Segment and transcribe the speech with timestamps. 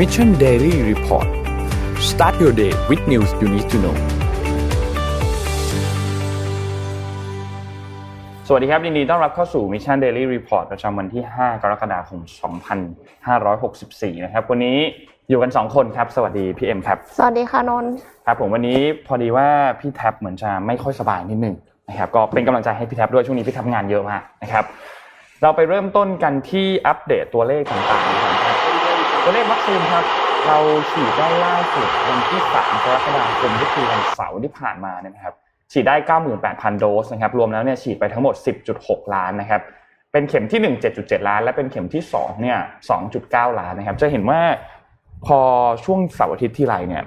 [0.00, 1.28] Mission Daily Report
[2.10, 3.96] start your day with news you need to know
[8.46, 12.20] สวัสดีครับยินดีต้อนรับเข้าสู่ Mission Daily Report ประจำวันที่ 5 กรกฎาคม
[13.22, 14.78] 2564 นะครับ วันนี้
[15.28, 17.92] อยู่กัน 2 คนครับ สวัสดีพี่เอ็มครับ สวัสดีค่ะนนท์
[18.26, 19.48] ครับผมวันนี้พอดีว่า
[19.80, 21.54] พี่แท็บเหมือนจะไม่ค่อยสบายนิดนึง
[21.88, 24.64] นะครับ ก็เป็นกำลังใจให้พี่แท็บด้วยช่วงนี้พี่ทำงานเยอะมากนะครับ
[25.42, 28.29] เราไปเริ่มต้นกันที่อัปเดตตัวเลขต่างๆกันครับ
[29.24, 30.04] ตัวเลขวัคซีนครับ
[30.46, 30.58] เรา
[30.90, 35.34] ฉีดได้ล่าสุดวันที่ 3 กรกฎาคมก็คือวันเสาร์ที่ผ่านมาเนี่ยนะครับ
[35.72, 35.96] ฉีดได้
[36.38, 38.34] 98,000 โดสนะครับ รวมแล้วเนี่ยฉีดไปทั้งหมด
[38.74, 39.62] 10.6 ล้านนะครับ
[40.12, 42.58] เป็นเข็มที่ 1 7.7 ล้าน และเป็นเข็มที่2เนี่ย
[43.08, 44.40] 2.9 ล้านนะครับ จะเห็นว่า
[45.26, 45.38] พอ
[45.84, 47.02] ช่วงเสาร์อาทิตย์ทีไรเนี่ย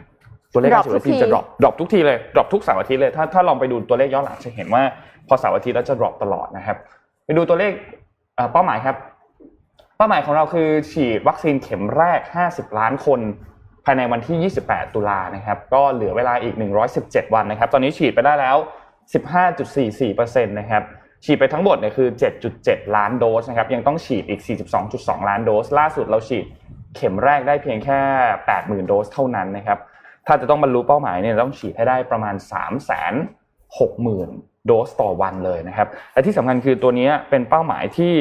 [0.53, 4.83] ตัวเลขการฉีดวัคซีนจะ drop drop ทุกทีเลย drop ทุกเสาร์อาทิตย์เลยถ้าถ้าลองไปดูตัวเลขย้อนหลังจะเห็นว่า
[5.27, 6.77] พอเสาร์อาทิตย์แล้วจะดรอปตลอดนะครับ
[7.25, 7.73] ไปดูตัวเลข
[8.53, 13.19] เป้าหมายครับเป้าหมายของเราคือฉีดวัคซีนเข็มแรก 50 ล้านคน
[13.85, 16.55] ภายในวันที่ 28 ตุลานะครับ ก็เหลือเวลาอีก
[16.95, 18.57] 117 วันนะครับ ตอนนี้ฉีดไปได้แล้ว
[19.53, 20.83] 15.44%นะครับ
[21.25, 22.07] ฉีดไปทั้งหมดเนี่ยคือ
[22.51, 24.41] 7.7 ล้านโดสนะครับ ยังต้องฉีดอีก
[24.85, 26.45] 42.2 ล้านโดส ล่าสุดเราฉีด
[26.95, 27.99] เข็มแรกได้เพียงแค่
[28.45, 29.79] 80,000 โดสเท่านั้นนะครับ
[30.27, 32.35] ถ้าจะต้องบรรลุเป้าหมายเนี่ยต้องฉีดให้ได้ประมาณ
[33.31, 38.13] 360,000 โดสต่อวันเลยนะครับ และที่สำคัญคือตัวนี้เป็นเป้าหมายที่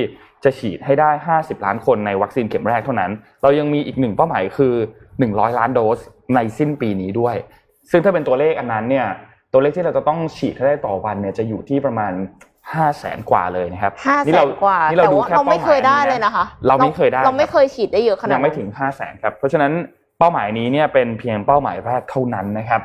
[0.44, 3.10] จะฉีดให้ได้ 50 ล้านคนในวัคซีนเข็มแรกเท่านั้น
[3.42, 4.74] เรายังมีอีกหนึ่งเป้าหมายคือ
[5.16, 5.98] 100 ล้านโดส
[6.34, 7.36] ในสิ้นปีนี้ด้วย
[7.90, 9.06] ซึ่งถ้าเป็นตัวเลขอันนั้นเนี่ย
[9.52, 12.12] ตัวเลขที่เราจะต้องฉีดให้ได้ต่อวันเนี่ยจะอยู่ที่ประมาณ
[12.72, 19.72] 5 0 0แสนกว่าเลยนะครับห้าแสนี่เรานกว่านี่เราแต่ดูว่าแค่เราไม่ป้หเคยได้เลยนะคะ เราไม่เคยได้ เราไม่คเครับยฉีดได้เยอะขนาดยังไม่ถึง5 0 0แสนครับ เพราะฉะนั้น
[20.18, 22.80] เป้าหมายนี้เนี่ยเป็นเพียงเป้าหมายแรกเท่านั้นนะครับ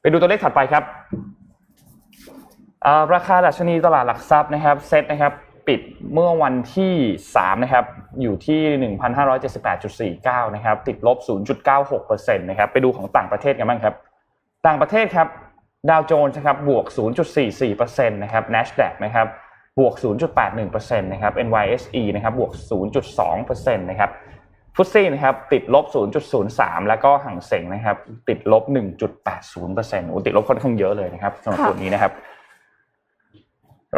[0.00, 0.84] ไปดูตัวเลขถัดไปครับ
[2.86, 5.32] อ่าราคาดัชนีตลาดหลักทรัพย์นะครับเซ็ตนะครับ
[5.68, 5.80] ปิด
[6.12, 6.94] เมื่อวันที่
[7.30, 7.84] 3นะครับ
[8.22, 8.60] อยู่ที่
[10.44, 11.18] 1,578.49นะครับติดลบ
[11.78, 13.94] 0.96%นะครับไปดูของต่างประเทศกันบ้างครับ
[14.66, 15.28] ต่างประเทศครับ
[15.90, 16.84] ดาวโจนส์นะครับบวก
[17.48, 19.26] 0.44%นะครับ NASDAQ นะครับ
[19.78, 19.94] บวก
[20.52, 22.52] 0.81%นะครับ NYSE นะครับบวก
[23.10, 24.10] 0.2%นะครับ
[24.76, 25.84] ฟุตซี่นะครับติดลบ
[26.36, 27.96] 0.03 แล้วก็ห่างเสงนะครับ
[28.28, 28.64] ติดลบ
[29.36, 32.12] 1.80%โอ้ติดลบค่อนข้างเยอะเลยนะครับสำหรับตัวนี้นะครับ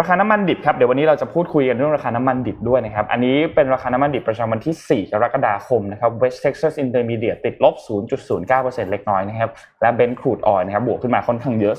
[0.00, 7.74] ราคาน้ำมันดิบครับเดี๋ยววันนี้เราจะพูดคุยกันเรื่องราคาน้ำมันดิบด้วยนะครับอันนี้เป็นราคาน้ำมันดิบประจำวันที่ 4 กรกฎาคมนะครับ West Texas Intermediate ติดลบ
[8.28, 9.50] 0.09%เล็กน้อยนะครับ
[9.80, 11.74] และ Brent crude oil นะครับบวกขึ้นมาค่อนข้างเยอะ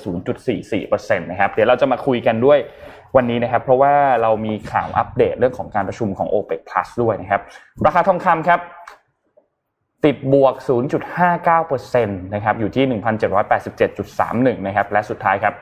[0.55, 2.59] 0.44%นะครับเดี๋ยวเราจะมาคุยกันด้วย
[3.15, 7.41] วันนี้นะครับเพราะว่าเรามีข่าวอัปเดตเรื่องของการประชุมของ OPEC Plus ด้วยนะครับ
[7.85, 8.59] ราคาทองคำครับ
[10.05, 10.53] ติดบวก
[11.29, 12.85] 0.59%นะครับอยู่ที่
[13.77, 15.55] 1,787.31 นะครับและสุดท้ายครับ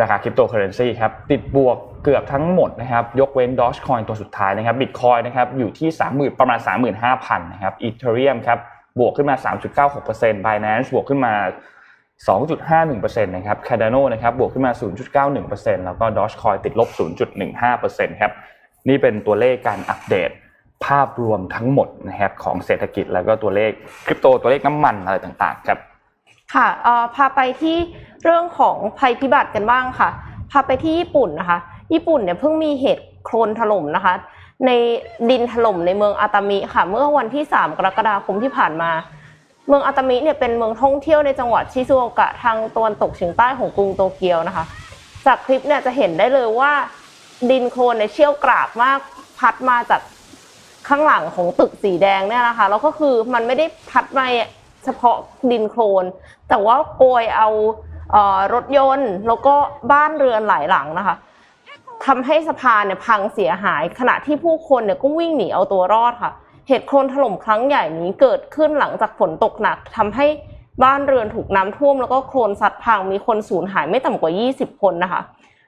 [0.00, 6.58] ราคาคริปโตเคอเรนซีครับติดบวกเกือบทั้งหมดนะครับยกเว้นดอ g คอยตัวสุดท้ายนะครับบิตคอยน์นะครับอยู่ที่ 30,000 ประมาณ
[7.04, 8.58] 35,000นะครับ Ethereum ครับ
[9.00, 9.36] บวกขึ้นมา
[9.86, 11.34] 3.96% Binance บวกขึ้นมา
[12.26, 14.72] 2.51%นะครับ Cardano นะครับบวกขึ้นมา
[15.28, 16.88] 0.91%แล้วก็ Dogecoin ติดลบ
[17.54, 18.32] 0.15%ครับ
[18.88, 20.30] นี่เป็นตัวเลขการอัปเดต
[20.84, 23.70] ภาพรวมทั้งหมดนะครับของเศรษฐกิจแล้วก็ตัวเลข
[24.06, 25.78] คริปโตตัวเลขน้ำมันอะไรต่างๆครับ
[26.54, 26.66] ค่ะ
[27.14, 27.76] พาไปที่
[28.24, 30.08] เรื่องของภัยพิบัติกันบ้างค่ะ
[30.50, 31.58] พาไปที่ญี่ปุ่นนะคะ
[31.92, 34.14] ญี่ปุ่นเนี่ยเพิ่งมีเหตุโคลนถล่มนะคะ
[34.66, 34.70] ใน
[35.30, 38.90] ดินถล่มในเมืองอาตามิค่ะ เมื่อวันที่ 3 กรกฎาคมที่ผ่านมา
[39.68, 44.64] เมืองอาตามิเนี่ยเป็นเมืองท่องเที่ยวในจังหวัดชิซูโอกะทางตะวันตกเฉียงใต้ของกรุงโตเกียวนะคะ
[45.26, 46.72] จากคลิปเนี่ยจะเห็นได้เลยว่า
[47.50, 48.98] ดินโคลนเนี่ยเชี่ยวกราบมาก
[49.38, 50.00] พัดมาจาก
[50.88, 54.26] ข้างหลังของตึกสีแดงเนี่ยนะคะแล้วก็คือมันไม่ได้พัดมา
[54.86, 55.16] เฉพาะ
[55.50, 56.04] ดินโคลน
[56.48, 57.48] แต่ว่าโกยเอา
[58.12, 59.54] เอ่อรถยนต์แล้วก็
[59.92, 61.16] บ้านเรือนหลายหลังนะคะ
[62.06, 66.32] ทำให้สะพานเนี่ยพังเสียหาย ขณะที่ผู้คนเนี่ยก็วิ่งหนีเอาตัวรอดค่ะ
[66.68, 70.26] เหตุโคลนถล่มครั้งใหญ่นี้เกิดขึ้นหลังจากฝนตกหนักทำให้
[70.84, 75.20] บ้านเรือนถูกน้ำท่วม แล้วก็โคลนซัดพังมีคนสูญหายไม่ต่ำกว่า 20 คนนะคะ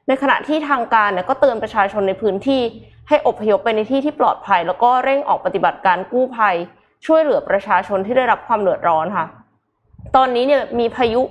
[0.06, 2.60] ในขณะที่ทางการเนี่ยก็เตือนประชาชนในพื้นที่
[3.08, 6.56] ให้อพยพไปในที่ที่ปลอดภัย แล้วก็เร่งออกปฏิบัติการกู้ภัย
[7.06, 9.26] ช่วยเหลือประชาชนที่ได้รับความเดือดร้อนค่ะ
[10.16, 11.22] ตอนนี้เนี่ยมีพายุ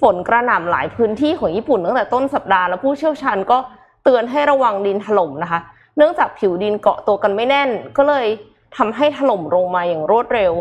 [0.00, 3.58] ฝนกระหน่ำหลายพื้นที่ของญี่ปุ่นตั้งแต่ต้นสัปดาห์แล้วผู้เชี่ยวชาญก็
[4.04, 5.60] เตือนให้ระวังดินถล่มนะคะ
[5.96, 8.26] เนื่องจากผิวดินเกาะตัวกันไม่แน่น ก็เลย
[8.76, 10.52] ทำให้ถล่มลงมาอย่างรวดเร็ว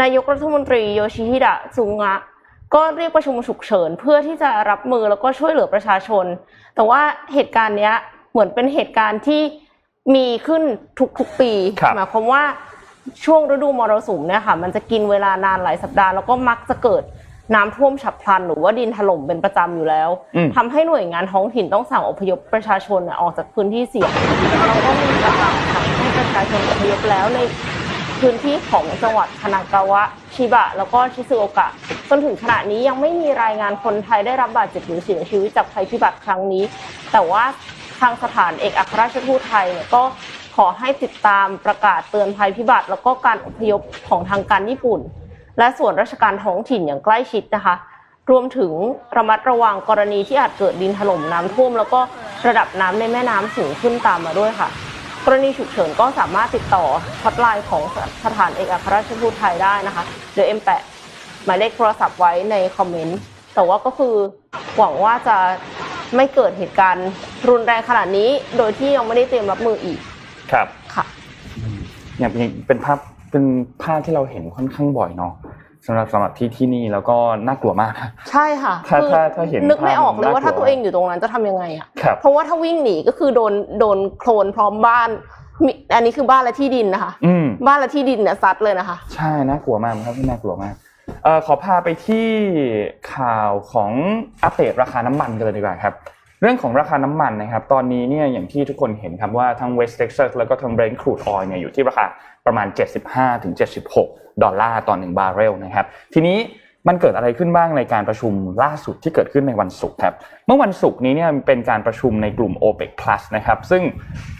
[0.00, 2.14] นายกรัฐมนตรีโยชิฮิดะซุงะ
[2.74, 6.24] ก็เรียกประชุมฉุกเฉินเพื่อที่จะรับมือแล้วก็ช่วยเหลือประชาชน
[6.74, 7.00] แต่ว่า
[7.34, 7.94] เหตุการณ์เนี้ย
[8.32, 9.42] เหมือนเป็นเหตุการณ์ที่
[10.14, 10.62] มีขึ้น
[11.18, 12.42] ทุกๆปีครับหมายความว่า
[13.24, 17.02] ช่วงฤดูมรสุมเนี่ยค่ะ มันจะกินเวลานานหลายสัปดาห์แล้วก็มักจะเกิด
[17.54, 24.10] น้ำท่วมฉับพลัน หรือว่าดินถล่มเป็นประจำอยู่แล้วอืมทำให้หน่วยงานท้องถิ่นต้องสั่งอพยพประชาชนน่ะออกจากพื้นที่เสี่ยง
[24.66, 27.40] เราก็มีกำลังสั่งให้ประชาชนอพยพแล้วใน
[28.20, 30.02] พื้นที่ของจังหวัดคานากาวะ
[30.34, 31.68] ชิบะ แล้วก็ชิซุโอกะ
[32.08, 36.64] จนถึงขณะนี้ยังไม่มีรายงานคนไทยได้รับบาดเจ็บหรือเสียชีวิตจากภัยพิบัติครั้งนี้
[37.12, 37.44] แต่ว่า
[38.00, 40.02] ทางสถานเอกอัครราชทูตไทยเนี่ยก็
[40.37, 45.00] ข อให้ติดตามประกาศเตือนภัยพิบัติ แล้วก็การอพยพของทางการญี่ปุ่น
[45.58, 47.74] และส่วนราชการท้องถิ่นอย่างใกล้ชิดนะคะ
[48.30, 48.72] รวมถึง
[49.16, 52.00] ระมัดระวังกรณีที่อาจเกิดดินถล่มน้ำท่วม แล้วก็
[52.46, 54.68] ระดับน้ำในแม่น้ำสูงขึ้นตามมาด้วยค่ะ
[55.24, 56.84] กรณีฉุกเฉินก็สามารถติดต่อ
[57.22, 57.82] ฮอตไลน์ของ
[58.24, 60.82] สถานเอกอัครราชทูตไทยได้นะคะเดี๋ยวเอ็มแปะ
[61.44, 63.18] หมายเลขโทรศัพท์ไว้ในคอมเมนต์
[63.54, 64.14] แต่ว่าก็คือ
[64.78, 65.36] หวังว่าจะ
[66.16, 67.08] ไม่เกิดเหตุการณ์
[67.48, 69.98] รุนแรงขนาดนี้ โดยที่ยังไม่ได้เตรียมรับมืออีก
[70.52, 71.04] ครับค่ะ
[72.18, 72.98] อย่างเป็นเป็นภาพ
[73.30, 73.44] เป็น
[73.82, 75.32] ภาพที่เราเห็นค่อนข้างบ่อยเนาะ
[75.86, 77.16] สำหรับสำหรับที่ที่นี่แล้วก็
[77.46, 85.08] น่ากลัวมากนะใช่ค่ะถ้าคือถ้าถ้าเห็นนึกไม่ออกเลยว่าภาพถ้าตัวเองอยู่ตรงนั้นจะทำยังไงอะครับเพราะว่าถ้าวิ่งหนีก็คือโดนโดนโคลนพร้อมบ้าน
[85.64, 90.74] มีอันนี้คือบ้านและที่ดินนะคะอืมบ้านและที่ดินเนี่ยซัดเลยนะคะ ใช่น่ากลัวมากครับที่น่ากลัวมาก
[91.24, 92.28] เอ่อขอพาไปที่
[93.14, 93.90] ข่าวของ
[94.42, 95.94] อัปเดตราคาน้ำมันกันเลยดีกว่าครับ
[96.40, 102.06] เรื่องของราคาน้ำมันนะครับตอนนี้เนี่ยอย่างที่ทุกคนเห็นครับว่าทั้ง West Texas แล้วก็ทั้ง Brent crude oil เนี่ยอยู่ที่ราคา
[102.46, 102.66] ประมาณ
[103.04, 103.52] 75ถึง
[103.96, 106.38] 76 ดอลลาร์ต่อ1บาร์เรลนะครับทีนี้
[106.88, 108.32] มันเกิดอะไรขึ้นบ้างในการประชุม
[108.62, 110.14] ล่าสุดที่เกิดขึ้นในวันศุกร์ครับ
[110.46, 113.82] เมื่อวันศุกร์นี้เนี่ยเป็นการประชุมในกลุ่ม OPEC Plus นะครับซึ่ง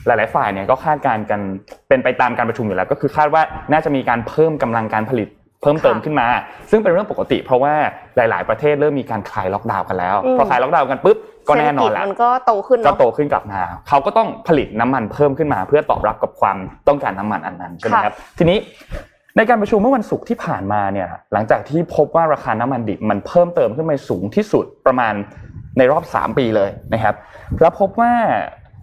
[0.06, 1.40] หลาย ๆ ฝ่ายเนี่ยก็คาดการณ์กัน
[1.88, 3.42] เป็นไปตามการประชุมอยู่แล้ว ก็คือคาดว่า
[3.72, 5.28] น่าจะมีการเพิ่มกำลังการผลิต
[5.62, 6.26] เพิ่มเติมค่ะขึ้นมา
[6.70, 7.74] ซึ่งเป็นเรื่องปกติ เพราะว่า
[8.16, 11.18] หลาย ๆ ประเทศเริ่มมีการคลายล็อกดาวน์กันแล้วอืมพอคลายล็อกดาวน์กันปุ๊บ
[11.48, 16.56] ก็แน่นอนเศรษฐละจมันก็โตขึ้นก็เนาะโตขึ้นกลับมาเขาก็ต้องผลิตน้ำมันเพิ่มขึ้นมา เพื่อตอบรับกับความ
[16.88, 18.58] ต้องการน้ำมันอันนั้นใช่ไหมครับทีนี้
[19.36, 25.14] ในการประชุมเมื่อวันศุกร์ที่ผ่านมาเนี่ยหลังจากที่พบว่าราคาน้ำมันดิบมันเพิ่มเติมขึ้นไปสูงที่สุดประมาณ
[25.78, 27.14] ในรอบ 3 ปีเลยนะครับ
[27.60, 28.12] แล้วพบว่า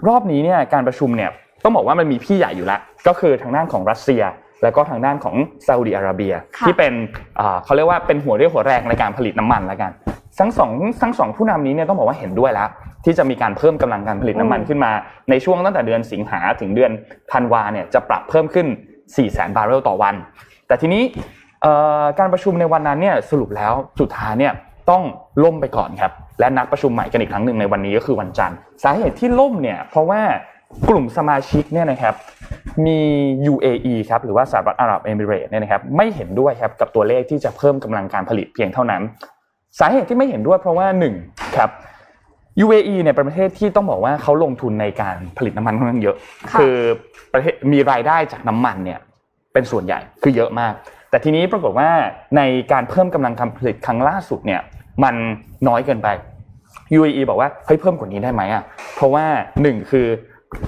[0.07, 1.31] รอบนี้เนี่ยการประชุมเนี่ย
[1.63, 4.23] ต้องบอกว่ามันมีพี่ใหญ่อยู่แล้ว ก็คือทางด้านของรัสเซีย
[4.63, 5.35] แล้วก็ทางด้านของ
[5.67, 6.93] ซาอุดิอาระเบียค่ะที่เป็น
[7.39, 9.91] อ่าเขาเรียกว่าเป็นหัวเรี่ยวหัวแรงในการผลิตน้ำมันแล้วกัน
[10.39, 10.71] ทั้งสอง
[11.01, 12.69] ทั้งสองผู้นำนี้เนี่ยต้องบอกว่าเห็นด้วยแล้ว
[13.05, 14.91] ที่จะมีการเพิ่มกำลังการผลิตน้ำมันขึ้นมา
[15.29, 16.91] ในช่วงตั้งแต่เดือนสิงหาถึงเดือน
[17.31, 20.15] ธันวาเนี่ยจะปรับเพิ่มขึ้น 4 0 0 0 0 0 บาร์เรลต่อวัน
[20.67, 21.03] แต่ทีนี้
[22.19, 24.53] การประชุมในวันนั้นเนี่ยสรุปแล้วสุดท้ายเนี่ย
[24.89, 25.03] ต้อง
[25.43, 30.21] ล่มไปก่อนครับและนัดประชุมใหม่กันอีกครั้งหนึ่งในวันนี้ก็คือวันจันทร์สาเหตุที่ล่มเนี่ยเพราะว่า
[30.89, 32.15] กลุ่มสมาชิกเนี่ยนะครับ
[32.85, 32.99] มี
[33.51, 39.01] UAE ครับหรือว่าสหรัฐอาหรับเอมิเรตส์เนี่ยนะครับไม่เห็นด้วยครับกับตัวเลขที่จะเพิ่มกำลังการผลิตเพียงเท่านั้น
[39.79, 41.15] สาเหตุที่ไม่เห็นด้วยเพราะว่าหนึ่ง
[41.57, 41.69] ครับ
[42.65, 46.15] UAE เนี่ยเป็นประเทศที่ต้องบอกว่าเขาลงทุนในการผลิตน้ำมันค่อนข้างเยอะ
[46.51, 46.75] ค่ะคือ
[47.33, 48.99] ประเทศมีรายได้จากน้ำมันเนี่ย
[49.53, 50.73] เป็นส่วนใหญ่คือเยอะมาก
[51.09, 51.89] แต่ทีนี้ปรากฏว่า
[52.37, 52.41] ใน
[52.71, 54.61] การเพิ่มกำลังการผลิตครั้งล่าสุดเนี่ย
[55.03, 55.15] มัน
[55.67, 56.07] น้อยเกินไป
[56.97, 58.63] UAE บอกว่าเฮ้ยเพิ่มกว่านี้ได้ไหมอะ
[58.95, 59.25] เพราะว่า
[59.61, 60.07] หนึ่งคือ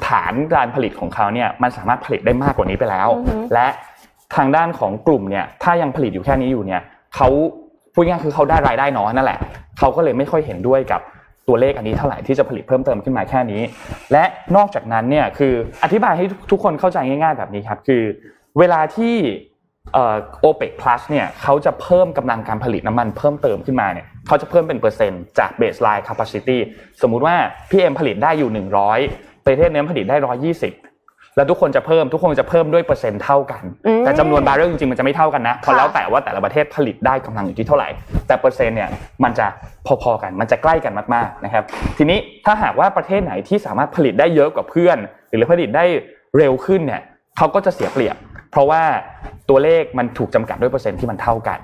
[0.07, 3.67] ฐานการผลิตของเขาเนี่ยมันสามารถผลิตได้มากกว่านี้ไปแล้วอือฮึและ
[4.35, 6.81] ทางด้านของกลุ่มเนี่ยถ้ายังผลิตอยู่แค่นี้อยู่เนี่ย
[7.15, 7.29] เขา
[7.97, 9.39] พูดง่ายคือเขาได้รายได้น้อยนั่นแหละ
[9.79, 11.01] เขาก็เลยไม่ค่อยเห็นด้วยกับ
[11.47, 13.61] ตัวเลขอันนี้เท่าไหร่ที่จะผลิตเพิ่มเติมขึ้นมาแค่นี้
[14.11, 14.23] และ
[14.55, 15.53] นอกจากนั้นเนี่ยคือ
[15.83, 18.03] อธิบายให้ทุกคนเข้าใจง่าย ๆ แบบนี้ครับคือ
[18.59, 19.15] เวลาที่
[19.93, 26.57] เอ่อ OPEC Plus เนี่ยเขาจะเพิ่มกำลังการผลิตน้ำมันเพิ่มเติมขึ้นมาเนี่ยเขาจะเพิ่มเป็นเปอร์เซ็นต์จาก baseline capacity
[27.01, 27.35] สมมุติว่า
[27.69, 28.65] พี่เอ็มผลิตได้อยู่
[29.03, 30.17] 100 ประเทศเนี้ยผลิตได้
[30.51, 30.86] 120
[31.37, 37.89] แล้วทุกคนจะเพิ่มทุกคนจะเพิ่มด้วยเปอร์เซ็นต์เท่ากันอืมแต่จำนวนบาร์เรลจริงๆมันจะไม่เท่ากันนะเพราะค่ะแล้วแต่ว่าแต่ละประเทศผลิตได้กำลังอยู่ที่เท่าไหร่
[38.27, 38.89] แต่เปอร์เซ็นต์เนี่ย
[39.23, 39.47] มันจะ
[40.03, 41.63] พอๆกันมันจะใกล้กันมากๆนะครับ
[41.97, 44.97] ทีนี้ถ้าหากว่าประเทศไหนที่สามารถผลิตได้เยอะกว่าเพื่อน
[45.35, 45.85] หรือผลิตได้
[46.37, 47.01] เร็วขึ้นเนี่ย
[47.37, 48.15] เขาก็จะเสียเปรียบ
[48.51, 48.81] เพราะว่า
[49.49, 51.59] ตัวเลขมันถูกจำกัดด้วยเปอร์เซ็นต์ที่มันเท่ากัน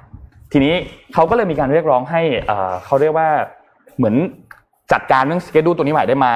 [0.51, 0.73] ทีนี้
[1.13, 3.29] เขาก็เลยมีการเรียกร้องให้เอ่อเขาเรียกว่า
[3.97, 4.15] เหมือน
[4.91, 6.27] จัดการเรื่องสเกดูตัวนี้ใหม่ได้ไหม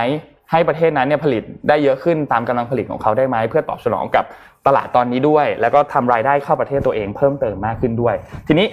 [0.52, 4.26] ให้ประเทศนั้นเนี่ยผลิตได้เยอะขึ้นตามกำลังผลิตของเขาได้ไหมเพื่อตอบสนองกับ
[4.68, 8.16] ตลาดตอนนี้ด้วย แล้วก็ทำรายได้เข้าประเทศตัวเองเพิ่มเติมมากขึ้นด้วย
[8.48, 8.68] ทีนี้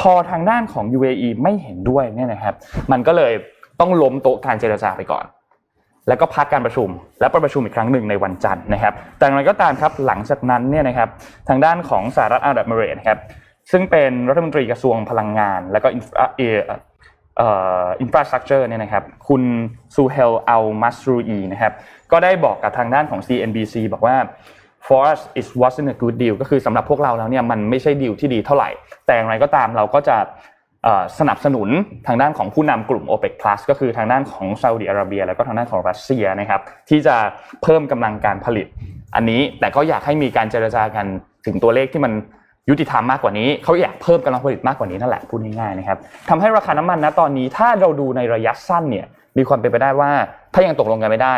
[0.00, 2.54] พอทางด้านของ UAE ไม่เห็นด้วยเนี่ยนะครับ
[2.92, 3.32] มันก็เลย
[3.80, 5.24] ต้องล้มโต๊ะการเจรจาไปก่อน
[6.08, 6.88] แล้วก็พักการประชุม
[7.20, 11.08] และประชุมอีกครั้งหนึ่งในวันจันทร์นะครับ แต่อย่างไรก็ตามครับหลังจากนั้นเนี่ยนะครับ
[11.48, 13.18] ทางด้านของสหรัฐอาหรับเอมิเรตส์ครับ
[13.70, 15.88] ซึ่งเป็นรัฐมนตรีกระทรวงพลังงาน แล้วก็
[17.40, 19.42] infrastructure เนี่ยนะครับคุณ
[19.94, 21.72] ซูเฮลอัลมัสรูอีนะครับ
[22.12, 24.16] ก็ได้บอกกับทางด้านของ CNBC บอกว่า
[24.86, 28.70] for us it wasn't a good deal ก็คือสำหรับพวกเราแล้วเนี่ยมันไม่ใช่ดีลที่ดีเท่าไหร่
[29.06, 30.16] แต่อย่างไรก็ตามเราก็จะ
[31.18, 31.68] สนับสนุน
[32.06, 37.16] ทางด้านของผู้นำกลุ่ม OPEC Plus ก็คือทางด้านของซาอุดิอาระเบีย แล้วก็ทางด้านของรัสเซียนะครับที่จะ
[37.62, 38.66] เพิ่มกำลังการผลิต
[39.14, 41.06] อันนี้แต่ก็อยากให้มีการเจรจากัน
[41.46, 42.12] ถึงตัวเลขที่มัน
[42.68, 49.06] ยุติธรรมมากกว่านี้เขาอยากเพิ่มกำลังผลิตมากกว่านี้นั่นแหละพูดง่ายๆนะครับทำให้ราคาน้ำมันนะตอนนี้ถ้าเราดูในระยะสั้นเนี่ย
[49.38, 50.10] มีความเป็นไปได้ว่า
[50.54, 51.36] ถ้ายังตกลงกันไม่ได้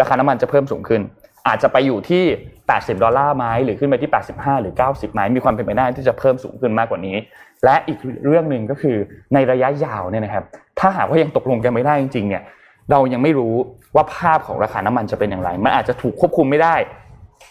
[0.00, 1.00] ราคาน้ำมันจะเพิ่มสูงขึ้น
[1.46, 2.24] อาจจะไปอยู่ที่
[2.62, 7.16] 80 ดอลลาร์ไหมหรือขึ้นไปที่ 85 หรือ 90ไหมมีความเป็นไปได้ที่จะเพิ่มสูงขึ้นมากกว่านี้
[7.64, 8.96] และอีกเรื่องหนึ่งก็คือ
[9.34, 10.44] ในระยะยาวเนี่ยนะครับ
[10.80, 12.42] ถ้าหากว่ายังตกลงกันไม่ได้จริงๆเนี่ย
[12.90, 13.54] เรายังไม่รู้
[13.94, 16.74] ว่าภาพของราคาน้ำมันจะเป็นอย่างไร มันอาจจะถูกควบคุมไม่ได้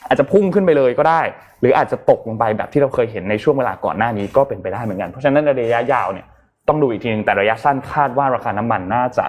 [0.07, 1.21] อาจจะพุ่งขึ้นไปเลยก็ได้
[1.61, 6.25] หรืออาจจะตกลงไปแบบที่เราเคยเห็นในช่วงเวลาก่อนหน้านี้ก็เป็นไปได้เหมือนกัน เพราะฉะนั้นระยะยาวเนี่ย
[6.67, 9.25] ต้องดูอีกทีนึงแต่ระยะสั้นคาดว่าราคาน้ำมันน่าจะ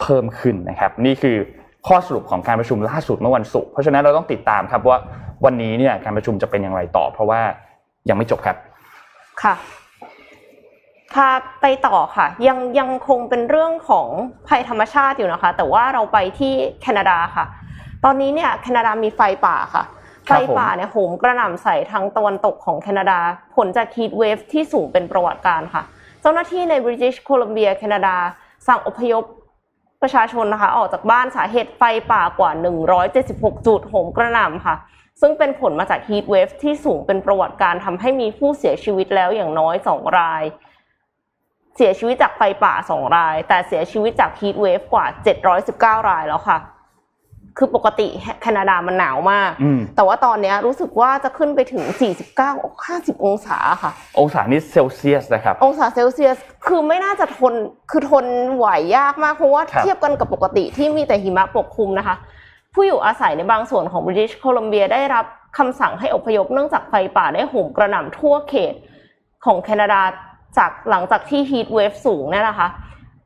[0.00, 1.36] เพิ่มขึ้นนะครับ นี่คือ
[1.86, 4.98] ข้อสรุปของการประชุมล่าสุดเมื่อวันศุกร์เพราะฉะนั้นเราต้องติดตามครับว่า
[5.44, 7.40] วันนี้เนี่ยการประชุมจะเป็นอย่างไรต่อ เพราะว่า
[8.08, 8.56] ยังไม่จบครับ
[9.42, 9.54] ค่ะ
[11.14, 11.28] พา
[11.60, 14.08] ไปต่อค่ะ ยังยังคงเป็นเรื่องของ
[14.48, 17.44] ภัยธรรมชาติอยู่นะคะ แต่ว่าเราไปที่แคนาดาค่ะ
[18.04, 19.84] ตอนนี้เนี่ยแคนาดามีไฟป่าค่ะ
[20.26, 23.20] ไฟป่าเนี่ยโหมกระหน่ำใส่ทางตะวันตกของแคนาดา
[23.54, 25.82] ผลจาก heat wave ที่สูงเป็นประวัติการณ์ค่ะ
[26.20, 28.16] เจ้าหน้าที่ในบริ t ิชโคลัมเบียแคนาดา
[28.66, 29.24] สั่งอพยพ
[30.02, 32.50] ประชาชนนะคะ ออกจากบ้านสาเหตุไฟป่ากว่า
[33.08, 34.76] 176 จุดโหมกระหน่ำค่ะ
[35.20, 40.42] ซึ่งเป็นผลมาจาก heat wave ที่สูงเป็นประวัติการณ์ทำให้มีผู้เสียชีวิตแล้วอย่างน้อย 2 ราย
[41.76, 45.06] เสียชีวิตจากไฟป่า 2 ราย แต่เสียชีวิตจาก heat wave กว่า
[46.02, 46.58] 719 รายแล้วค่ะ
[47.58, 48.08] คือปกติ
[48.42, 51.82] แคนาดามันหนาวมากอืมแต่ว่าตอนเนี้ยรู้สึกว่าจะขึ้นไปถึง
[52.34, 57.54] 49 50 องศาค่ะ องศานี่เซลเซียสนะครับ องศาเซลเซียส คือไม่น่าจะทน
[57.90, 58.66] คือทนไหว
[58.96, 62.16] ยากมาก เพราะว่าครับเทียบกันกับปกติที่มีแต่หิมะปกคลุมนะคะ
[62.74, 65.24] ผู้อยู่อาศัยในบางส่วนของบริ t ิชโคลัมเบียได้รับ
[65.58, 68.74] คำสั่งให้อพยพเนื่องจากไฟป่าได้โหมกระหน่ำทั่วเขต
[69.44, 70.02] ของแคนาดา
[70.58, 72.68] จากหลังจากที่ heat wave สูงเนี่ยนะคะ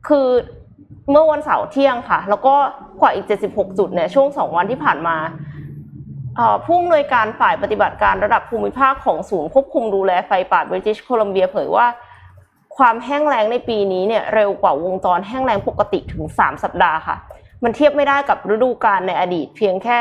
[0.09, 0.29] คือ
[1.11, 2.55] เมื่อวันเสาร์เที่ยงค่ะ แล้วก็
[3.01, 5.17] กว่าอีก 76 จุดเนี่ยช่วง 2 วันที่ผ่านมา
[6.37, 11.87] เอ่อผู้อำนวยการฝ่ายปฏิบัติการระดับภูมิภาคของศูนย์ควบคุมดูแลไฟป่าบริติชโคลัมเบียเผยว่า
[12.77, 17.17] ความแห้งแล้งในปีนี้เนี่ยเร็วกว่าวงจรแห้งแล้งปกติถึง 3 สัปดาห์ค่ะ
[17.63, 19.99] มันเทียบไม่ได้กับฤดูกาลในอดีต เพียงแค่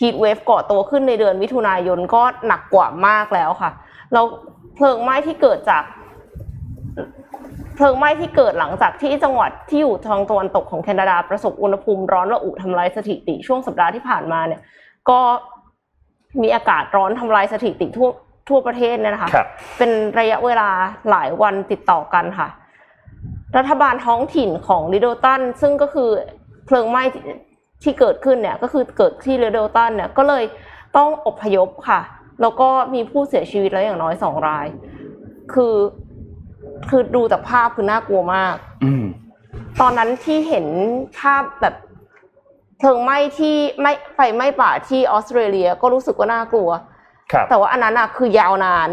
[0.00, 3.70] ฮีทเวฟก่อตัวขึ้นในเดือนมิถุนายนก็หนักกว่ามากแล้วค่ะ
[4.12, 4.24] แล้ว
[4.74, 5.82] เพลิงไหม้ที่เกิดจาก
[7.76, 14.60] เพลิงไหม้ที่เกิดหลังจากที่จังหวัดที่อยู่ทางตะวันตกของแคนาดาประสบอุณหภูมิร้อนระอุทำลายสถิติช่วงสัปดาห์ที่ผ่านมาเนี่ย
[15.10, 15.20] ก็
[16.42, 18.08] มีอากาศร้อนทำลายสถิติทั่ว
[18.48, 20.68] ทั่วประเทศเนี่ยนะคะครับเป็นระยะเวลา
[21.10, 22.48] หลายวันติดต่อกันค่ะ
[23.56, 26.10] รัฐบาลท้องถิ่นของลิโดตันซึ่งก็คือ
[26.66, 27.24] เพลิงไหม้ที่
[27.82, 30.44] ที่เกิดขึ้นเนี่ยก็คือเกิดที่ลิโดตันเนี่ยก็เลย
[30.96, 32.00] ต้องอพยพค่ะ
[32.40, 34.66] แล้วก็มีผู้เสียชีวิตแล้วอย่างน้อยสองราย
[35.54, 35.74] คือ
[36.88, 39.04] คือดูจากภาพคือน่ากลัวมาก อืม
[39.80, 40.66] ตอนนั้นที่เห็น
[41.20, 41.74] ภาพแบบ
[42.78, 46.70] เพลิงไหม้ที่ไม่ไฟไหม้ป่าที่ออสเตรเลียก็รู้สึกว่าน่ากลัว
[47.32, 48.88] ครับ แต่ว่าอันนั้นอะคือยาวนาน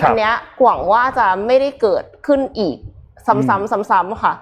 [0.00, 2.76] ครับอัเนี้ยหวังว่าจะไม่ได้เกิดขึ้นอีก
[3.26, 4.34] ซ้ำอืมๆซ้ำๆค่ะ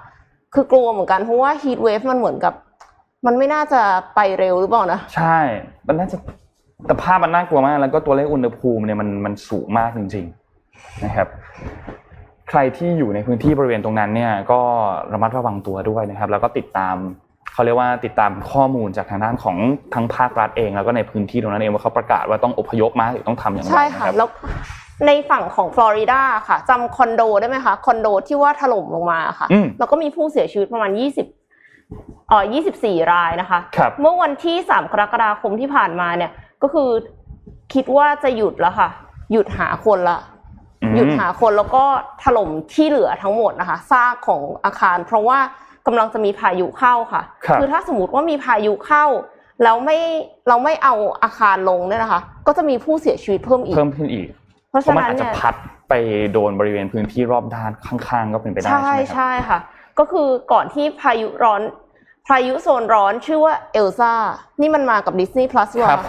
[0.54, 2.54] คือกลัวเหมือนกันเพราะว่าฮีทเวฟมันเหมือนกับ
[3.26, 3.82] มันไม่น่าจะ
[4.14, 5.38] ไปเร็วหรือเปล่านะ ใช่
[5.86, 6.16] มันน่าจะ
[6.86, 10.24] แต่ภาพมันน่ากลัวมาก แล้วก็ตัวเลขอุณหภูมิเนี่ยมันมันสูงมากจริง
[10.64, 11.28] ๆ นะครับ
[12.48, 14.60] ใครที่อยู่ในพื้นที่บริเวณตรงนั้นเนี่ยก็
[15.12, 16.96] ระมัดระวังตัวด้วยนะครับ แล้วก็ติดตาม
[17.52, 19.56] เขาเรียกว่าติดตามข้อมูลจากทางด้านของ
[19.94, 24.28] ทั้งภาครัฐเอง แล้วก็ในพื้นที่ตรงนั้นเองว่าเขาประกาศว่าต้องอพยพมาหรือต้องทำอย่างไรใช่ค่ะนรับแล้ว
[25.06, 30.90] ในฝั่งของฟลอริดาค่ะจำคอนโดได้ไหมคะคอนโดที่ว่าถล่มลงมาค่ะอืมแล้วก็มีผู้เสียชีวิตประมาณ
[31.56, 32.44] 20เอ่อ
[32.78, 36.30] 24 รายนะคะครับเมื่อวันที่ 3 กรกฎาคมที่ผ่านมาเนี่ย
[36.62, 36.88] ก็คือ
[37.74, 38.88] คิดว่าจะหยุดแล้วค่ะ
[39.32, 40.35] หยุดหาคนละอืม
[40.94, 41.84] หยุดหาคนแล้วก็
[42.22, 45.38] ถล่มที่เหลือทั้งหมดนะคะซากของอาคาร เพราะว่า
[45.86, 49.04] กำลังจะมีพายุเข้าค่ะครับอถ้าสมมติว่ามีพายุเข้า
[49.62, 49.98] แล้วไม่
[50.48, 54.26] เราไม่เอาอาคารลงเนี่ยนะคะ ก็จะมีผู้เสียชีวิตเพิ่มอีกเพิ่มขึ้นอีก
[54.70, 55.54] เพราะเพราะฉะมันนั้นอาจจะเนี่ยพัด
[55.88, 55.94] ไป
[56.32, 59.58] โดนบริเวณพื้นที่รอบด้านข้างๆ ก็เป็นไปได้ใช่ใช่ไหมครับใช่ค่ะ
[59.98, 61.62] ก็คือก่อนที่พายุร้อน
[62.26, 64.12] พายุโซนร้อนชื่อว่าเอลซ่า
[64.60, 66.04] นี่มันมากับ Disney Plus ว่ะครับ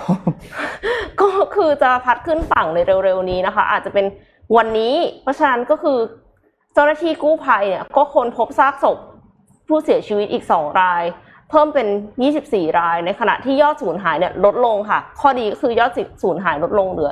[1.22, 4.06] ก็คือจะพัดขึ้นฝั่งในเร็วๆนี้นะคะ อาจจะเป็น
[4.56, 5.98] วันนี้ เพราะฉะนั้นก็คือ
[6.74, 8.98] เจ้าหน้าที่กู้ภัยเนี่ยก็ค้นพบซากศพ
[9.68, 11.04] ผู้เสียชีวิตอีก 2 ราย
[11.50, 11.88] เพิ่มเป็น
[12.34, 15.92] 24 ราย ในขณะที่ยอดสูญหายเนี่ยลดลงค่ะ ข้อดีก็คือยอด
[16.24, 17.12] สูญหายลดลงเหลือ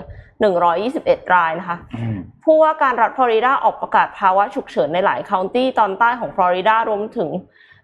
[0.66, 7.30] 121 รายนะคะอืมผู้ว่าการรัฐฟลอริดาออกประกาศภาวะฉุกเฉินในหลายคันตี้ตอนใต้ของฟลอริดารวมถึง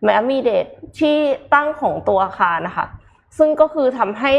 [0.03, 0.65] แมอามีเดด
[0.99, 1.17] ที่
[1.53, 2.85] ตั้งของตัวอาคารนะคะ
[3.37, 4.33] ซึ่งก็คือทำให้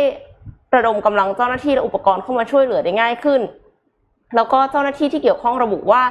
[0.74, 3.40] ระดมกำลังเจ้าหน้าที่และอุปกรณ์เข้ามาช่วยเหลือได้ง่ายขึ้น
[4.36, 6.02] แล้วก็เจ้าหน้าที่ที่เกี่ยวข้องระบุว่า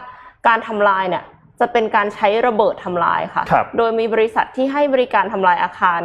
[0.47, 1.23] การทำลายเนี่ย
[1.59, 5.99] จะเป็นการใช้ระเบิดทำลายค่ะครับโดยมีบริษัทที่ให้บริการทำลายอาคาร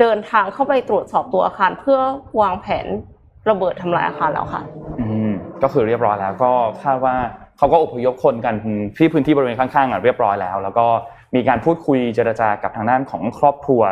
[0.00, 1.98] เดินทางเข้าไปตรวจสอบตัวอาคาร เพื่อ
[2.40, 2.86] วางแผน
[3.50, 4.62] ระเบิดทำลายอาคารแล้วค่ะ
[5.00, 5.32] อืม
[5.62, 6.50] ก็คือเรียบร้อยแล้วก็
[6.82, 7.14] คาดว่า
[7.58, 8.54] เขาก็อพยพคนกัน
[8.96, 10.86] ที่พื้นที่บริเวณข้างๆอะเรียบร้อยแล้ว แล้วก็
[11.34, 13.82] มีการพูดคุยเจรจากับทางด้านของครอบครัว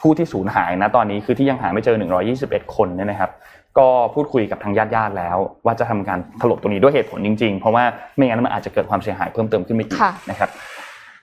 [0.00, 1.96] ผู้ที่สูญหายนะตอนนี้คือที่ยังหาไม่เจอ
[2.34, 3.30] 121 คนเนี่ยนะครับ
[3.78, 7.84] ก็พูดคุยกับทางญาติญาติแล้ว ว่าจะทำการถล่มตัวนี้ด้วยเหตุผลจริงๆ เพราะว่า
[8.16, 10.50] ไม่งั้นมันอาจจะเกิดความเสียหายเพิ่มเติมขึ้นไปอีกนะครับ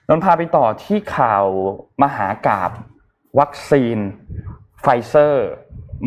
[0.08, 1.44] นนพาไปต่อที่ข่าว
[2.02, 2.70] มหากาพย์
[3.38, 3.98] วัคซีน
[4.80, 5.48] ไฟเซอร์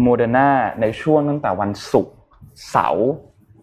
[0.01, 0.49] โมเดอร์นา
[0.81, 2.13] ในช่วงตั้งแต่วันศุกร์
[2.69, 3.09] เสาร์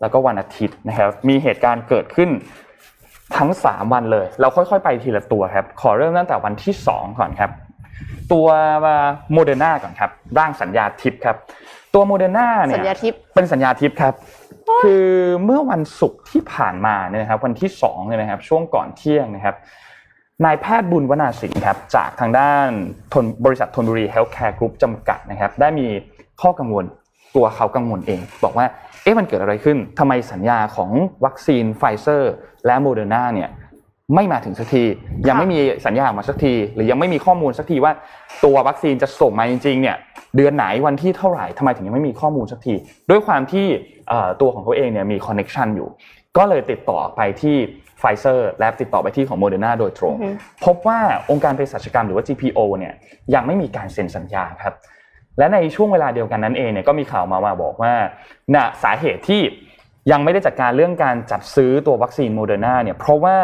[0.00, 2.30] แล้วก็วันอาทิตย์นะครับ มีเหตุการณ์เกิดขึ้น
[3.36, 7.50] ทั้ง 3 วันเลย เราค่อยๆ ไปทีละตัวครับ ขอเริ่มตั้งแต่วันที่ 2 ก่อนครับ
[8.32, 8.46] ตัว
[9.32, 11.36] โมเดอร์นาก่อนครับ ร่างสัญญาทิพย์ครับ
[11.96, 14.14] ตัวโมเดอร์นาเนี่ยสัญญาทิพย์เป็นสัญญาทิพย์ครับ
[14.82, 15.08] คือ
[15.44, 19.56] เมื่อวันศุกร์ที่ผ่านมาเนี่ยนะครับ วันที่2เนี่ยนะครับ ช่วงก่อนเที่ยงนะครับ
[20.44, 22.68] นายแพทย์บุญวนาสิงห์ครับจากทางด้าน
[23.44, 25.86] บริษัทธนบุรีเฮลท์แคร์กรุ๊ปจำกัดนะครับ ได้มี
[26.40, 26.84] ข้อกังวล
[27.36, 28.66] ตัวเขากังวลเอง บอกว่า
[29.02, 30.90] เอ๊ะมันเกิดอะไรขึ้นทำไมสัญญาของ
[31.24, 32.32] วัคซีนไฟเซอร์
[32.66, 33.50] และโมเดอร์นาเนี่ย
[34.14, 34.84] ไม่มาถึงสักที
[35.28, 37.92] ยังไม่มีสัญญาออกมาสักที หรือยังไม่มีข้อมูลสักทีว่า
[38.44, 39.96] ตัววัคซีนจะส่งมาจริงๆเนี่ย
[40.36, 42.74] เดือนไหนวันที่เท่าไหร่ทำไมถึงยังไม่มีข้อมูลสักที
[43.10, 43.66] ด้วยความที่
[44.40, 45.88] ตัวของเขาเองเนี่ยมี connection อยู่
[46.36, 47.56] ก็เลยติดต่อไปที่
[48.00, 50.14] ไฟเซอร์และติดต่อไปที่ของโมเดอร์นาโดยตรง
[50.64, 52.94] พบว่าองค์การเภสัชกรรมหรือว่า GPO เนี่ย
[53.34, 54.74] ยังไม่มีการเซ็นสัญญาครับ
[55.38, 57.92] และในช่วงเวลาเดียวกันนั้นเองเนี่ยก็มีข่าวมาว่าบอกว่า
[58.54, 59.42] ณสาเหตุที่
[60.10, 63.36] ยังไม่ได้จัดการเรื่องการจัดซื้อตัววัคซีนโมเดอร์นาเนี่ยเพราะว่า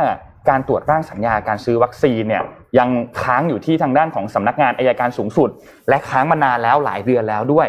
[0.49, 2.42] การตรวจร่างสัญญาการซื้อวัคซีนเนี่ย
[2.78, 2.88] ยัง
[3.22, 5.50] ค้างอยู่ที่ทางด้านของสำนักงานอัยการสูงสุด
[5.88, 7.68] และค้างมานานแล้วหลายเดือนแล้วด้วย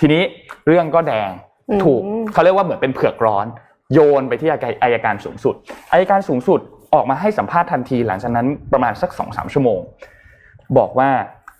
[0.00, 0.22] ทีนี้
[0.66, 1.30] เรื่องก็แดง
[1.84, 2.02] ถูก
[2.32, 3.46] เขาเรียกว่าเหมือนเป็นเผือกร้อน
[3.92, 4.50] โยนไปที่
[4.82, 5.54] อัยการสูงสุด
[5.92, 6.60] อัยการสูงสุด
[6.94, 9.80] ออกมาให้สัมภาษณ์ทันที หลังจากนั้นประมาณสักสองสามชั่วโมง
[10.78, 11.10] บอกว่า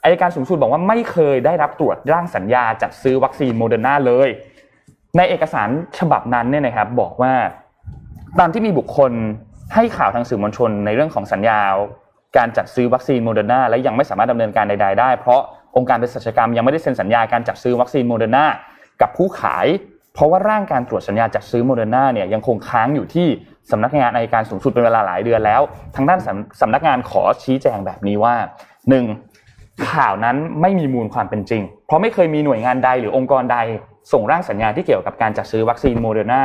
[0.04, 4.28] อัยการสูงสุดบอกว่าไม่เคยได้รับตรวจร่างสัญญาจัดซื้อวัคซีนโมเดอร์นาเลย
[5.16, 7.32] ในเอกสารฉบับนั้นเนี่ยนะครับบอกว่า
[8.38, 9.12] ตามที่มีบุคคล
[9.74, 11.58] ให้ข่าวทางสื่อมวลชนในเรื่องของสัญญา
[12.36, 15.40] การจัดซื้อวัคซีนโมเดอร์นาและยังไม่สามารถดำเนินการใดๆได้ เพราะ
[15.76, 18.44] องค์การเภสัชกรรมยังไม่ได้เซ็นสัญญาการจัดซื้อวัคซีนโมเดอร์นา
[19.00, 19.66] กับผู้ขาย
[20.14, 23.28] เพราะว่าร่างการตรวจสัญญาจัดซื้อโมเดอร์นาเนี่ยยังคงค้างอยู่ที่
[23.70, 25.60] สำนักงานอัยการสูงสุดเป็นเวลาหลายเดือนแล้ว
[25.96, 26.20] ทางด้าน
[26.60, 28.34] สำนักงานขอชี้แจงแบบนี้ว่า
[29.14, 29.90] 1.
[29.90, 33.58] ข่าวนั้นไม่มีมูลความเป็นจริง เพราะไม่เคยมีหน่วยงานใดหรือองค์กรใด
[34.12, 36.42] ส่งร่างสัญญาที่เกี่ยวกับการจัดซื้อวัคซีนโมเดอร์นา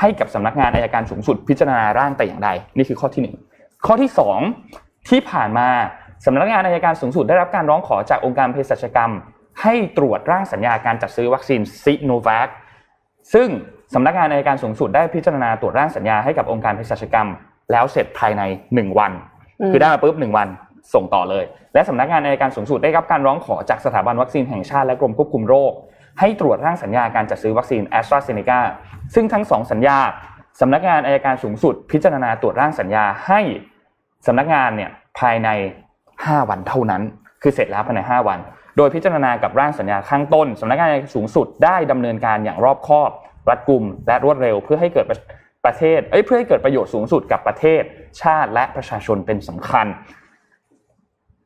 [0.00, 3.22] ให้กับสำนักงานอัยการสูงสุดพิจารณาร่างแต่อย่างใด นี่คือข้อที่
[3.58, 4.10] 1 ข้อที่
[4.58, 5.68] 2 ที่ผ่านมา
[6.26, 9.12] สำนักงานอัยการสูงสุดได้รับการร้องขอจากองค์การเภสัชกรรม
[9.62, 12.48] ให้ตรวจร่างสัญญาการจัดซื้อวัคซีนซิโนแวค
[13.34, 13.48] ซึ่ง
[13.94, 17.28] สำนักงานอัยการสูงสุดได้พิจารณาตรวจร่างสัญญาให้กับองค์การเภสัชกรรม
[17.72, 19.12] แล้วเสร็จภายใน 1 วัน
[19.70, 20.48] คือได้มาปุ๊บ1วัน
[20.94, 25.72] ส่งต่อเลย และสำนักงานอัยการสูงสุดได้รับการร้องขอจากสถาบันวัคซีนแห่งชาติและกรมควบคุมโรค
[26.20, 28.60] ให้ตรวจร่างสัญญาการจัดซื้อวัคซีนแอสตราเซเนกา
[29.14, 29.98] ซึ่งทั้งสองสัญญา
[30.60, 33.40] สำนักงานอัยการสูงสุด พิจารณาตรวจร่างสัญญาให้
[34.26, 35.48] สำนักงานเนี่ยภายใน
[36.00, 37.02] 5 วันเท่านั้น
[37.42, 38.38] คือเสร็จแล้วภายใน 5 วัน
[38.76, 43.10] โดยพิจารณากับร่างสัญญาข้างต้นสำนักงานอัยการสูงสุดได้ดำเนินการอย่างรอบคอบ
[43.48, 45.06] รัดกุม และรวดเร็วเพื่อให้เกิด
[45.64, 47.82] ประเทศเอ้ยเพื่อให้เกิดประโยชน์สูงสุดกับประเทศ
[48.22, 49.86] ชาติและประชาชนเป็นสำคัญ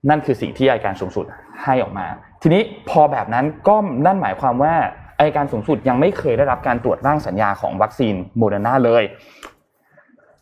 [0.08, 1.24] นั่นคือสิ่งที่อัยการสูงสุด
[1.64, 2.06] ให้ออกมา
[2.42, 4.74] ทีนี้พอแบบนั้นก็นั่นหมายความว่า
[5.18, 9.02] อัยการสูงสุดยังไม่เคยได้รับการตรวจร่างสัญญาของวัคซีนโมเดอร์นาเลย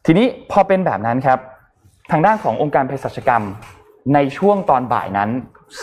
[0.07, 1.39] ทีนี้พอเป็นแบบนั้นครับ
[2.11, 3.43] ทางด้านขององค์การเภสัชกรรม
[4.15, 5.31] ในช่วงตอนบ่ายนั้น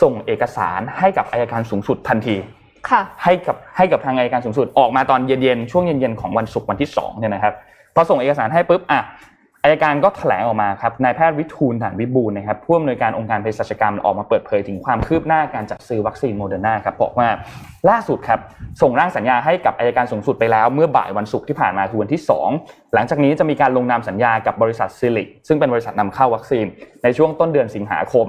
[0.01, 2.35] ส่งเอกสารให้กับอัยการสูงสุดทันที
[2.89, 7.53] ค่ะให้กับให้กับทางอัยการสูงสุดออกมาตอนเย็นๆช่วงเย็นๆของวันศุกร์วันที่2เนี่ยนะครับ
[7.95, 9.01] พอส่งเอกสารให้ปุ๊บอะ
[9.65, 17.28] อัยการก็แถลงออกมาครับนายแพทย์วิทูลฐานวิบูลนะครับผู้อำนวยการองค์การเภสัชกรรมออกมาเปิดเผยถึงความคืบหน้าการจัดซื้อวัคซีนโมเดอร์นาครับบอกว่า
[17.89, 18.39] ล่าสุดครับ
[18.82, 22.21] ส่งร่างสัญญาให้กับอัยการสูงสุดไปแล้ว เมื่อบ่ายวันศุกร์ที่ผ่านมาคือวันที่
[22.58, 26.65] 2 หลังจากนี้จะมีการลงนามสัญญากับบริษัทซิลลิคซึ่งเป็นบริษัทนำเข้าวัคซีน
[27.04, 28.28] ในช่วงต้นเดือนสิงหาคม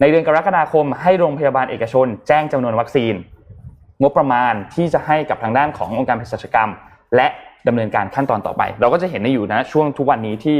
[0.00, 3.14] ในเดือนกรกฎาคม ให้โรงพยาบาลเอกชน แจ้งจำนวนวัคซีน
[4.02, 6.70] งบประมาณที่จะให้กับทางด้านขององค์การเภสัชกรรม
[7.16, 7.28] และ
[7.68, 10.58] ดำเนินการขั้นตอนต่อไป เราก็จะเห็นในอยู่นะช่วงทุกวันนี้ที่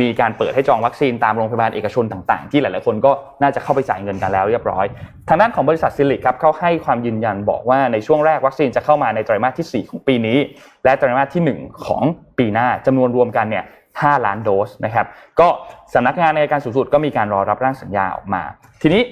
[0.00, 4.86] มีการเปิดให้จองวัคซีนตามโรงพยาบาลเอกชนต่างๆ ที่หลายๆคนก็น่าจะเข้าไปจ่ายเงินกันแล้วเรียบร้อย
[5.28, 10.38] ทางด้านของบริษัทซิลลิคครับเขาให้ความยืนยันบอกว่าในช่วงแรกวัคซีนจะเข้ามาในไตรมาสที่ 4 ของปีนี้
[10.84, 12.02] และไตรมาสที่ 1 ของ
[12.38, 15.06] ปีหน้าจำนวนรวมกันเนี่ย5ล้านโดสนะครับ
[15.40, 15.48] ก็
[15.94, 18.42] สำนักงานในการสูงสุดก็มีการรอรับร่างสัญญาออกมา
[18.82, 19.02] ทีนี้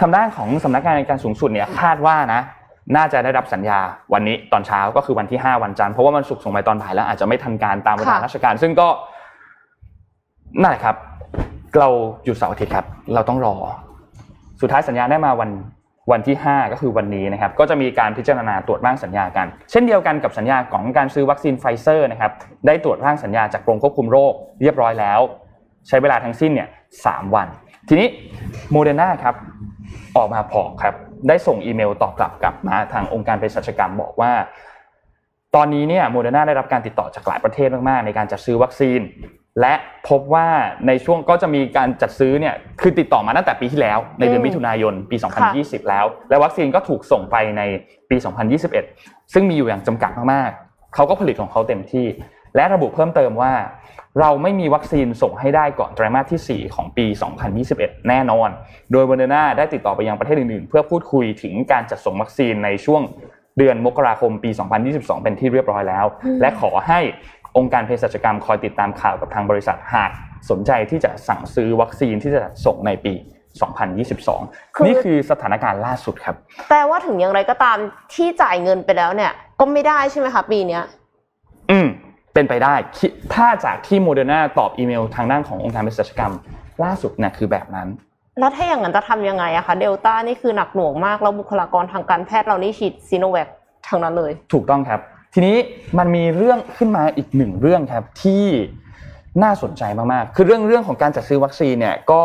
[0.00, 2.42] ทางด้านของสำนักงานในการสูงสุดเนี่ยคาดว่านะ
[2.96, 3.78] น่าจะได้รับสัญญา
[4.14, 8.88] วันนี้ตอนเช้าก็คือวันที่ 5 วันจันทร์เพราะว่ามันสุกส่งไปตอนบ่ายแล้วอาจจะไม่ทันการตามเวลาราชการ ซึ่งก็
[10.60, 10.96] นั่นแหละครับ
[11.78, 11.88] เรา
[12.24, 13.54] หยุดเสาร์อาทิตย์ครับ เราต้องรอ
[14.60, 15.50] สุดท้ายสัญญาได้มาวัน
[16.12, 22.32] วันที่ 5 ก็คือวันนี้นะครับ ก็จะมีการพิจารณาตรวจร่างสัญญากัน เช่นเดียวกันกับสัญญาของการซื้อวัคซีนไฟเซอร์นะครับ
[22.66, 25.20] ได้ตรวจร่างสัญญาจากกรมควบคุมโรคเรียบร้อยแล้ว
[25.88, 26.68] ใช้เวลาทั้งสิ้นเนี่ย
[27.04, 27.48] 4 วัน
[27.88, 28.08] ทีนี้
[28.70, 29.34] โมเดอร์นาครับ
[30.16, 30.94] ออกมาบอกครับ
[31.28, 34.32] ได้ส่งอีเมลตอบกลับกลับมาทางองค์การเภสัชกรรมบอกว่า
[35.54, 39.00] ตอนนี้เนี่ยโมเดอร์นาได้รับการติดต่อจากหลายประเทศมากๆ ในการจัดซื้อวัคซีน
[39.60, 39.74] และ
[40.08, 40.48] พบว่า
[40.86, 45.16] ในช่วงก็จะมีการจัดซื้อเนี่ยคือติดต่อมาตั้งแต่ปีที่แล้วในเดือนมิถุนายนปี
[45.52, 47.62] 2020 แล้ว และวัคซีนก็ถูกส่งไปใน
[48.10, 48.16] ปี
[48.74, 52.06] 2021 ซึ่งมีอยู่อย่างจำกัดมากๆเขาก็ผลิตของเขาเต็มที่
[52.56, 53.52] และระบุเพิ่มเติมว่า
[54.20, 57.06] เราไม่มีวัคซีนส่งให้ได้ก่อนไตรมาสที่ 4 ของปี
[57.56, 58.48] 2021 แน่นอน
[58.92, 63.02] โดยโมเดอร์นาได้ติดต่อไปยังประเทศอื่นๆ เพื่อพูดคุยถึงการจัดส่งวัคซีนในช่วง
[63.58, 64.50] เดือนมกราคมปี
[64.86, 66.06] 2022 เป็นที่เรียบร้อยแล้ว
[66.40, 67.00] และขอให้
[67.56, 70.10] องค์การเภสัชกรรมคอยติดตามข่าวกับทางบริษัทหาก
[70.50, 73.14] สนใจที่จะสั่งซื้อวัคซีนที่จะส่งในปี
[73.94, 76.36] 2022คือนี่คือสถานการณ์ล่าสุดครับ
[76.68, 77.76] แปลว่าถึงอย่างไรก็ตาม
[78.14, 80.82] ที่จ่ายเงินไปแล้วเนี่ย ก็ไม่ได้ใช่ไหมคะปีเนี้ย
[81.70, 81.86] อืม
[82.34, 86.32] เป็นไปได้คิดถ้าจากที่โมเดอร์นาตอบอีเมลทางด้านขององค์การเภสัชกรรม
[86.84, 87.88] ล่าสุดเนี่ยคือแบบนั้น
[88.40, 93.48] แล้วถ้าอย่างนั้นจะทำยังไงอะคะเดลต้านี่คือหนักหน่วงมาก แล้วบุคลากรทางการแพทย์เรานี่ฉีดซีโนแวค
[93.88, 95.00] ทั้งนั้นเลย ถูกต้องครับ
[95.34, 95.56] ทีนี้
[95.98, 98.44] มันมีเรื่องขึ้นมาอีกหนึ่งเรื่องครับที่
[99.42, 102.24] น่าสนใจมากๆ คือเรื่องเรื่องของการจัดซื้อวัคซีนเนี่ยก็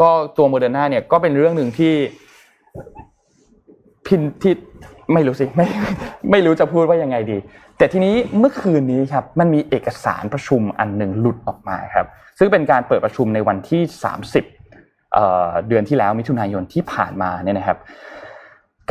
[0.00, 1.94] ก็ตัวโมเดอร์นาเนี่ยก็เป็นเรื่องหนึ่งที่
[4.06, 4.52] พินที่
[5.12, 5.66] ไม่รู้สิไม่
[6.30, 7.38] ไม่รู้จะพูดว่ายังไงดี
[7.80, 12.06] แต่ทีนี้เมื่อคืนนี้ครับมันมีเอกสารประชุมอันหนึ่งหลุดออกมาครับ
[12.38, 13.82] ซึ่งเป็นการเปิดประชุมในวันที่
[14.46, 17.78] 30เอ่อเดือนที่แล้วมิถุนายนที่ผ่านมาเนี่ยนะครับ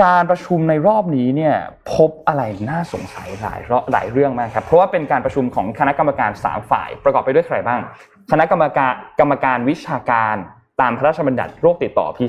[0.04, 1.56] การประชุมในรอบนี้เนี่ย
[1.93, 3.60] พบอะไรน่าสงสัยหลาย
[3.91, 7.80] หลายเรื่องมากครับเพราะว่าเป็นการประชุมของคณะกรรมการ3ฝ่ายประกอบไปด้วยใครบ้าง
[8.32, 10.36] คณะกรรมการกรรมการวิชาการ
[10.82, 12.25] ตามพระราชบัญญัติโรคติดต่อปี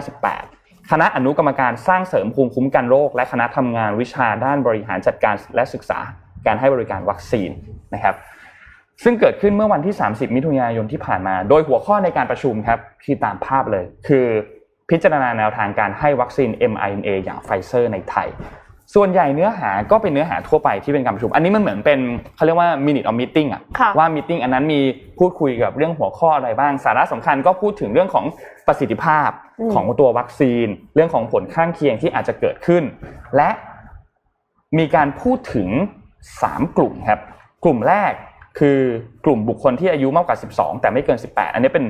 [0.00, 0.59] 2558
[0.90, 5.98] คณะอนุกรรมการสร้างเสริมภูมิคุ้มกันโรค และคณะทำงานวิชาด้านบริหารจัดการและศึกษา
[6.46, 7.50] การให้บริการวัคซีน
[7.94, 8.14] นะครับ
[9.02, 14.26] ซึ่งเกิดขึ้นเมื่อวันที่ 30 มิถุนายนที่ผ่านมา โดยหัวข้อในการประชุมครับที่ตามภาพเลย คือ
[14.90, 18.28] พิจารณาแนวทางการให้วัคซีน mRNA อย่างไฟเซอร์ในไทย
[18.94, 22.00] ส่วนใหญ่เนื้อหาก็เป็นเนื้อหาทั่วไปที่เป็นการประชุม อันนี้มันเหมือนเป็น
[22.36, 24.80] เขาเรียกว่า minute of meeting อะค่ะว่า meeting อันนั้นมี
[25.18, 28.24] พูดคุยกับเรื่องหัวข้ออะไรบ้าง สาระสำคัญก็พูดถึงเรื่องของ
[28.70, 29.30] ประสิทธิภาพ
[29.74, 32.82] ของตัววัคซีน เรื่องของผลข้างเคียงที่อาจจะเกิดขึ้น
[33.36, 33.50] และ
[34.78, 35.68] มีการพูดถึง
[36.22, 37.20] 3 กลุ่มครับ
[37.64, 38.12] กลุ่มแรก
[38.58, 38.78] คือ
[39.24, 41.84] กลุ่มบุคคลที่อายุมากกว่า 12 แต่ไม่เกิน 18 อันนี้เป็น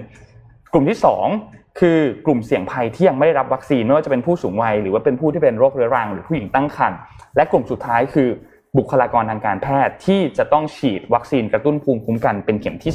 [0.72, 0.98] กลุ่มที่
[1.38, 6.98] 2 คือกลุ่มเสี่ยงภัยที่ยังไม่ได้รับวัคซีนไม่ว่าจะเป็นผู้สูงวัยหรือว่าเป็นผู้ที่เป็นโรคเรื้อรัง หรือผู้หญิงตั้งครรภ์
[7.36, 8.28] และกลุ่มสุดท้ายคือ
[8.78, 12.92] บุคลากรทางการแพทย์ที่จะต้องฉีดวัคซีนกระตุ้นภูมิคุ้มกันเป็นเข็มที่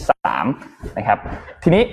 [0.47, 1.19] 3นะครับ
[1.63, 1.83] ทีนี้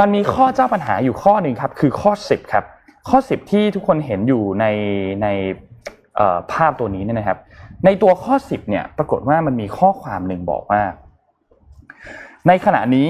[0.00, 2.64] มันมีข้อเจ้าปัญหาอยู่ข้อหนึ่งครับคือข้อ 10ครับ
[3.08, 4.66] ข้อ 10 ที่ทุกคนเห็นอยู่ใน
[5.22, 5.26] ใน
[6.16, 7.38] เอ่อภาพตัวนี้เนี่ยนะครับ
[7.84, 10.82] ในตัวข้อ 10เนี่ยปรากฏว่ามันมีข้อความหนึ่งบอกว่า
[12.48, 13.08] ในขณะนี้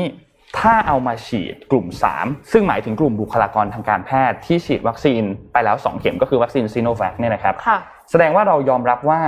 [0.58, 1.86] ถ้าเอามาฉีดกลุ่ม
[2.18, 7.78] 3 ซึ่งหมายถึงกลุ่มบุคลากรทางการแพทย์ที่ฉีดวัคซีนไปแล้ว 2 เข็มก็คือวัคซีนซีโนแวคเนี่ยนะครับค่ะ
[8.10, 9.20] แสดงว่าเรายอมรับว่า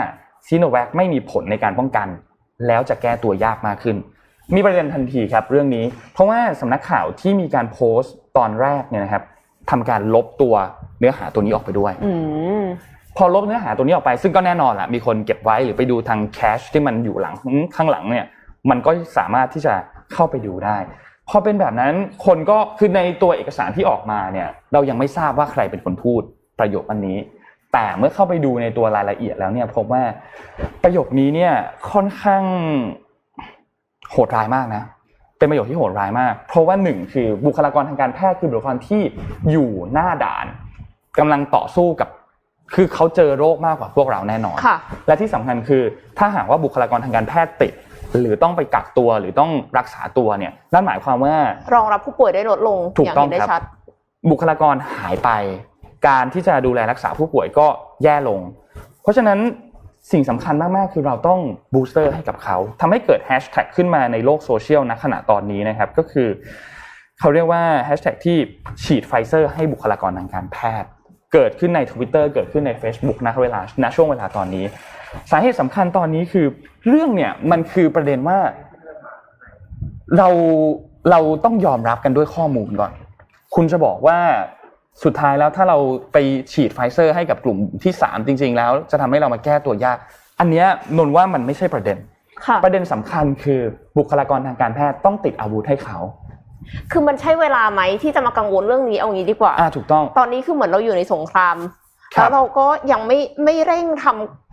[0.46, 2.08] ซีโนแวคไม่มีผลในการป้องกัน
[2.66, 3.96] แล้วจะแก้ตัวยากมากขึ้น
[4.54, 9.22] มีประเด็นทันทีครับเรื่องนี้ เพราะว่าสำนักข่าวที่มีการโพสต์ตอนแรกเนี่ยนะครับ
[9.70, 10.54] ทำการลบตัว
[10.98, 12.12] เนื้อหาตัวนี้ออกไปด้วยอื
[12.61, 12.62] ม
[13.16, 17.35] พอลบเนื้อหาตัวนี้ออกไป ซึ่งก็แน่นอนแหละมีคนเก็บไว้หรือไปดูทางแคชที่มันอยู่หลัง
[17.76, 18.26] ข้างหลังเนี่ย
[18.70, 19.74] มันก็สามารถที่จะ
[20.12, 20.76] เข้าไปดูได้
[21.28, 21.94] พอเป็นแบบนั้น
[22.26, 26.22] คนก็คือในตัวเอกสารที่ออกมาเนี่ย เรายังไม่ทราบว่าใครเป็นคนพูด
[26.59, 27.18] ประโยคอันนี้
[27.72, 30.02] แต่เมื่อเข้าไปดูในตัวรายละเอียดแล้วเนี่ยพบว่า
[30.83, 31.52] ประโยคนี้เนี่ย
[31.92, 32.44] ค่อนข้าง
[34.14, 34.83] โหดร้ายมากนะ
[35.38, 39.03] เป็นประโยคที่โหดร้ายมาก เพราะว่าหนึ่งคือบุคลากรทางการแพทย์คือบุคลากรที่
[39.50, 40.46] อยู่หน้าด่าน
[41.18, 42.09] กำลังต่อสู้กับ
[42.74, 45.83] คือเขาเจอโรคมากกว่าพวกเราแน่นอนค่ะและที่สำคัญคือ
[46.18, 47.72] ถ้าหากว่าบุคลากรทางการแพทย์ติด
[48.20, 51.37] หรือต้องไปกักตัวหรือต้องรักษาตัวเนี่ยนั่นหมายความว่า
[51.74, 53.62] รองรับผู้ป่วยได้ลดลงถูอกย่างต้องเห็นได้ครับชัด
[54.31, 55.31] บุคลากรหายไป
[56.09, 57.66] การที่จะดูแลรักษาผู้ป่วยก็
[58.03, 58.40] แย่ลง
[59.03, 59.38] เพราะฉะนั้น
[60.12, 61.40] สิ่งสำคัญมากๆ คือเราต้อง
[61.74, 66.28] booster ให้กับเขาทำให้เกิดแฮชแท็กขึ้นมาในโลกโซเชียลณขณะตอนนี้นะครับก็คือ
[67.20, 68.36] เขาเรียกว่าแฮชแท็กที่
[68.84, 70.88] ฉีดไฟเซอร์ให้บุคลากรทางการแพทย์
[71.32, 74.64] เกิดขึ้นใน Twitter เกิดขึ้นใน Facebook ณเวลาณช่วงเวลาตอนนี้
[75.30, 76.46] สาเหตุสำคัญตอนนี้คือ
[76.88, 78.38] เรื่องเนี่ยมันคือประเด็นว่า
[80.16, 80.28] เรา
[81.10, 82.92] เราต้องยอมรับกันด้วยข้อมูลก่อน
[83.54, 84.18] คุณจะบอกว่า
[85.02, 85.78] สุดท้ายแล้วถ้าเรา
[86.12, 86.16] ไป
[86.52, 89.98] ฉีดไฟเซอร์ให้กับกลุ่มที่ 3 จริง ๆ แล้ว จะทำให้เรามาแก้ตัวยาก
[90.40, 90.66] อันเนี้ย
[90.98, 91.98] นนว่ามันไม่ใช่ประเด็น
[92.46, 93.61] ค่ะประเด็นสำคัญคือ
[93.98, 95.98] บุคลากรทางการแพทย์ต้องติดอาวุธให้เขา
[96.92, 101.57] คือมันใช่เวลาไหมที่จะมากังวลเรื่องนี้เอางี้ดีกว่าอ่าถูกต้อง ตอนนี้คือเหมือนเราอยู่ในสงคราม
[102.14, 104.04] ครับแล้วเราก็ยังไม่ไม่เร่งท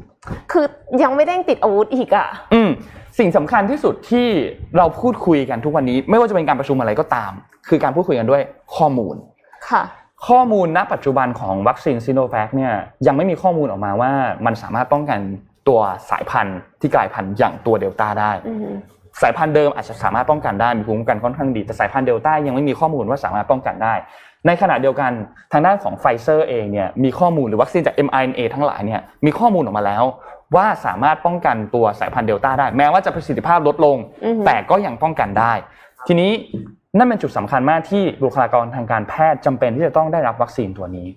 [0.01, 0.65] ำคือ
[1.03, 2.69] ยังไม่เร่งติดอาวุธอีกอะ อืม
[3.19, 4.27] สิ่งสำคัญที่สุดที่
[4.77, 7.31] เราพูดคุยกันทุกวันนี้ ไม่ว่าจะเป็นการประชุมอะไรก็ตาม
[7.67, 8.41] คือการพูดคุยกันด้วย
[8.75, 9.15] ข้อมูล
[9.69, 9.83] ค่ะ
[10.27, 12.73] ข้อมูลณปัจจุบันของวัคซีนซีโนแวคเนี่ย
[13.07, 14.11] ยังไม่มีข้อมูลออกมาว่า
[14.45, 15.19] มันสามารถป้องกัน
[15.67, 15.79] ตัว
[16.09, 18.75] สายพันธุ์ที่กลายพันธุ์อย่างตัวเดลต้าได้อืม
[19.21, 23.93] สายพันธุ์เดิมอาจจะสามารถป้องกันได้มีภูมิคุ้มกันค่อนข้างดีแต่สายพันธุ์เดลต้ายังไม่มีข้อมูลว่าสามารถป้องกันได้
[24.47, 25.11] ในขณะเดียวกัน
[25.51, 30.03] ทางด้านของไฟเซอร์เองเนี่ยมีข้อมูลหรือวัคซีนจาก mRNA ทั้งหลายเนี่ยมีข้อมูลออกมาแล้ว
[30.55, 35.53] ว่าสามารถป้องกันตัวสายพันธุ์เดลต้าได้ แม้ว่าจะประสิทธิภาพลดลงอือฮึแต่ก็ยังป้องกันได้
[36.07, 36.31] ทีนี้
[36.97, 41.07] นั่นเป็นจุดสำคัญมากที่บุคลากรทางการแพทย์จำเป็นที่จะต้องได้รับวัคซีนตัวนี้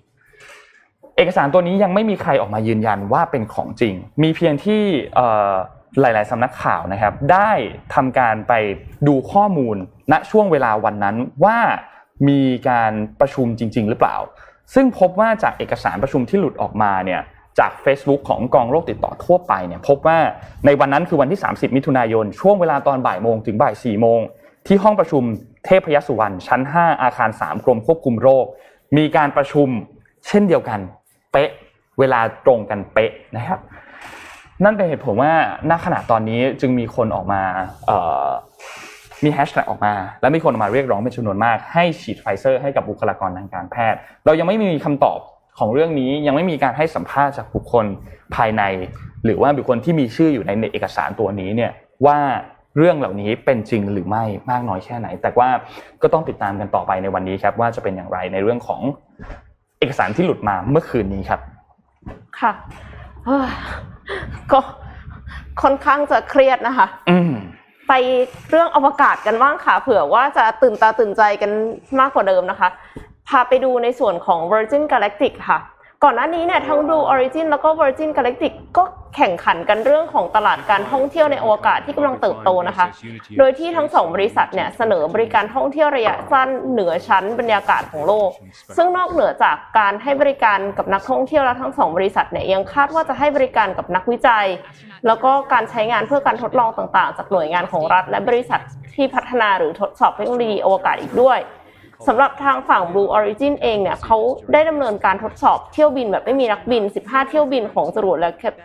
[1.17, 4.81] เอกสารตัวนี้ยังไม่มีใครออกมายืนยันว่าเป็นของจริง มีเพียงที่
[5.99, 7.51] หลาย ๆสำนักข่าวนะครับ ได้
[7.95, 8.53] ทำการไป
[9.07, 9.75] ดูข้อมูล
[10.11, 11.57] ณช่วงเวลาวันนั้นว่า
[12.29, 14.15] มีการประชุมจริง ๆ หรือเปล่า
[14.73, 17.21] ซึ่งพบว่าจากเอกสารประชุมที่หลุดออกมาเนี่ย
[17.59, 20.19] จาก Facebook ของกองโรคติดต่อทั่วไปเนี่ยพบว่า
[20.65, 24.21] ในวันนั้นคือวันที่ 30 มิถุนายน ช่วงเวลาตอนบ่ายโมงถึงบ่าย4โมง
[24.67, 25.23] ที่ห้องประชุม
[25.65, 28.45] เทพยสุวรรณชั้น 5 อาคาร 3 กรมควบคุมโรค
[28.97, 29.67] มีการประชุม
[30.27, 30.79] เช่นเดียวกัน
[31.31, 31.49] เป๊ะ
[31.99, 33.59] เวลาตรงกันเป๊ะนะครับ
[34.63, 35.33] นั่นเป็นเหตุผลว่า
[35.69, 37.41] ณขณะตอนนี้จึงมีคนออกมา
[39.23, 45.19] มีแฮชแท็กออกมา และมีคนออกมาเรียกร้องเป็นจำนวนมาก ให้ฉีดไฟเซอร์ให้กับบุคลากรทางการแพทย์ เรายังไม่มีคำตอบ
[45.59, 47.85] ของเรื่องนี้ยังไม่มีการให้สัมภาษณ์จากบุคคล
[48.35, 48.63] ภายใน
[49.25, 51.71] หรือว่าบุคคลที่มีชื่ออยู่ในเอกสารตัวนี้เนี่ย
[52.05, 52.17] ว่า
[52.77, 55.49] เรื่องเหล่านี้เป็นจริงหรือไม่มากน้อยแค่ไหน แต่ว่า
[56.01, 58.81] ก็ต้องติดตามกันต่อไปในวันนี้ครับ ว่าจะเป็นอย่างไรในเรื่องของ
[59.79, 61.41] เอกสารที่หลุดมาเมื่อคืนนี้ครับ
[62.39, 62.51] ค่ะ
[63.25, 63.49] เฮ้ย
[64.51, 64.59] ก็
[65.61, 67.33] ค่อนข้างจะเครียดนะคะ อืม
[67.87, 67.93] ไป
[68.49, 71.51] เรื่องอวกาศกันบ้างค่ะ เผื่อว่าจะตื่นตาตื่นใจกัน
[71.99, 72.69] มากกว่าเดิมนะคะ
[73.27, 75.59] พาไปดูในส่วนของ Virgin Galactic ค่ะ
[76.05, 78.83] ก่อนหน้านี้เนี่ยทั้ง Blue Origin แล้วก็ Virgin Galactic ก็
[79.15, 82.87] แข่งขันกันเรื่องของตลาดการท่องเที่ยวในอวกาศที่กำลังเติบโตนะคะ
[83.39, 88.29] โดยที่ทั้งสองบริษัทเนี่ยเสนอบริการท่องเที่ยวระยะสั้นเหนือชั้นบรรยากาศของโลก
[88.77, 94.47] ซึ่งนอกเหนือจากการให้บริการกับนักท่องเที่ยวแล้วทั้งสองบริษัทเนี่ยยังคาดว่าจะให้บริการกับนักวิจัย
[95.07, 98.59] แล้วก็การใช้งานเพื่อการทดลองต่างๆ จากหน่วยงานของรัฐ และบริษัท
[98.95, 101.39] ที่พัฒนาหรือทดสอบเทคโนโลยีอวกาศอีกด้วย
[102.07, 104.17] สำหรับทางฝั่ง Blue Origin เองเนี่ยเขา
[104.53, 108.55] ได้ดำเนินการทดสอบเที่ยวบินแบบไม่มีนักบิน 15 เที่ยวบินของจรวดและแคป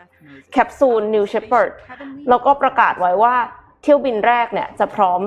[0.53, 1.71] แคปซูล New Shepard
[2.29, 3.35] แล้วก็ประกาศไว้ว่า
[3.83, 5.21] เที่ยวบินแรกเนี่ยจะพร้อม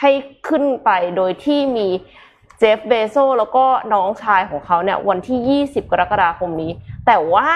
[0.00, 0.10] ให้
[0.48, 1.88] ขึ้นไปโดยที่มี
[2.58, 6.72] เจฟเบโซแล้วก็น้องชายของเขาเนี่ยวันที่ 20 กรกฎาคมนี้
[7.06, 7.48] แต่ว่า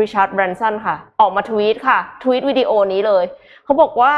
[0.00, 3.24] ริชาร์ดแบรนสันค่ะ ออกมาทวีตค่ะ ทวีตวิดีโอนี้เลย
[3.64, 4.14] เขาบอกว่า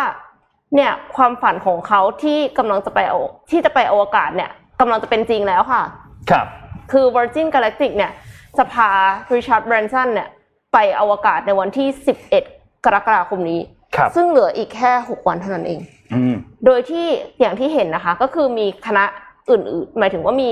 [0.74, 5.82] เนี่ยความฝันของเขาที่กำลังจะไปเอาที่จะไปอวกาศเนี่ย กำลังจะเป็นจริงแล้วค่ะ
[6.30, 6.46] ครับ
[6.92, 8.12] คือ Virgin Galactic เนี่ย
[8.56, 8.90] จะพา
[9.34, 10.28] ริชาร์ดแบรนสันเนี่ย
[10.72, 11.88] ไปอวกาศในวันที่
[12.37, 13.60] 11 กรกฎาคมนี้
[13.96, 15.80] ครับซึ่งเหลืออีกแค่ 6 วันเท่านั้นเอง
[16.14, 16.34] อืม
[16.66, 17.06] โดยที่
[17.40, 19.04] อย่างที่เห็นนะคะ ก็คือมีคณะ
[19.50, 20.50] อื่นๆ หมายถึงว่ามี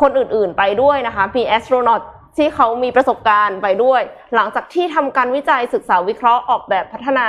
[0.00, 2.02] คนอื่นๆไปด้วยนะคะ มี astronaut
[2.36, 4.02] ที่เขามีประสบการณ์ไปด้วย
[4.34, 7.26] หลังจากที่ทำการวิจัยศึกษาวิเคราะห์ออกแบบพัฒนา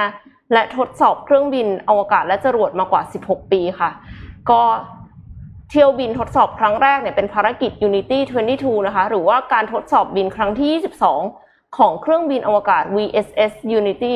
[0.53, 3.89] และทดสอบเครื่องบินอวกาศและจรวดมากว่า 16 ปีค่ะ
[4.49, 4.62] ก็
[5.69, 8.19] เที่ยวบินทดสอบครั้งแรกเนี่ยเป็นภารกิจ Unity
[8.54, 10.69] 22 นะคะ หรือว่าการทดสอบบินครั้งที่
[11.30, 14.15] 22 ของเครื่องบินอวกาศ VSS Unity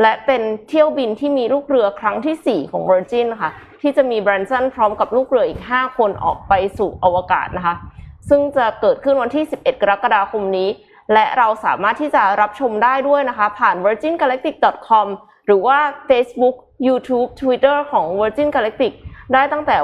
[0.00, 3.50] และเป็นเที่ยวบินที่มีลูกเรือครั้งที่ 4 ของ Virgin ค่ะ
[3.80, 7.74] ที่จะมีแบรนสันพร้อมกับลูกเรืออีก 5 คนออกไปสู่อวกาศนะคะ
[8.28, 10.68] ซึ่งจะเกิดขึ้นวันที่ 11 กรกฎาคมนี้
[11.12, 15.06] และเราสามารถที่จะรับชมได้ด้วยนะคะ ผ่าน virgingalactic.com
[15.46, 15.78] หรือว่า
[16.08, 18.92] Facebook YouTube Twitter ของ Virgin Galactic
[19.32, 19.76] ได้ตั้งแต่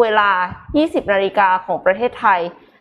[0.00, 0.30] เวลา
[0.70, 2.40] 20 นาฬิกาของประเทศไทย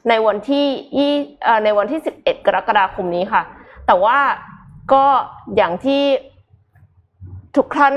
[0.09, 0.65] ในวันที่
[0.97, 3.41] ยี่เอ่อในวันที่ 11 กรกฎาคมนี้ค่ะ
[3.87, 4.17] แต่ว่า
[4.93, 5.05] ก็
[5.55, 6.03] อย่างที่
[7.57, 7.93] ทุกท่าน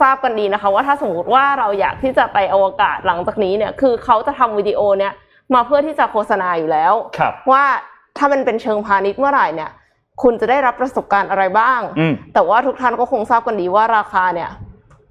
[0.00, 5.12] ทราบกันดีนะคะ ว่าถ้าสมมติว่าเราอยากที่จะไปอวกาศหลังจากนี้เนี่ย คือเขาจะทำวิดีโอเนี่ย
[5.54, 7.64] มาเพื่อที่จะโฆษณาอยู่แล้วครับว่า
[8.16, 9.70] ถ้ามันเป็นเชิงพาณิชย์เมื่อไหร่เนี่ย
[10.22, 14.50] คุณจะได้รับประสบการณ์อะไรบ้างอืมแต่ว่าทุกท่านก็คงทราบกันดีว่าราคาเนี่ย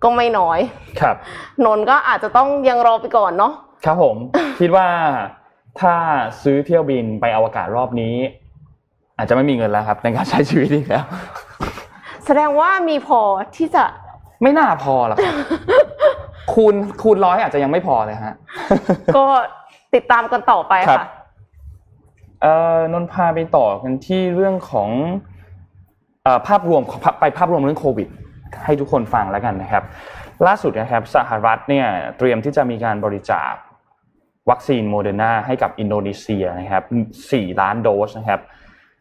[0.03, 0.59] ก็ไม่น้อย
[1.01, 1.15] ครับ
[1.65, 3.53] นนท์ก็อาจจะต้องยังรอไปก่อนเนาะ
[3.85, 4.15] ครับผม
[4.59, 4.87] คิดว่า
[5.79, 5.93] ถ้า
[6.43, 8.15] ซื้อเที่ยวบินไปอวกาศรอบนี้
[9.17, 11.05] อาจจะไม่มีเงินแล้วครับ ในการใช้ชีวิตอีกแล้ว
[12.25, 13.19] แสดงว่ามีพอ
[13.55, 13.83] ที่จะ
[14.41, 15.35] ไม่น่าพอหรอกครับ
[16.53, 18.35] คูณคูณร้อยอาจจะยังไม่พอเลยฮะ
[19.17, 19.25] ก็
[19.95, 21.07] ติดตามกันต่อไปครับ ค่ะ
[22.41, 24.89] เอ่อนนท์พาไปต่อกันที่เรื่องของ
[26.23, 26.81] เอ่อภาพรวม
[27.19, 28.07] ไปภาพรวมเรื่องโควิด
[28.65, 29.83] ให้ทุกคนฟังแล้วกันนะครับ
[30.47, 33.51] ล่าสุดนะครับสหรัฐเนี่ยเตรียมที่จะมีการบริจาค
[34.49, 36.83] วัคซีนโมเดอร์นาให้กับอินโดนีเซียนะครับ
[37.21, 38.41] 4 ล้านโดสนะครับ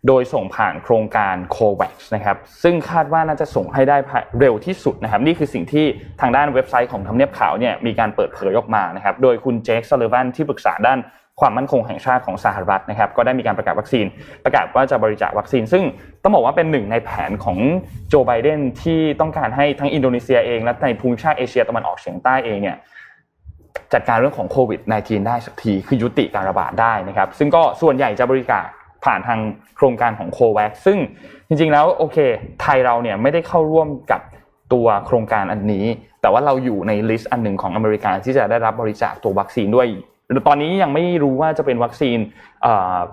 [0.07, 3.97] โดยส่งผ่านโครงการ COVAX นะครับ ซึ่งคาดว่าน่าจะส่งให้ได้
[4.41, 5.87] เร็วที่สุดนะครับ นี่คือสิ่งที่
[6.21, 10.99] ทางด้านเว็บไซต์ของทำเนียบขาวเนี่ยมีการเปิดเผยออกมานะครับ โดยคุณเจคซัลลิแวนที่ปรึกษาด้าน
[11.41, 14.07] ความมั่นคงแห่งชาติของสหรัฐนะครับ ก็ได้มีการประกาศวัคซีน
[14.45, 15.83] ประกาศว่าจะบริจาควัคซีน ซึ่ง
[16.23, 17.59] ต้องบอกว่าเป็นหนึ่งในแผนของ
[18.09, 22.77] โจไบเดนที่ต้องการให้ทั้งอินโดนีเซียเองและในภูมิภาคเอเชียตะวันออกเฉียงใต้เองเนี่ย
[23.93, 28.65] จัดการเรื่องของโควิด -19 ได้สักทีคือยุติการระบาดได้นะครับ ซึ่งก็ส่วนใหญ่จะบริจาค
[29.05, 29.41] ผ่านทาง
[29.77, 30.99] โครงการของ COVAX ซึ่ง
[31.49, 32.19] จริงๆแล้วโอเค
[32.61, 34.21] ไทยเราเนี่ยไม่ได้เข้าร่วมกับ
[34.73, 35.85] ตัวโครงการอันนี้
[36.21, 39.89] แต่ว่าเราอยู่ใน list อันหนึ่งของอเมริกาที่จะได้รับบริจาคตัววัคซีนด้วย
[40.47, 42.19] ตอนนี้ยังไม่รู้ว่าจะเป็นวัคซีน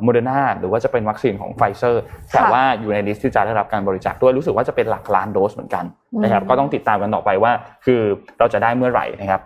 [0.03, 5.85] โมเดอร์นาหรือว่าจะเป็นวัคซีนของไฟเซอร์แต่ว่าอยู่ใน list ที่จะได้รับการบริจาคด้วยรู้สึกว่าจะเป็นหลักล้านโดสเหมือนกัน
[6.23, 7.51] นะครับก็ต้องติดตามกันต่อไปว่า
[7.85, 8.01] คือ
[8.39, 9.41] เราจะได้เมื่อไหร่นะครับ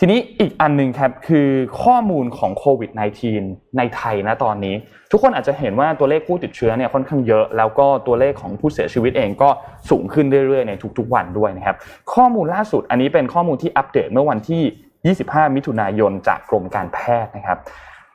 [0.00, 1.48] ทีนี้อีกอันหนึ่งครับคือ
[1.82, 2.90] ข้อมูลของโควิด
[3.34, 4.74] -19 ในไทยนะตอนนี้
[5.10, 9.48] ทุกคนอาจจะเห็นว่าตัวเลขผู้ติดเชื้อเนี่ยค่อนข้างเยอะ แล้วก็ตัวเลขของผู้เสียชีวิตเองก็
[9.90, 11.76] สูงขึ้นเรื่อยๆในทุกๆวันด้วยนะครับ
[12.14, 14.62] ข้อมูลล่าสุดอันนี้เป็นข้อมูลที่อัปเดตเมื่อวันที่
[15.06, 17.58] 25 มิถุนายนจากกรมการแพทย์นะครับ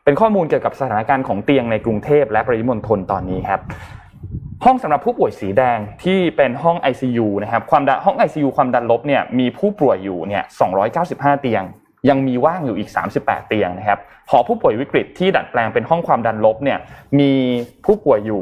[0.03, 3.61] เป็นข้อมูลเกี่ยวกับสถานการณ์ของเตียงในกรุงเทพและปริมณฑลตอนนี้ครับ
[4.65, 10.43] ห้องสำหรับผู้ป่วยสีแดงที่เป็นห้อง ICU นะครับความดันห้อง ICU ความดันลบเนี่ยมีผู้ป่วยอยู่เนี่ย
[10.93, 11.63] 295 เตียง
[12.09, 16.79] ยังมีว่างอยู่อีก 38 เตียงนะครับหอผู้ป่วยวิกฤตที่ดัดแปลงเป็นห้องความดันลบเนี่ย
[17.19, 17.31] มี
[17.85, 18.41] ผู้ป่วยอยู่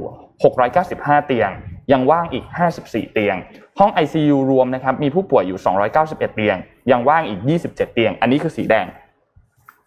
[0.63, 1.49] 695 เตียง
[1.91, 2.45] ยังว่างอีก
[2.79, 3.35] 54 เตียง
[3.79, 5.59] ห้อง ICU รวมนะครับมีผู้ป่วยอยู่
[5.97, 6.57] 291 เตียง
[6.91, 8.85] ยังว่างอีก 27 เตียง อันนี้คือสีแดง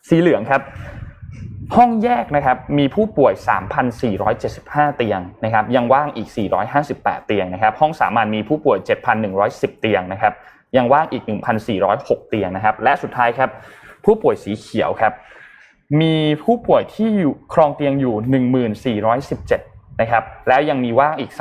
[0.08, 0.62] สีเหลืองครับ
[1.76, 3.32] ห้องแยกนะครับมีผู้ป่วย
[4.14, 6.28] 3,475 เตียงนะครับยังว่างอีก
[6.78, 8.78] 458 เตียงนะครับห้องสามัญมีผู้ป่วย
[9.30, 10.32] 7,110 เตียงนะครับ
[10.76, 11.22] ยังว่างอีก
[11.76, 13.50] 1,406 เตียงนะครับและสุดท้ายครับ
[14.04, 15.12] ผู้ป่วยสีเขียวครับ
[16.00, 18.14] มีผู้ป่วยที่อยู่ครองเตียงอยู่
[19.26, 21.32] 1,417นะครับแล้วยังมีว่างอีก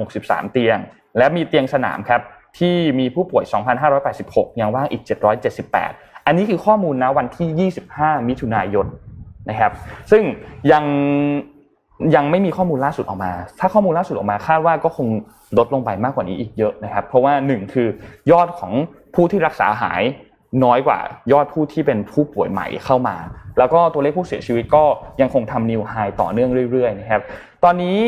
[0.00, 0.78] 3,063 เตียง
[1.18, 2.20] และมีเตียงสนามครับ
[2.58, 3.44] ที่มีผู้ป่วย
[4.02, 5.02] 2,586 ยังว่างอีก
[5.64, 8.86] 778 อันนี้คือข้อมูลนะวันที่ 25 มิถุนายน
[9.50, 9.72] นะครับ
[10.10, 10.22] ซึ่ง
[10.72, 10.84] ยัง
[12.14, 15.08] ยังไม่มีข้อมูลล่าสุดออกมา ถ้าข้อมูลล่าสุดออกมาคาดว่าก็คง
[15.58, 17.88] ลดลงไปมากกว่านี้อีกเยอะนะครับ เพราะว่าหนึ่งคือ
[18.30, 18.72] ยอดของ
[19.14, 20.02] ผู้ที่รักษาหาย
[20.64, 20.98] น้อยกว่า
[21.32, 23.16] ยอดผู้ที่เป็นผู้ป่วยใหม่เข้ามา
[23.58, 24.84] แล้วก็ตัวเลขผู้เสียชีวิตก็
[25.20, 27.22] ยังคงทำนิวไฮต่อเนื่องเรื่อยๆนะครับ
[27.64, 27.98] ตอนนี้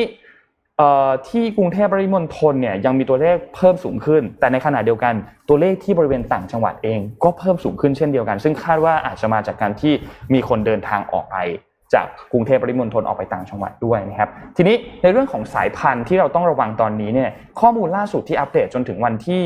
[1.28, 5.14] ที่กรุงเทพปริมณฑลเนี่ยยังมีตัวเลขเพิ่มสูงขึ้น แต่ในขณะเดียวกัน
[5.48, 9.92] ตัวเลขที่บริเวณต่างจังหวัดเอง ก็เพิ่มสูงขึ้นเช่นเดียวกัน ซึ่งคาดว่าอาจจะมาจากการที่
[10.34, 11.36] มีคนเดินทางออกไป
[11.94, 19.42] จากกรุงเทพปริมณฑลออกไปต่างจังหวัดด้วยนะครับทีนี้ในเรื่องของสายพันธุ์ที่เราต้องระวังตอนนี้เนี่ยข้อมูลล่าสุดที่อัปเดตจนถึงวันที่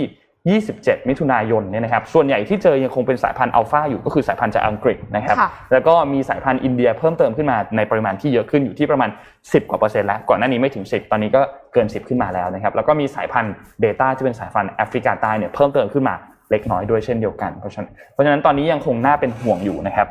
[0.51, 5.37] 27 มิถุนายนเนี่ยนะครับ ส่วนใหญ่ที่เจอยังคงเป็นสายพันธุ์อัลฟาอยู่ก็คือสายพันธุ์จากอังกฤษนะครับ
[5.73, 11.41] แล้วก็มีสายพันธุ์อินเดียเพิ่มเติมขึ้นมาในปริมาณที่เยอะขึ้นอยู่ที่ประมาณ 10 กว่าเปอร์เซ็นต์แล้ว ก่อนหน้านี้ไม่ถึง 10 ตอนนี้ก็
[11.73, 16.15] เกิน 10 ขึ้นมาแล้วนะครับ แล้วก็มีสายพันธุ์เบต้าที่เป็นสายพันธุ์แอฟริกาใต้เนี่ยเพิ่มเติมขึ้นมา
[16.51, 20.07] เล็กน้อยด้วยเช่นเดียวกัน เพราะฉะนั้นเพราะฉะนั้นตอนนี้ยังคงน่าเป็นห่วงอยู่นะครับ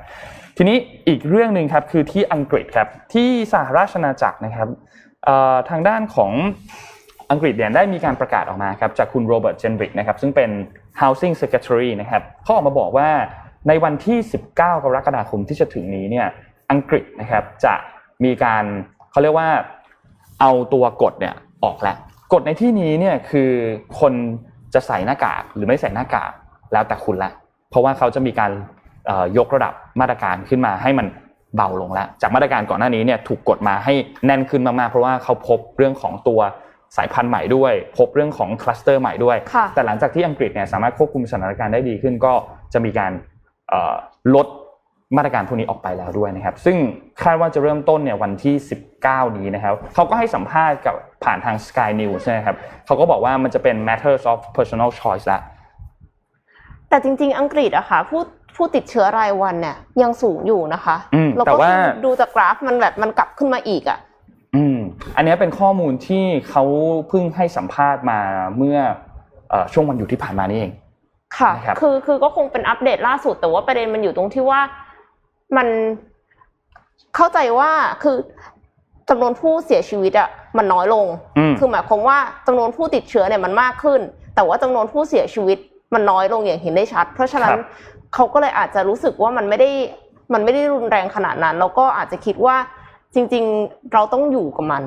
[0.58, 4.68] ทีนี้อีกเรื่องหนึ่งครับคือที่อังกฤษครับที่สหราชอาณาจักรนะครับ
[5.70, 6.32] ทางด้านของ
[7.32, 10.50] อังกฤษเนี่ยได้มีการประกาศออกมาครับจากคุณโรเบิร์ตเจนริกนะครับซึ่งเป็น
[11.02, 13.10] Housing Secretary นะครับเขาออกมาบอกว่า
[13.68, 14.62] ในวันที่ 19 ก
[14.96, 16.28] รกฎาคมที่จะถึงนี้เนี่ย
[16.72, 17.74] อังกฤษนะครับจะ
[18.24, 18.64] มีการ
[19.12, 19.50] เขาเรียกว่า
[20.42, 21.98] เอาตัวกฎเนี่ยออกแล้ว
[22.34, 23.52] กฎในที่นี้เนี่ยคือ
[24.00, 24.14] คน
[24.74, 26.32] จะใส่หน้ากากหรือไม่ใส่หน้ากาก
[26.74, 27.32] แล้วแต่คุณละ
[27.70, 28.52] เพราะว่าเขาจะมีการ
[29.38, 31.08] ยกระดับมาตรการขึ้นมาให้มัน
[31.56, 33.94] เบาลงแล้วจากมาตรการก่อนหน้านี้เนี่ยถูกกดมาให้
[34.26, 36.40] แน่นขึ้นมากๆเพราะว่าเขาพบเรื่องของตัว
[36.98, 39.38] สายพันธุ์ใหม่ด้วย พบเรื่องของคลัสเตอร์ใหม่ด้วย
[39.76, 42.34] แต่หลังจากที่อังกฤษเนี่ยสามารถควบคุมสถานการณ์ได้ดีขึ้นก็
[42.74, 43.12] จะมีการ
[44.36, 44.48] ลด
[45.18, 46.78] มาตรการพวกนี้ออกไปแล้วด้วยนะครับ ซึ่ง
[47.24, 48.56] คาดว่าจะเริ่มต้นเนี่ยวันที่
[48.98, 55.40] 19 นี้นะครับเขาก็ให้สัมภาษณ์กับผ่านทาง Sky News นะครับเขาก็บอกว่ามันจะเป็น matters of personal choice ละ
[56.90, 58.22] แต่จริง ๆ อังกฤษอะค่ะผู้
[58.56, 60.96] ผู้ติดเชื้อรายวันเนี่ยยังสูงอยู่นะคะ
[61.46, 61.70] แต่ว่า
[62.06, 64.00] ดูจากกราฟมันแบบมันกลับขึ้นมาอีกอะ
[64.56, 64.78] อืม
[65.16, 66.64] อันนี้เป็นข้อมูลที่เขา
[67.10, 68.20] เพิ่งให้สัมภาษณ์มา
[68.58, 68.78] เมื่อ
[69.74, 70.72] ช่วงวันหยุดที่ผ่านมานี่เอง
[71.38, 74.62] ค่ะคือคือก็คงเป็นอัปเดตล่าสุด แต่ว่าประเด็นมันอยู่ตรงที่ว่า
[75.58, 75.68] มัน
[77.16, 77.72] เข้าใจว่า
[78.04, 78.18] คือ
[79.10, 81.06] จำนวนผู้เสียชีวิตอะมันน้อยลง
[81.60, 84.02] คือหมายความว่าจำนวนผู้ติดเชื้อเนี่ยมันมากขึ้น
[84.36, 85.58] แต่ว่าจำนวนผู้เสียชีวิต
[85.94, 87.58] มันน้อยลงอย่างเห็นได้ชัด เพราะฉะนั้น
[88.14, 89.70] เขาก็เลยอาจจะรู้สึกว่ามันไม่ได้
[90.34, 92.56] มันไม่ได้รุนแรงขนาดนั้น แล้วก็อาจจะคิดว่า
[93.16, 94.84] จริง ๆ เราต้องอยู่กับมัน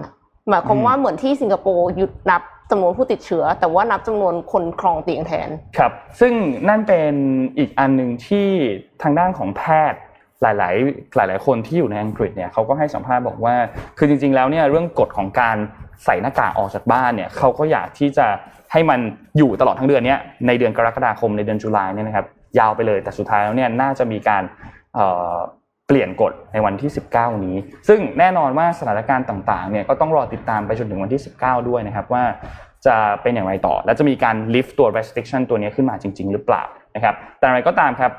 [0.49, 5.49] หมายความว่าเหมือนที่สิงคโปร์หยุดนับจำนวนผู้ติดเชื้อ แต่ว่านับจำนวนคนครองเตียงแทน
[5.79, 6.33] ครับ ซึ่ง
[6.69, 7.15] นั่นเป็น
[7.59, 8.49] อีกอันหนึ่งที่
[9.03, 9.63] ทางด้านของแพ
[9.93, 10.01] ทย์
[10.43, 13.55] หลาย ๆ หลาย ๆ คนที่อยู่ในอังกฤษเนี่ยเขาก็ให้สัมภาษณ์บอกว่า
[13.99, 15.57] คือจริง ๆ แล้วเนี่ยเรื่องกฎของการ
[16.05, 18.27] ใส่หน้ากากออกจากบ้านเนี่ยเขาก็อยากที่จะ
[18.73, 19.01] ให้มัน
[19.39, 20.17] อยู่ตลอดทั้งเดือนนี้
[20.47, 22.27] ในเดือนกรกฎาคมในเดือนตุลาเนี่ยนะครับ
[22.59, 24.43] ยาวไปเลยแต่สุดท้ายแล้วเนี่ยน่าจะมีการ
[25.87, 27.57] เปลี่ยนกฎในวันที่ 19 นี้
[27.89, 32.25] ซึ่งแน่นอนว่าสถานการณ์ต่างๆเนี่ยก็ต้องรอติดตามไปจนถึงวันที่ 19 ด้วยนะครับว่า
[32.87, 36.63] จะเป็นอย่างไรต่อ และจะมีการ lift ตัว restriction ตัวนี้ขึ้นมาจริง ๆ หรือเปล่า
[36.95, 38.13] นะครับแต่อะไรก็ตามครับ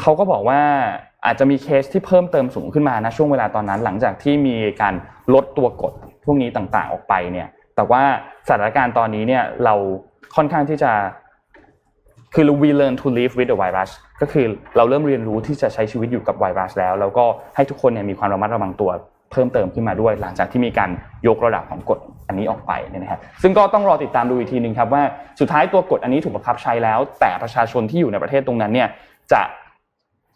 [0.00, 0.60] เขาก็บอกว่า
[1.24, 4.94] อาจจะมีเคสที่เพิ่มเติมสูงขึ้นมานะช่วงเวลาตอนนั้น หลังจากที่มีการ
[5.34, 5.92] ลดตัวกฎ
[6.24, 8.02] พวกนี้ต่างๆออกไปเนี่ยแต่ว่า
[8.46, 9.74] สถานการณ์ตอนนี้เนี่ยเรา
[10.36, 10.92] ค่อนข้างที่จะ
[12.34, 17.24] คือ we learn to live with the virus ก็คือเราเริ่มเรียนรู้ที่จะใช้ชีวิตอยู่กับไวรัสแล้ว แล้วก็
[17.56, 18.90] ให้ทุกคนเนี่ยมีความระมัดระวังตัว
[19.32, 20.90] เพิ่มเติมขึ้นมาด้วย หลังจากที่มีการ
[21.26, 25.02] ยกระดับของกฎอันนี้ออกไปเนี่ยนะครับซึ่งก็ต้องรอติดตามดูอีกทีหนึ่งครับว่า
[25.40, 28.88] สุดท้ายตัวกฎอันนี้ถูกบังคับใช้แล้ว แต่ประชาชนที่อยู่ในประเทศตรงนั้นเนี่ย
[29.32, 29.42] จะ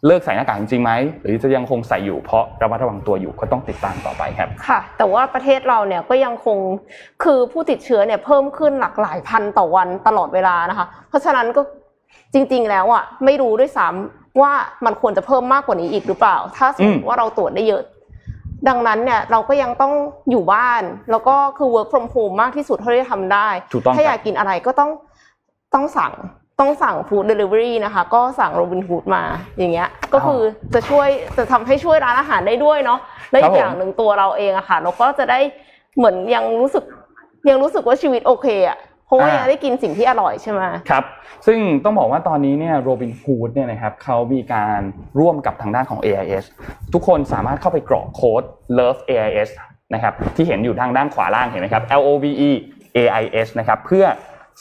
[0.07, 0.91] เลิกใส่หน้ากากจริงไหม
[1.23, 6.57] หรือจะยังคงใส่อยู่เพราะระมัดระวังตัวอยู่ก็ต้องติดตามต่อไปครับค่ะ แต่ว่าประเทศเราเนี่ยก็ยังคง
[7.23, 11.61] คือผู้ติดเชื้อเนี่ยเพิ่มขึ้นหลากหลายพันต่อวันตลอดเวลานะคะ เพราะฉะนั้นก็
[12.33, 14.51] จริง ๆ แล้วอะไม่รู้ด้วยซ้ำว่า
[14.85, 17.83] มันควรจะเพิ่มมากกว่านี้อีกหรือเปล่า ถ้าสมมติว่าเราตรวจได้เยอะ
[18.67, 19.93] ดังนั้นเนี่ยเราก็ยังต้อง
[20.31, 24.91] อยู่บ้าน แล้วก็คือ work from home มากที่สุดเท่าที่จะทำได้ถูกต้องถ้าอยาคกรับกินอะไรก็ต้อง
[25.73, 26.13] ต้องสั่ง
[26.59, 29.23] ต้องสั่ง food delivery นะคะ ก็สั่ง Robin Hood มา
[29.57, 30.41] อย่างเงี้ย ก็คือ
[30.73, 31.07] จะช่วย
[31.37, 32.99] จะทำให้ช่วยร้านอาหารได้ด้วยเนาะ
[33.31, 35.39] และอีครับกผมอย่างหนึ่งตัวเราเองอะค่ะ เราก็จะได้
[35.97, 36.83] เหมือนยังรู้สึก
[37.49, 38.77] ยังรู้สึกว่าชีวิตโอเคอะ
[39.09, 41.03] เพราะว่ายังได้กินสิ่งที่อร่อยใช่ไหมครับ
[41.47, 44.79] ซึ่งต้องบอกว่าตอนนี้เนี่ยโรบินฮูดเนี่ยนะครับเขามีการ
[45.19, 46.43] ร่วมกับทางด้านของ AIS
[46.93, 48.43] ทุกคนสามารถเข้าไปกรอกโค้ด
[48.77, 49.49] love AIS
[49.93, 52.51] นะครับที่เห็นอยู่ทางด้านขวาล่างเห็นไหมครับ L O V E
[52.97, 54.05] AIS นะครับเพื่อ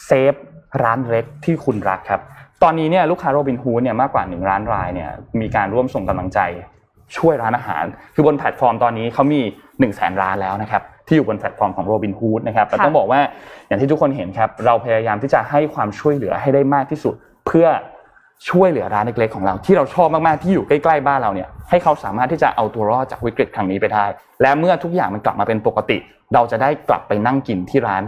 [0.07, 0.35] save
[0.83, 2.21] ร้านเล็กที่คุณรักครับ
[2.63, 6.41] ตอนนี้เนี่ยลูกค้าโรบินฮูดเนี่ยมากกว่า1ล้านรายเนี่ยมีการร่วมส่งกำลังใจ
[7.17, 7.85] ช่วยร้านอาหาร
[8.15, 13.21] คือบนแพลตฟอร์มตอนนี้เขามี1นึ่งแสนร้านแล้วนะครับ ที่อยู่บนแพลตฟอร์มของ Robinhood นะครับแต่ค่ะต้องบอกว่า
[13.69, 17.15] อย่างที่ทุกคนเห็นครับเราพยายามที่จะให้ความช่วยเหลือให้ได้มากที่สุด
[17.47, 17.67] เพื่อ
[18.51, 24.05] ช่วยเหลือร้านเล็กๆของเรา ที่เราชอบมากๆที่อยู่ใกล้ๆบ้านเราเนี่ยให้เขาสามารถที่จะเอาตัวรอดจากวิกฤตครั้งนี้ไปได้
[24.43, 25.99] และเมื่อทุกอย่างมันกลับมาเป็นปกติ
[26.35, 28.03] เราจะได้กลับไปนั่งกินที่ร้าน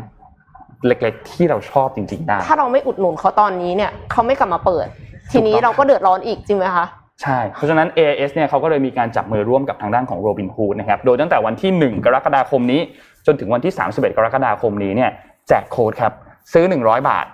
[0.86, 4.86] เล็กๆ ที่เราชอบจริงๆได้ถ้าเราไม่อุดหนุนเขาตอนนี้เนี่ยเขาไม่กลับมาเปิด
[5.32, 6.86] ทีนี้ถูกต้องเราก็เดือดร้อนอีกจริงไหมคะ
[7.22, 12.80] ใช่ เพราะฉะนั้น AIS เนี่ยเขาก็เลยมีการจับมือร่วมกับทางด้านของ Robinhood นะครับ โดยตั้งแต่วันที่ 1 กรกฎาคมนี้
[13.26, 15.10] จนถึงวันที่ 31 กรกฎาคมนี้เนี่ย
[15.48, 16.12] แจกโค้ดครับ
[16.52, 17.26] ซื้อ 100 บาท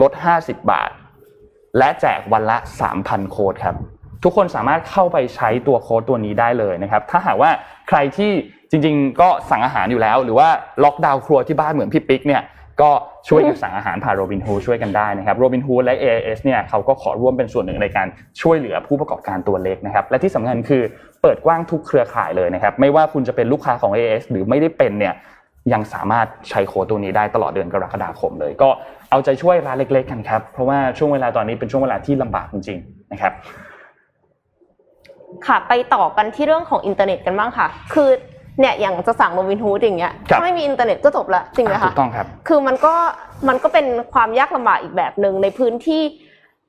[0.00, 0.12] ลด
[0.42, 0.90] 50 บาท
[1.78, 2.56] และแจกวันละ
[2.94, 3.76] 3,000 โค้ดครับ
[4.24, 7.50] ทุกคนสามารถเข้าไปใช้ตัวโค้ดตัวนี้ได้เลยนะครับ ถ้าหากว่า
[7.88, 8.30] ใครที่
[8.70, 10.48] จริง ๆ ก็สั่งอาหารอยู่แล้ว หรือว่า
[10.84, 12.42] ล็อกดาวน์ครัวที่บ้านเหมือนพี่ปิ๊กเนี่ย
[12.80, 12.90] ก็
[13.28, 18.06] ช่วยกันสั่งอาหารผ่านโรบินฮูช่วยกันได้นะครับโรบินฮูและ AIS เนี่ยเขาก็ขอร่วมเป็นส่วนหนึ่งในการ
[18.42, 20.82] ช่วยเหลือผู้ประกอบการตัวเล็กนะครับและที่สำคัญคือ
[21.22, 25.14] เปิดกว้างทุกเครือข่ายเลยนะครับไม่ว่าคุณจะเป็นลูกค้าของ AIS หรือไม่ได้เป็นเนี่ย
[25.72, 28.68] ยังสามารถใช้โค้ดตัวนี้ได้ตลอดเดือนกรกฎาคมเลย ก็
[29.10, 33.32] เอาใจช่วยร้านเล็ก ๆ กันครับเพราะว่าช่วงเวลาตอนนี้เป็นช่วงเวลาที่ลำบากจริงๆนะครับ
[35.46, 38.10] ค่ะไปต่อกันที่เรื่องของอินเทอร์เน็ตกันบ้างค่ะ คือ
[38.60, 42.94] เนี่ยอย่างจะสั่งโรบินฮูดอย่างเงี้ยครับ ถ้าไม่มีอินเทอร์เน็ตก็จบละจริงไหมคะ ถูกต้องครับ คือมันก็
[43.48, 46.02] มันก็เป็นความยากลำบากอีกแบบหนึ่งในพื้นที่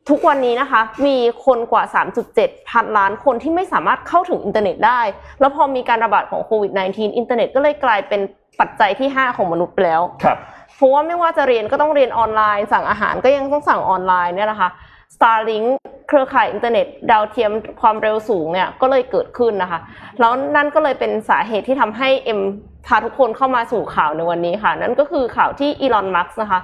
[0.10, 1.84] ทุกวันนี้นะคะ มีคนกว่า
[2.28, 5.02] 3.7 พันล้านคนที่ไม่สามารถเข้าถึงอินเทอร์เน็ตได้
[5.40, 8.22] แล้วพอมีการระบาดของโควิด -19 อินเทอร์เน็ตก็เลยกลายเป็น
[8.60, 10.38] ปัจจัยที่ 5 ของมนุษย์ไปแล้ว ครับ
[10.76, 14.70] เพราะว่าไม่ว่าจะเรียนก็ต้องเรียนออนไลน์ สั่งอาหารก็ยังต้องสั่งออนไลน์เนี่ยนะคะ
[15.14, 15.68] Starlink
[16.08, 17.52] เครือข่ายอินเทอร์เน็ต ดาวเทียม
[17.82, 19.80] ความเร็วสูงเนี่ยก็เลยเกิดขึ้นนะคะ
[20.20, 22.42] แล้วนั่นก็เลยเป็นสาเหตุที่ทำให้เอ็ม
[22.88, 26.60] พาทุกคนเข้ามาสู่ข่าวในวันนี้ค่ะ นั่นก็คือข่าวที่อีลอนมัสก์นะคะ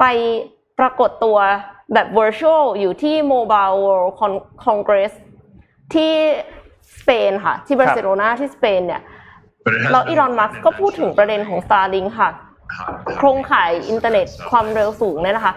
[0.00, 0.04] ไป
[0.78, 1.36] ปรากฏตัว
[1.92, 5.12] แบบ virtual อยู่ที่ Mobile World Con- Congress
[5.94, 6.12] ที่
[6.98, 9.02] สเปนค่ะ ที่บาร์เซโลนาที่สเปนเนี่ย
[9.90, 12.30] แล้วอีลอนมัสก์ก็พูดถึงประเด็นของ Starlink ค่ะ
[13.16, 15.54] โครงข่ายอินเทอร์เน็ตความเร็วสูงเนี่ยนะคะ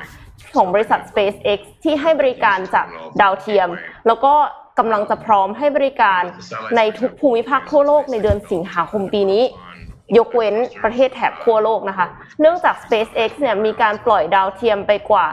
[0.56, 2.86] ของบริษัท SpaceX ที่ให้บริการจาก
[3.22, 3.70] ดาวเทียม
[4.08, 4.34] แล้วก็
[4.80, 6.22] กำลังจะพร้อมให้บริการ
[6.78, 9.43] ในทุกภูมิภาคทั่วโลกในเดือนสิงหาคมปีนี้
[10.18, 12.08] ยกเว้นประเทศแถบขั้วโลกนะคะ
[12.39, 15.26] เนื่องจาก SpaceX เนี่ยมีการปล่อยดาวเทียมไปกว่า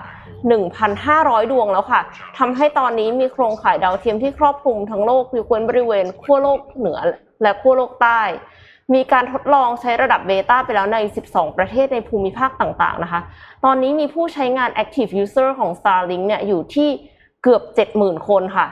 [0.73, 2.01] 1,500 ดวงแล้วค่ะ
[2.39, 6.99] ทำให้ตอนนี้มีโครงข่ายดาวเทียมที่ครอบคลุมทั้งโลกยกเว้นบริเวณขั้วโลกเหนือ
[7.43, 8.23] และขั้วโลกใต้
[8.95, 13.21] มีการทดลองใช้ระดับเบต้าไปแล้วใน 12 ประเทศในภูมิภาคต่างๆนะคะ
[13.65, 16.89] ตอนนี้มีผู้ใช้งาน Active User ของ Starlink เนี่ยอยู่ที่
[17.43, 17.63] เกือบ
[17.95, 18.67] 70,000 คนค่ะ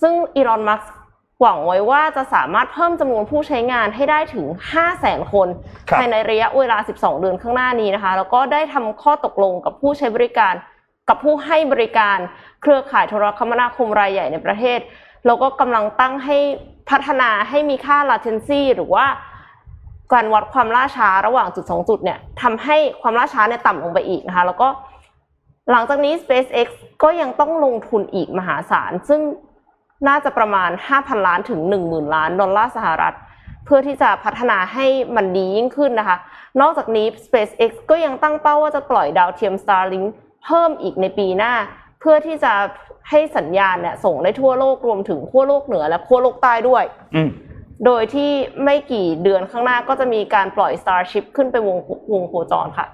[0.00, 0.92] ซึ่งอีลอน มัสก์
[1.40, 4.46] หวังไว้ว่าจะสามารถเพิ่มจำนวนผู้ใช้งานให้ได้ถึง
[4.88, 5.48] 500,000 คน
[5.88, 10.54] ครับภายในระยะเวลา 12 เดือนข้างหน้านี้นะคะ แล้วก็ได้ทำข้อตกลงกับผู้ใช้บริการ
[11.08, 12.18] กับผู้ให้บริการ
[12.62, 14.78] เครือข่ายโทรคมนาคมรายใหญ่ในประเทศ
[15.26, 16.38] แล้วก็กำลังตั้งให้
[16.90, 19.06] พัฒนาให้มีค่า latency หรือว่า
[20.12, 24.68] การวัดความล่าช้าระหว่างจุดสองจุดเนี่ยทำให้ความล่าช้าเนี่ยต่ำลงไปอีกนะคะ แล้วก็
[25.70, 26.68] หลังจากนี้ SpaceX
[27.02, 29.20] ก็ยังต้องลงทุนอีกมหาศาล ซึ่ง
[30.08, 33.14] น่าจะประมาณ 5,000 ล้านถึง 10,000 ล้านดอลลาร์สหรัฐ
[33.64, 34.86] เพื่อที่จะพัฒนาให้
[35.16, 36.16] มันดียิ่งขึ้นนะคะ
[36.60, 40.06] นอกจากนี้ SpaceX ก็ยังตั้งเป้าว่าจะปล่อยดาวเทียม Starlink
[40.44, 41.52] เพิ่มอีกในปีหน้า
[42.00, 42.52] เพื่อที่จะ
[43.10, 46.84] ให้สัญญาณเนี่ยส่งได้ทั่วโลกรวมถึงขั้วโลกเหนือและขั้วโลกใต้ด้วย
[47.16, 47.22] อื
[47.84, 48.30] โดยที่
[48.64, 51.78] ไม่กี่เดือนข้างหน้าก็จะมีการปล่อย Starship ขึ้นไปวง
[52.12, 52.86] วงโคจรค่ะ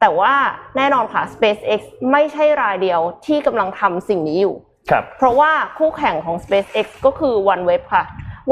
[0.00, 0.34] แต่ว่า
[0.76, 1.80] แน่นอนค่ะ SpaceX
[2.12, 4.54] ไม่ใช่รายเดียวที่กำลังทำสิ่งนี้อยู่
[4.90, 8.04] ครับเพราะว่าคู่แข่งของ SpaceX ก็คือ OneWeb ค่ะ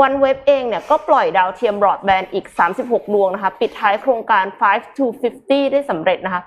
[0.04, 2.46] OneWeb เองเนี่ยก็ปล่อยดาวเทียมบรอดแบนด์อีก
[2.80, 5.06] 36 ดวงนะคะ ปิดท้ายโครงการ 5 to
[5.38, 6.42] 50 ได้สำเร็จนะคะ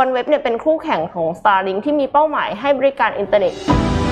[0.00, 3.54] OneWeb เนี่ยเป็นคู่แข่งของ Starlink ที่มีเป้าหมายให้บริการอินเทอร์เน็ต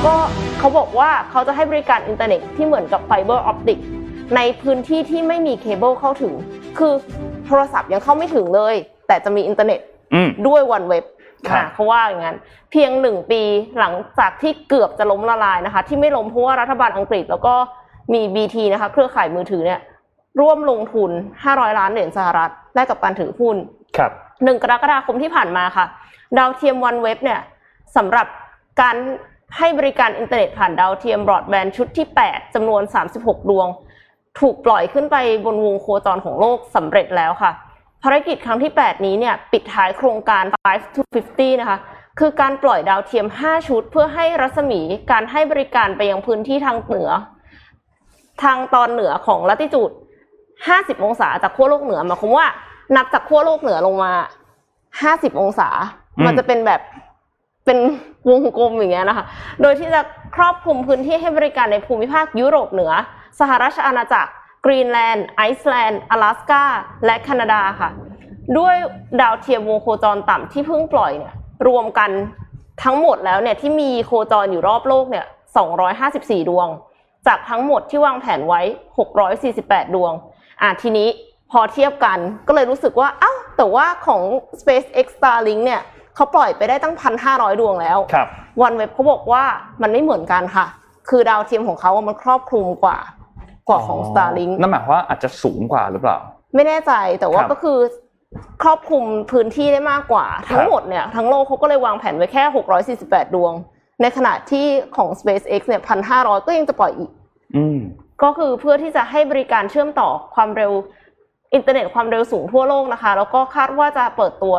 [0.06, 0.14] ก็
[0.58, 3.78] เขาบอกว่าเขาจะให้บริการอินเทอร์เน็ตที่เหมือนกับ fiber optic
[4.36, 6.34] ในพื้นที่ที่ไม่มีเคเบิลเข้าถึง
[6.78, 6.92] คือ
[7.46, 8.74] โทรศัพท์ยังเข้าไม่ถึงเลย
[9.06, 9.80] แต่จะมีอินเทอร์เน็ต
[10.14, 11.04] อืมด้วย OneWeb
[11.48, 12.36] ครับเขาว่าอย่างนั้น
[12.70, 13.42] เพียงหนึ่งปี
[13.78, 17.54] หลังจากที่เกือบจะล้มละลายนะคะ ที่ไม่ล้มเพราะว่ารัฐบาลอังกฤษแล้วก็
[18.12, 19.80] มี BT นะคะ เครือข่ายมือถือเนี่ย
[20.40, 21.10] ร่วมลงทุน
[21.44, 23.56] 500 ล้านเหรียญสหรัฐแลกกับการถือหุ้น
[23.96, 24.10] ครับ
[24.44, 25.86] หนึ่งกรกฎาคมที่ผ่านมาค่ะ
[26.38, 27.40] ดาวเทียมวันเว็บเนี่ย
[27.96, 28.26] สำหรับ
[28.80, 28.96] การ
[29.58, 32.82] ให้บริการอินเทอร์เน็ตผ่านดาวเทียมบรอดแบนด์ชุดที่ 8จำนวน
[33.16, 33.68] 36 ดวง
[34.40, 37.52] ถูกปล่อยขึ้นไปบนวงโคจรของโลกสำเร็จแล้วค่ะ
[38.02, 41.78] ภารกิจครั้งที่ 8 นี้เนี่ยปิดท้ายโครงการ 5 to 50 นะคะ
[42.18, 44.80] คือการปล่อยดาวเทียม 5 ชุด เพื่อให้รัศมี
[45.10, 47.10] การให้บริการไปยังพื้นที่ทางเหนือ
[48.42, 49.90] ทางตอนเหนือของลัติจูด
[50.46, 52.46] 50 องศาจากขั้วโลกเหนือหมายความว่า
[52.96, 54.12] นับจากขั้วโลกเหนือลงมา
[54.76, 55.68] 50 องศา
[56.16, 56.80] อืมมันจะเป็นแบบ
[57.64, 57.78] เป็น
[58.28, 59.24] วงกลมอย่างเงี้ยนะคะ
[59.62, 60.00] โดยที่จะ
[60.36, 62.92] ครอบคลุมพื้นที่ให้บริการในภูมิภาคยุโรปเหนือ
[63.38, 64.30] สหราชอาณาจักร
[64.64, 66.64] กรีนแลนด์ไอซ์แลนด์อลาสกา
[67.04, 67.90] และแคนาดาค่ะ
[68.58, 68.76] ด้วย
[69.20, 71.34] ดาวเทียมวงโคจรต่ำที่เพิ่งปล่อยเนี่ย
[71.66, 72.10] รวมกัน
[72.84, 75.26] ทั้งหมดแล้วเนี่ยที่มีโคจรอยู่รอบโลกเนี่ย
[75.86, 76.68] 254 ดวง
[77.26, 78.60] จากทั้งหมดที่วางแผนไว้
[79.28, 80.12] 648 ดวง
[80.62, 81.08] อะทีนี้
[81.50, 82.18] พอเทียบกัน
[82.48, 84.22] ก็เลยรู้สึกว่าเอ้าแต่ว่าของ
[84.60, 85.82] SpaceX Starlink เนี่ย
[86.14, 86.94] เขาปล่อยไปได้ตั้ง
[87.26, 88.28] 1,500 ดวงแล้วครับ
[88.62, 89.44] วันเว็บเขาบอกว่า
[89.82, 90.66] มันไม่เหมือนกันค่ะ
[91.08, 92.98] คือดาวเทียมของเขาอะมันครอบคลุมกว่า
[93.68, 96.18] กว่าของ Starlink นั่นหมายความว่าอาจจะสูงกว่าหรือเปล่า
[96.54, 97.78] ไม่แน่ใจแต่ว่าครับก็คือ
[98.62, 102.42] ครอบคลุมพื้นที่ได้มากกว่า ทั้งหมดเนี่ยทั้งโลกเขาก็เลยวางแผนไว้แค่
[102.90, 103.52] 648 ดวง
[104.00, 105.82] ในขณะที่ของ SpaceX เนี่ย
[106.14, 107.10] 1,500ก็ยังจะปล่อยอีก
[107.56, 107.78] อืม
[108.22, 110.72] ก็คือเพื่อที่จะให้บริการเชื่อมต่อความเร็ว
[111.54, 114.54] อินเทอร์เน็ตความเร็วสูงทั่วโลกนะคะ แล้วก็คาดว่าจะเปิดตัว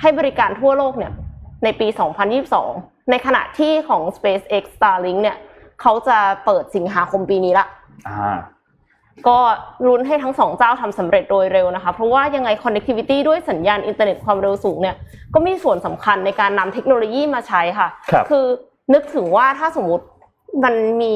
[0.00, 1.12] ให้บริการทั่วโลกเนี่ย
[1.64, 1.86] ในปี
[2.48, 5.36] 2022 ในขณะที่ของ SpaceX Starlink เนี่ย
[5.80, 7.85] เขาจะเปิดสิงหาคมปีนี้ละอ่า
[9.28, 9.38] ก็
[9.86, 14.96] ลุ้นให้ทั้งสองเจ้าทำสำเร็จโดยเร็วนะคะ เพราะว่ายังไง connectivity ด้วยสัญญาณอินเทอร์เน็ตความเร็วสูงเนี่ย
[15.34, 18.46] ก็มีส่วนสำคัญในการนำเทคโนโลยีมาใช้ค่ะครับอ
[18.94, 20.04] นึกถึงว่าถ้าสมมติ
[20.64, 21.14] มันมี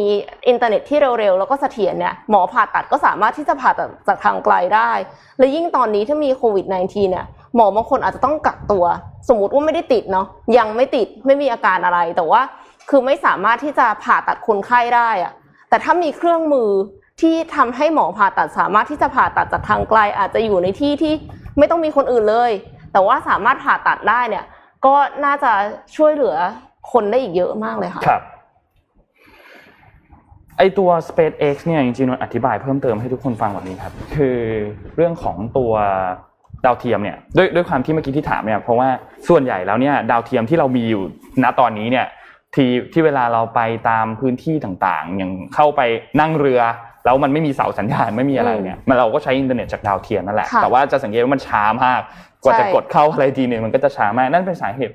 [0.49, 4.91] อินเทอร์เน็ตที่เร็วๆ แล้วก็เสถียรเนี่ยหมอผ่าตัดก็สามารถที่จะผ่าตัดจากทางไกลได้
[5.39, 7.27] และยิ่งตอนนี้ถ้ามีโควิด -19 เนี่ย
[7.57, 8.85] หมอบางคนอาจจะต้องกักตัว
[9.29, 10.27] สมมติว่าไม่ได้ติดเนาะ
[10.59, 12.41] ยังไม่ติดไม่มีอาการอะไรแต่ว่า
[12.91, 15.33] คือไม่สามารถที่จะผ่าตัดคนไข้ได้อะ
[15.71, 16.71] แต่ถ้ามีเครื่องมือ
[17.21, 21.13] ที่ทำให้หมอผ่าตัดสามารถที่จะผ่าตัดจากทางไกล อาจจะอยู่ในที่ที่
[21.59, 22.53] ไม่ต้องมีคนอื่นเลย
[22.93, 24.45] แต่ว่าสามารถผ่าตัดได้เนี่ย
[24.87, 24.95] ก็
[25.25, 25.53] น่าจะ
[25.97, 26.37] ช่วยเหลือ
[26.93, 28.23] คนได้อีกเยอะมากเลยค่ะครับ
[30.59, 34.39] ไอตัว SpaceX เนี่ยจริงๆมันอธิบายเพิ่มเติมให้ทุกคนฟังแบบนี้ครับ คือ
[34.97, 35.73] เรื่องของตัว
[36.65, 38.89] ดาวเทียมเนี่ยด้วยด้วยความที่เมื่อกี้ที่ถามเนี่ยเพราะว่า
[39.29, 41.03] ส่วนใหญ่แล้วเนี่ยดาวเทียมที่เรามีอยู่
[41.43, 42.07] ณตอนนี้เนี่ย
[42.55, 45.81] ที่ที่เวลาเราไปตามพื้นที่ต่างๆ อย่างเข้าไป
[46.21, 46.61] นั่งเรือ
[47.05, 52.01] แล้วมันไม่มีเสาสัญญาณไม่มีอะไรเนี่ยมันเราก็ใช้อินเทอร์เน็ตจากดาวเทียมนั่นแหละค่ะแต่ว่าจะสังเกตว่ามันช้ามาก
[52.43, 54.95] กว่าจะใช่กดเข้าอะไรทีเนี่ยมันก็จะช้ามากนั่นเป็นสาเหตุ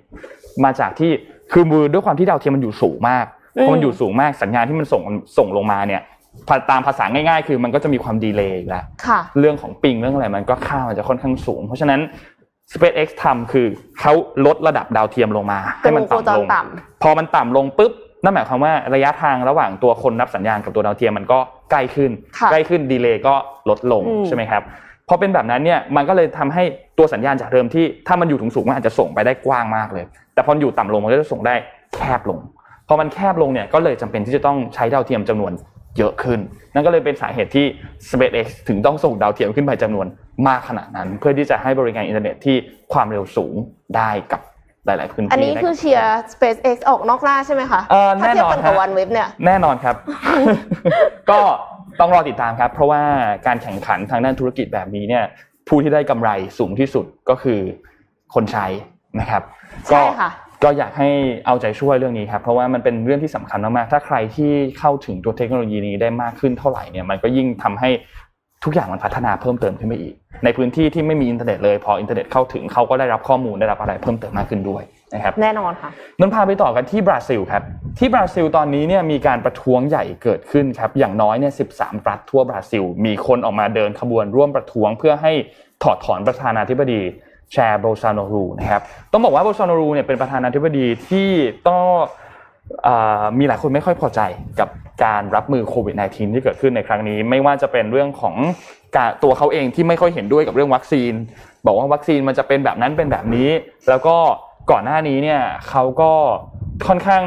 [0.64, 1.12] มาจากที่
[1.54, 3.26] คือมือด้วยความที่ดาวเทียมมันอยู่สูงมาก
[3.62, 5.02] พอมันอยู่สูงมากสัญญาณที่มันส่ง
[5.38, 6.02] ส่งลงมาเนี่ย
[6.48, 12.00] ภาตามภาษาง่ายๆ คือมันก็จะมีความ delay อยู่แล้วค่ะเรื่องของ ping เรื่องอะไรมันก็ค่ามันจะค่อนข้างสูง เพราะฉะนั้น
[12.74, 13.68] SpaceX ทำคือ
[14.00, 14.14] เขา
[14.46, 16.62] ลดระดับดาวเทียมลงมา ให้มันเป็นวงโคจต่ำรลงต่
[17.04, 17.92] พอมันต่ำลงปุ๊บ
[18.24, 21.40] นั่นหมายความว่าระยะทางระหว่างตัวคนรับสัญญาณกับตัวดาวเทียมมันก็
[21.72, 23.36] ใกล้ขึ้นค่ะใกล้ขึ้น delay ก็
[23.70, 24.64] ลดลงอืมใช่ไหมครับ
[25.10, 26.64] พอเป็นแบบนั้นเนี่ยมันก็เลยทำให้
[26.98, 31.56] ตัวสัญญาณจากเดิมที่ถ้ามันอยู่ถึงสูงมันอาจจะส่งไปได้กว้างมากเลย แต่พออยู่ต่ำลงมันก็จะส่งได้
[31.96, 32.40] แคบลง
[32.88, 35.52] พอมันแคบลงเนี่ยก็เลยจำเป็นที่จะต้องใช้ดาวเทียมจำนวน
[35.98, 36.40] เยอะขึ้น
[36.74, 37.66] นั่นก็เลยเป็นสาเหตุที่
[38.10, 40.08] SpaceX ถึงต้องส่งดาวเทียมขึ้นไปจำนวน
[40.48, 42.56] มากขนาดนั้น เพื่อที่จะให้บริการอินเทอร์เน็ตที่
[42.94, 43.54] ความเร็วสูง
[43.96, 44.42] ได้กับ
[44.86, 49.96] หลาย ๆ พื้นที่ อันนี้คือเชียร์ SpaceX ออกนอกหน้าใช่ไหมคะเออถ้าแน่เทียนบอนกันกับฮะวันเว็บเนี่ย แน่นอนครับ
[51.32, 51.40] ก็
[52.00, 53.02] ต้องรอติดตามครับ เพราะว่า
[53.48, 55.24] การแข่งขันทางด้านธุรกิจแบบนี้เนี่ย
[55.68, 57.60] ผู้ที่ได้กำไรสูงที่สุดก็คือ
[58.34, 58.66] คนใช้
[59.20, 59.42] นะครับ
[59.88, 60.30] ใช่ค่ะ
[60.64, 61.10] ก็อยากให้
[61.46, 67.90] เอาใจช่วยเรื่องนี้ครับเพราะว่ามันเป็นเรื่องที่สำคัญมากๆถ้าใครที่เข้าถึงตัวเทคโนโลยีนี้ได้มากขึ้นเท่าไหร่เนี่ยมันก็ยิ่งทำให้
[68.64, 74.84] ทุกอย่างมันพัฒนาเพิ่มเติมขึ้นไปอีก ในพื้นที่ที่ไม่มีอินเทอร์เน็ตเลยพออินเทอร์เน็ตเข้าถึงเขาก็ได้รับข้อมูลได้รับอะไรเพิ่มเติมมากขึ้นด้วย
[75.14, 75.90] นะครับแน่นอนค่ะ
[76.20, 77.64] นนท์พาไปต่อกันที่บราซิลครับ
[78.00, 85.32] ที่บราซิลตอนนี้เนี่ยมีการประท้วงใหญ่เกิดขึ้นครับอย่างน้อยเนี่ย13รัฐทั่วบราซิล มีคนออกมาเดินขบวนร่วมประท้วงเพื่อให้
[85.84, 87.02] ถอดถอนประธานาธิบดี
[87.54, 88.82] ฌาอีร์โบลโซนารูนะครับ
[89.12, 91.30] ต้องบอกว่าโบลโซนารูเนี่ยเป็นประธานาธิบดีที่
[91.68, 91.84] ต้อง
[93.40, 94.22] มีหลายคนไม่ค่อยพอใจ
[94.60, 94.70] กับ
[95.04, 98.36] การรับมือโควิด -19 ที่เกิดขึ้นในครั้งนี้ ไม่ว่าจะเป็นเรื่องของ
[99.24, 101.14] ตัวเขาเองที่ไม่ค่อยเห็นด้วยกับเรื่องวัคซีน
[101.66, 103.50] บอกว่าวัคซีนมันจะเป็นแบบนั้นเป็นแบบนี้
[103.90, 104.16] แล้วก็
[104.72, 106.12] ก่อนหน้านี้เนี่ยเขาก็
[106.88, 107.24] ค่อนข้าง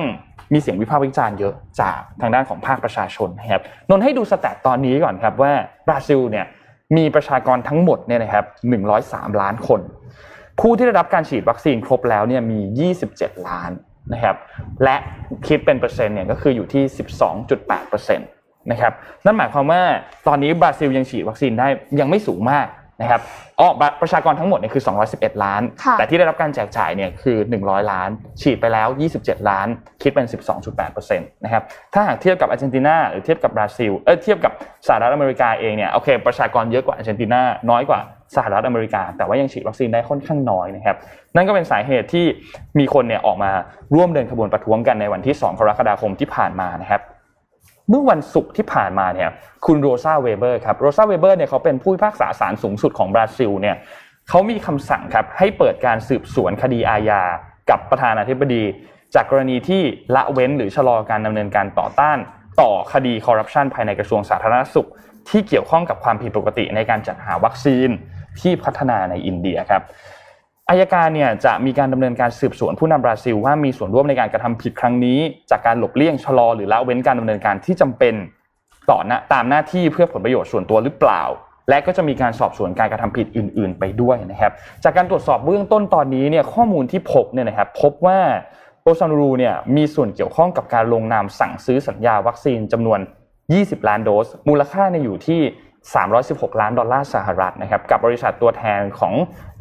[0.53, 5.53] มีเสียงวิพากษ์วิจารณ์เยอะจากทางด้านของภาคประชาชนนะครับนนท์ให้ดู stat ตอนนี้ก่อนครับว่า
[5.89, 6.47] บราซิลเนี่ย
[6.97, 8.45] มีประชากรทั้งหมดเนี่ยนะครับ
[8.93, 9.81] 103 ล้านคน
[10.61, 13.71] ผู้ที่ได้รับการฉีดวัคซีนครบแล้วเนี่ยมี 27 ล้าน
[14.13, 14.37] นะครับ
[14.85, 14.97] และ
[15.47, 16.85] คิดเป็นเปอร์เซ็นต์เนี่ยก็คืออยู่ที่
[17.37, 18.93] 12.8%นะครับ
[19.25, 19.83] นั่นหมายความว่า
[20.27, 21.69] ตอนนี้บราซิลยังฉีดวัคซีนได้
[22.01, 22.67] ยังไม่สูงมาก
[23.01, 23.21] นะครับ
[23.59, 23.69] อ๋อ
[24.01, 24.83] ประชากรทั้งหมดเนี่ยคือ
[25.13, 25.63] 211 ล้าน
[25.99, 28.09] แต่ที่ได้รับการแจกจ่ายเนี่ยคือ 100 ล้าน
[28.41, 28.89] ฉีดไปแล้ว
[29.19, 29.67] 27 ล้าน
[30.03, 30.27] คิดเป็น
[30.69, 31.63] 12.8%นะครับ
[31.95, 34.53] ถ้าหากเทียบกับอาร์เจนตินาหรือเทียบกับบราซิล เออเทียบกับ
[34.87, 37.41] สหรัฐอเมริกาเองเนี่ย โอเค ประชากรเยอะกว่าอาร์เจนตินา
[37.71, 38.01] น้อยกว่า
[38.37, 40.97] สหรัฐอเมริกา แต่ว่ายังฉีดวัคซีนได้ค่อนข้างน้อยนะครับ
[41.37, 42.27] นั่นก็เป็นสาเหตุที่
[42.79, 43.51] มีคนเนี่ยออกมา
[43.95, 47.01] ร่วมเดินขบวนประท้วงกันในวันที่ 2 กรกฎาคมที่ผ่านมานะครับ
[47.91, 49.31] เมื่อวันศุกร์ที่ผ่านมาเนี่ย
[49.67, 53.77] คุณโรซาเวเบอร์ครับโรซาเวเบอร์เนี่ยเขาเป็นผู้พิพากษาศาลสูงสุดของบราซิลเนี่ย
[54.29, 57.23] เขามีคำสั่งครับให้เปิดการสืบสวนคดีอาญา
[57.71, 58.65] กับประธานาธิบดี
[59.15, 59.83] จากกรณีที่
[60.15, 62.19] ละเว้นหรือชะลอการดำเนินการต่อต้าน
[62.61, 64.89] ต่อคดีคอร์รัปชันภายในกระทรวงสาธารณสุข
[65.29, 67.89] ที่เกี่ยวข้องกับความผิดปกติในการจัดหาวัคซีน
[68.41, 69.83] ที่พัฒนาในอินเดียครับ
[70.71, 75.19] อายการเนี่ยจะมีการดำเนินการสืบสวนผู้นำบราซิล ว่ามีส่วนร่วมในการกระทำผิดครั้งนี้
[75.51, 78.15] จากการหลบเลี่ยงชะลอหรือละเว้นการดำเนินการที่จำเป็น
[78.91, 78.99] ต่อ
[79.33, 81.23] ตามหน้าที่เพื่อผลประโยชน์ส่วนตัวหรือเปล่า
[81.69, 84.53] และก็จะมีการสอบสวนการกระทำผิดอื่น ๆ ไปด้วยนะครับ
[84.85, 88.19] จากการตรวจสอบเบื้องต้นตอนนี้เนี่ยข้อมูลที่พบเนี่ยนะครับพบว่า
[88.83, 93.01] โบซานูรูเนี่ยมีส่วนเกี่ยวข้องกับการลงนามสั่งซื้อสัญญาวัคซีนจำนวน
[93.45, 95.41] 20 ล้านโดส มูลค่าเนี่ยอยู่ที่
[95.97, 99.15] 316 ล้านดอลลาร์สหรัฐนะครับกับบริษัทตัวแทนของ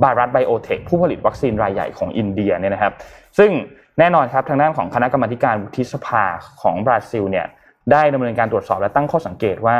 [0.03, 2.93] บารัตไบโอเทคผู้ผลิตวัคซีนรายใหญ่ของอินเดียเนี่ยนะครับ
[3.37, 3.51] ซึ่ง
[3.99, 6.23] แน่นอนครับทางด้านของคณะกรรมการวุฒิสภา
[6.61, 7.47] ของบราซิลเนี่ย
[7.91, 9.77] ได้ดำเนินการตรวจสอบและตั้งข้อสังเกตว่า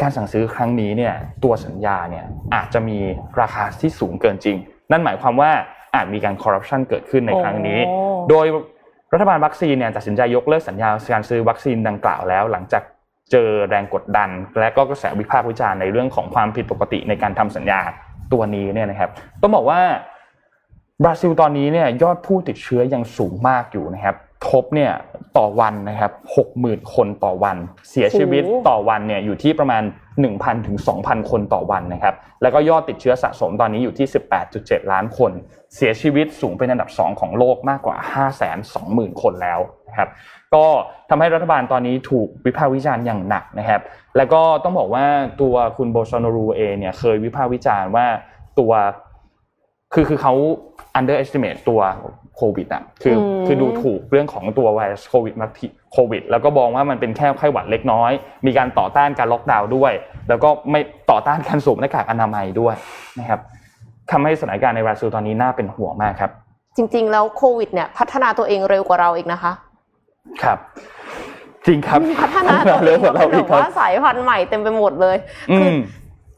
[0.00, 1.14] การสั่งซื้อครั้งนี้เนี่ย
[1.44, 2.24] ตัวสัญญาเนี่ย
[2.54, 2.98] อาจจะมี
[3.40, 4.56] ราคาที่สูงเกินจริง
[4.90, 5.50] นั่นหมายความว่า
[5.94, 7.78] อาจมีการคอร์รัปชันเกิดขึ้นในครั้งนี้
[8.30, 8.46] โดย
[9.12, 12.82] รัฐบาลวัคซีนเนี่ยตัดสินใจยกเลิกสัญญาการซื้อวัคซีนดังกล่าวแล้ว หลังจาก
[13.30, 17.80] เจอแรงกดดัน และก็กระแสวิพากษ์วิจารณ์ในเรื่องของความผิดปกติในการทำสัญญา
[18.32, 19.10] ตัวนี้เนี่ยนะครับ
[19.42, 19.80] ต้องบอกว่า
[21.02, 24.16] บราซิลตอนนี้เนี่ยยอดผู้ติดเชื้อยังสูงมากอยู่นะครับ
[24.48, 24.92] ทบเนี่ย
[25.38, 27.56] ต่อวันนะครับหกหมื่นคนต่อวัน
[27.90, 29.82] เสียชีวิตต่อวันเนี่ยอยู่ที่ประมาณ
[30.24, 34.06] 1,000ถึง2,000 คนต่อวันนะครับ แล้วก็ยอดติดเชื้อสะสมตอนนี้อยู่ที่
[34.48, 35.32] 18.7 ล้านคน
[35.76, 37.96] เสียชีวิตสูงเป็นอันดับ 2 ของโลกมากกว่า
[38.58, 40.08] 520,000 คนแล้วนะครับ
[40.54, 40.64] ก็
[41.10, 43.80] ทำให้รัฐบาลตอนนี้ถูกวิพากษ์วิจารณ์อย่างหนักนะครับ
[44.16, 45.04] แล้วก็ต้องบอกว่า
[45.42, 48.06] ตัวคุณโบซอนรูเองเนี่ยเคยวิพากษ์วิจารณ์ว่า
[48.58, 48.72] ตัว
[49.94, 50.34] คือคือเขา
[50.98, 51.80] underestimate ตัว
[52.36, 53.16] โควิดอะคือ
[53.46, 55.46] คือดูถูกเรื่องของตัวไวรัสโควิดมา
[55.92, 58.12] โควิด แล้วก็มองว่ามันเป็นแค่ไข้หวัดเล็กน้อย
[58.46, 59.92] มีการต่อต้านการล็อกดาวน์ด้วย
[60.28, 60.80] แล้วก็ไม่
[61.10, 62.74] ต่อต้านการสวมหน้ากากอนามัยด้วย
[63.18, 63.40] นะครับ
[64.10, 66.30] ทำให้สถานการณ์ในบราซิลตอนนี้น่าเป็นห่วงมากครับ
[66.76, 69.52] จริง ๆ แล้วโควิดเนี่ยพัฒนาตัวเองเร็วกว่าเราอีกนะคะ
[70.42, 70.58] ครับ
[71.66, 75.16] จริงครับพัฒนาตัวเองกว่าเราอีกว่าสายพันธุ์ใหม่เต็มไปหมดเลย
[75.58, 75.70] คือ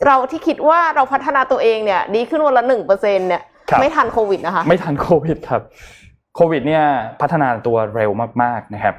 [0.06, 3.42] เราที่คิดว่าเราพัฒนาตัวเองเนี่ย ดีขึ้นวันละหนึ่งเปอร์เซ็นเนี่ย
[3.80, 5.62] ไม่ทันโควิดนะคะ ไม่ทันโควิดครับ
[6.36, 6.84] โควิด เนี่ย
[7.20, 8.10] พัฒนาตัวเร็ว
[8.42, 8.94] มากๆนะครับ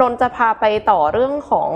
[0.00, 1.70] นนจะพาไปต่อเรื่องของ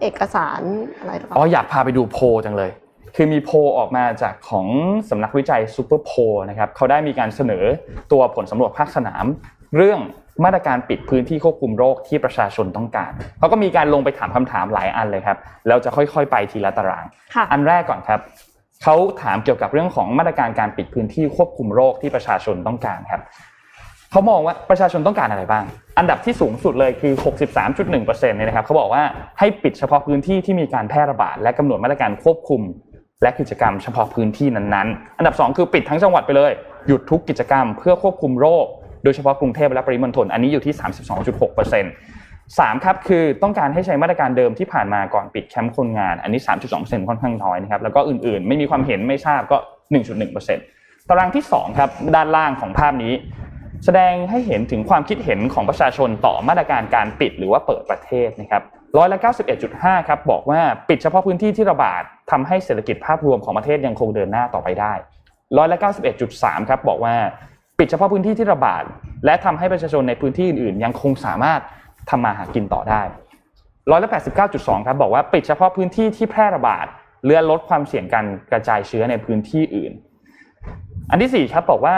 [0.00, 0.60] เอกสาร
[0.98, 2.70] อะไรอ๋ออยากพาไปดูโพจังเลย
[3.16, 4.66] คือมีโพออกมาจากของ
[5.10, 6.10] สำนักวิจัยซูเปอร์โพ
[6.50, 7.64] นะครับเขาได้มีการเสนอ
[8.12, 9.24] ตัวผลสำรวจภาคสนาม
[9.76, 10.00] เรื่อง
[10.44, 17.04] มาตรการปิดพื้นที่ควบคุมโรคที่ประชาชนต้องการ เขาก็มีการลงไปถามคำถามหลายอันเลยครับแล้วจะค่อยๆ ไปทีละตาราง
[17.52, 18.20] อันแรกก่อนครับ
[18.82, 23.22] เขาถามเกี่ยวกับเรื่องของมาตรการการปิดพื้นที่ควบคุมโรคที่ประชาชนต้องการครับ
[24.10, 25.64] เขามองว่าประชาชนต้องการอะไรบ้าง
[25.98, 27.12] อันดับที่สูงสุดเลยคือ
[27.64, 28.06] 63.1%
[28.36, 29.02] เนี่ยนะครับ เขาบอกว่า
[29.38, 32.62] ให้ปิดเฉพาะพื้นที่ที่มีการแพร่ระบาดและกำหนดมาตรการควบคุม
[33.22, 36.52] และกิจกรรมเฉพาะพื้นที่นั้นๆ อันดับ 2 คือปิดทั้งจังหวัดไปเลย
[36.86, 38.66] หยุดทุกกิจกรรมเพื่อควบคุมโรค
[39.04, 40.74] โดยเฉพาะกรุงเทพและปริมณฑลอันนี้อยู่ที่
[41.40, 46.40] 32.6%สามครับคือต้องการให้ใช้มาตรการเดิมที่ผ่านมาก่อนปิดแคมป์คนงาน อันนี้
[46.74, 49.56] 3.2%ค่อนข้างน้อยนะครับแล้วก็อื่นๆ ไม่มีความเห็นไม่ทราบก็
[50.32, 53.12] 1.1%ตารางที่2ครับด้านล่างของภาพนี้
[53.84, 58.62] แสดงให้เห็นถึงความคิดเห็นของประชาชนต่อมาตรการการปิดหรือว่าเปิดประเทศนะครับ
[58.96, 59.18] ร้อยละ
[59.62, 64.92] 91.5 ครับบอกว่าปิดเฉพาะพื้นที่ที่ระบาดทำให้เศรษฐกิจภาพรวมของประเทศยังคงเดินหน้าต่อไปได้
[65.56, 65.78] ร้อยละ
[66.22, 67.14] 91.3 ครับบอกว่า
[67.82, 68.82] ปิดเฉพาะพื้นที่ที่ระบาด
[69.24, 71.60] และทำให้ประชาชนในพื้นที่อื่นๆ ยังคงสามารถ
[72.10, 73.02] ทำมาหากินต่อได้
[73.90, 74.10] ร้อยละ
[74.48, 76.86] 89.2ครับบอกว่าปิดเฉพาะพื้นที่ที่แพร่ระบาด
[77.24, 79.92] เลื่อนลดความเสี่ยงการกระจายเชื้อในพื้นที่อื่น
[81.10, 81.96] อันที่4ครับบอกว่า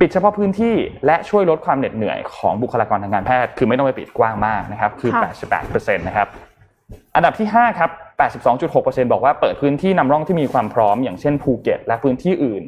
[0.00, 0.74] ปิดเฉพาะพื้นที่
[1.06, 5.12] และช่วยลดความเหน็ดเหนื่อยของบุคลากรทางการแพทย์ คือไม่ต้องไปปิดกว้างมากนะครับ คือ
[5.54, 6.28] 88%นะครับ
[7.14, 7.90] อันดับที่ 5 ครับ
[8.50, 12.64] 82.6%บอกว่าเปิดพื้นที่นำร่องที่มีความพร้อม อย่างเช่นภูเก็ตและพื้นที่อื่น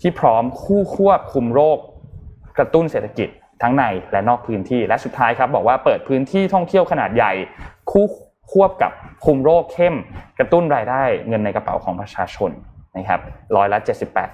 [0.00, 1.78] ที่พร้อมคู่ควบคุมโรค
[2.58, 3.28] กระตุ้นเศรษฐกิจ
[3.62, 7.32] ทั้งในและนอกพื้นที่และสุดท้ายครับบอกว่าเปิดพื้นที่ท่องเที่ยวขนาดใหญ่
[7.90, 8.06] คู่
[8.52, 8.92] ควบกับ
[9.24, 9.94] คุมโรคเข้ม
[10.38, 12.50] กระตุ้นรายได้เงินในกระเป๋าของประชาชน
[12.96, 13.20] นะครับ
[13.56, 13.78] ร้อยละ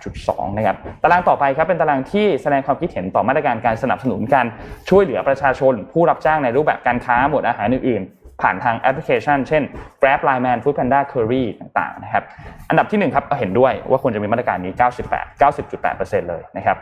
[0.00, 4.46] 78.2 นะครับ ตารางต่อไปครับเป็นตารางที่แสดงความคิดเห็นต่อมาตรการการสนับสนุนการ
[4.88, 8.02] ช่วยเหลือประชาชน ผู้รับจ้างในรูปแบบการค้าหมวดอาหารอื่น
[8.42, 9.62] ผ่านทางแอปพลิเคชัน เช่น
[10.00, 12.24] Grab Line Man Food Panda Curry ต่างๆนะครับ
[12.68, 14.72] อันดับที่ 1 ครับเห็นด้วยว่าควรจะมีมาตรการนี้
[15.08, 16.78] 98 90.8%เลยนะครับ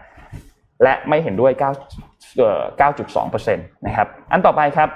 [0.82, 1.52] และไม่เห็นด้วย
[2.80, 4.88] 9.2%นะครับอันต่อไปครับ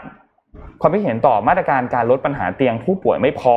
[0.81, 3.57] ความคิดเห็นต่อมาตรการการลดปัญหาเตียงผู้ป่วยไม่พอ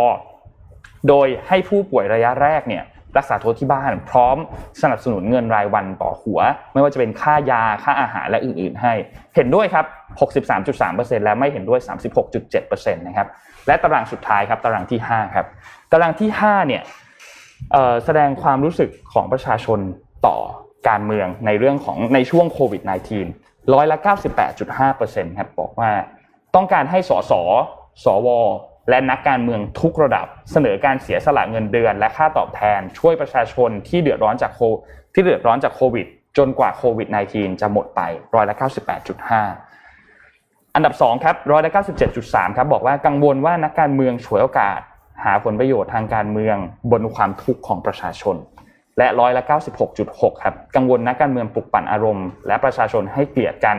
[1.08, 2.84] โดยให้ผู้ป่วยระยะแรกเนี่ย
[3.18, 4.38] รักษาตัวที่บ้าน พร้อม
[4.82, 6.40] สนับสนุนเงินรายวันต่อหัว
[6.74, 8.94] ไม่ว่าจะเป็นค่ายาค่าอาหารและอื่น ๆ ให้
[9.36, 9.86] เห็นด้วยครับ
[10.60, 11.80] 63.3%และไม่เห็นด้วย
[12.38, 13.28] 36.7%นะครับ
[13.68, 15.46] และตารางสุดท้ายครับตารางที่ 5 ครับ
[15.92, 16.84] ตารางที่ 5 เนี่ย
[18.06, 19.80] แสดงความรู้สึกของประชาชน
[20.28, 20.38] ต่อ
[20.90, 22.82] การเมืองในเรื่องของในช่วงโควิด
[23.28, 23.98] -19 ร้อยละ
[24.68, 25.92] 98.5%ครับบอกว่า
[26.56, 27.34] ต้องการให้สส
[28.04, 28.28] สว
[28.90, 34.62] และนักการเมืองทุกระดับเสนอการเสียสละเงินเดือน และค่าตอบแทน ช่วยประชาชนที่เดือดร้อนจากโค
[35.14, 38.02] ที่เดือดร้อนจากโควิด จนกว่าโควิด -19 จะหมดไป
[38.36, 38.56] ร้อยละ
[39.66, 41.72] 98.5 อันดับ2ครับร้อยละ
[42.14, 44.80] 97.3ครับบอกว่ากังวลว่านักการเมืองฉวยโอกาส
[45.24, 46.58] หาผลประโยชน์ทางการเมือง
[46.92, 48.36] บนความทุกข์ของประชาชน
[48.98, 49.44] และร้อยละ
[49.92, 53.78] 96.6ครับกังวลนักการเมืองปลุกปั่นอารมณ์ และประชาชนให้เกลียดกัน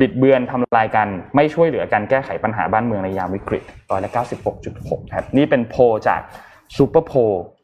[0.00, 4.10] บิดเบือนทำลายกันไม่ช่วยเหลือการแก้ไขปัญหาบ้านเมืองในยามวิกฤตร้อยละ
[4.62, 5.76] 96.6ครับนี่เป็นโพ
[6.08, 6.20] จาก
[6.76, 7.12] ซูเปอร์โพ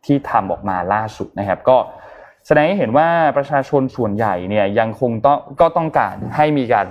[0.06, 1.76] ที่ทำออกมาล่าสุดนะครับ ก็
[2.46, 6.86] แสดงให้เห็นว่าประชาชนส่วนใหญ่เนี่ยยังคงต้องก็ต้องการให้มีการ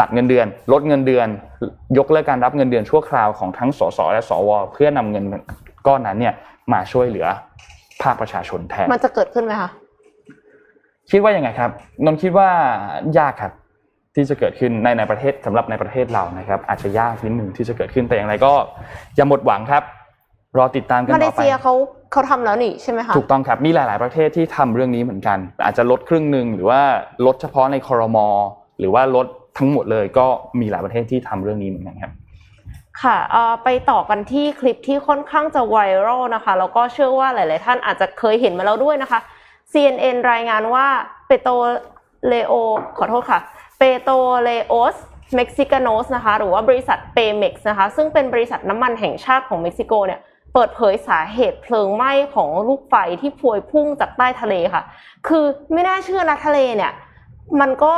[0.00, 1.28] ตัดเงินเดือน ลดเงินเดือน
[1.98, 5.24] ยกเลิกการรับเงินเดือนชั่วคราวของทั้งสสและสว เพื่อนำเงิน
[5.86, 6.34] ก้อนนั้นเนี่ย
[6.72, 7.26] มาช่วยเหลือ
[8.02, 9.70] ภาคประชาชนแทนมันจะเกิดขึ้นไหมคะ
[11.10, 11.70] คิดว่ายังไงครับ
[12.04, 12.48] นนคิดว่า
[13.18, 13.52] ยากครับ
[14.14, 18.52] ที่จะเกิดขึ้นในในประเทศสำหรับในประเทศเรานะครับ อาจจะยากนิดหนึ่งที่จะเกิดขึ้นแต่อย่างไรก็
[19.16, 19.82] อย่าหมดหวังครับ
[20.58, 21.74] รอติดตามกันต่อไปมาเลเซียเขา
[22.12, 26.80] เขาทำแล้วนี่ใช่ไหมคะถูกต้องครับมีหลาย ๆ ประเทศที่ทำเรื่องนี้เหมือนกัน อาจจะลดครึ่งหนึ่งหรือว่า
[27.26, 28.26] ลดเฉพาะในคอรมอ
[28.78, 29.26] หรือว่าลด
[29.58, 30.26] ทั้งหมดเลยก็
[30.60, 32.12] มีหลายประเทศที่ทำเรื่องนี้เหมือนกันครับ
[33.02, 33.16] ค่ะ
[33.64, 39.20] ไปต่อกันที่คลิปที่ค่อนข้างจะไวรัลนะคะแล้วก็เชื่อว่าหลาย ๆ ท่านอาจจะเคยเห็นมาแล้วด้วยนะคะ
[39.72, 40.86] CNN รายงานว่า
[41.26, 41.52] เปโตร
[42.28, 42.52] เลโอ
[42.98, 43.40] ขอโทษค่ะ
[43.84, 44.96] Petróleos
[45.36, 50.20] Mexicanos นะคะหรือว่าบริษัทเปเม็กซ์นะคะซึ่งเป็นบริษัทน้ำมันแห่งชาติของเม็กซิโกเนี่ย
[50.54, 54.82] เปิดเผยสาเหตุเพลิงไหม้ของลูกไฟที่พวยพุ่งจากใต้ทะเลค่ะ
[55.28, 56.92] คือไม่น่าเชื่อนะทะเลเนี่ย
[57.60, 57.94] มันก็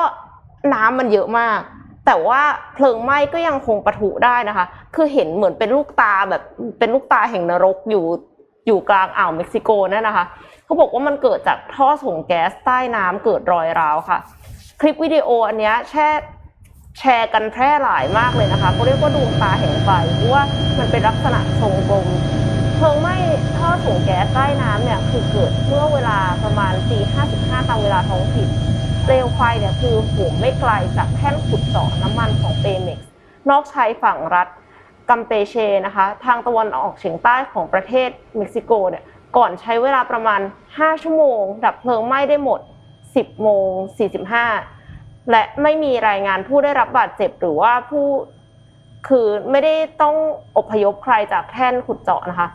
[0.74, 1.60] น้ำมันเยอะมาก
[2.06, 2.42] แต่ว่า
[2.74, 6.42] เพลิงไหม้ก็ยังคงปะทุได้นะคะ คือเห็นเหมือนเป็นลูกตาแบบ
[6.78, 8.04] เป็นลูกตาแห่งนรกอยู่
[8.66, 10.24] อยู่กลางอ่าวเม็กซิโกนั่นนะคะ
[10.64, 14.20] เขาบอกว่ามันเกิดจากท่อส่งแก๊สใต้น้ำเกิดรอยร้าวค่ะ
[14.86, 16.24] ลิปวิดีโออันนี้แชร์
[16.98, 20.42] แชร์กันแพร่หลายมากเลยนะคะเขาเรียกว่าดวงตาแห่งไฟเพราะว่า
[20.78, 22.06] มันเป็นลักษณะทรงกลม
[22.76, 23.16] เพลิงไหม้
[23.56, 26.98] ท่อส่งแก๊สใต้น้ำเนี่ยคือเกิดเมื่อเวลาประมาณตี
[27.34, 28.48] 55ตามเวลาท้องถิ่น
[29.04, 33.08] เปลวไฟเนี่ยคือโหมไม่ไกลจากแท่นขุดเจาะน้ำมันของเปเม็กซ์
[33.50, 34.48] นอกชายฝั่งรัฐ
[35.10, 35.54] กัมเปเช
[35.86, 39.04] นะคะ ทางตะวันออกเฉียงใต้ของประเทศเม็กซิโกเนี่ย
[39.36, 42.60] ก่อนใช้เวลาประมาณ 5 ชั่วโมง ดับเพลิงไหม้ได้หมด
[43.00, 43.68] 10โมง
[44.24, 44.73] 45
[45.30, 48.06] และไม่มีรายงานผู้ได้รับบาดเจ็บหรือว่าผู้
[49.08, 50.16] คือไม่ได้ต้อง
[50.58, 52.48] อพยพใครจากแท่นขุดเจาะนะคะ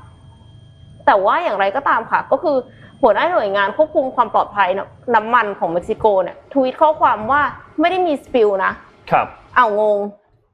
[1.06, 2.58] แต่ว่าอย่างไรก็ตามค่ะ ก็คือ
[3.02, 4.70] หัวหน้าหน่วยงานควบคุมความปลอดภัย
[5.16, 7.42] น้ำมันของเม็กซิโกเนี่ยทวีตข้อความว่า
[7.80, 8.74] ไม่ได้มี spill นะ
[9.12, 10.00] ครับเอางง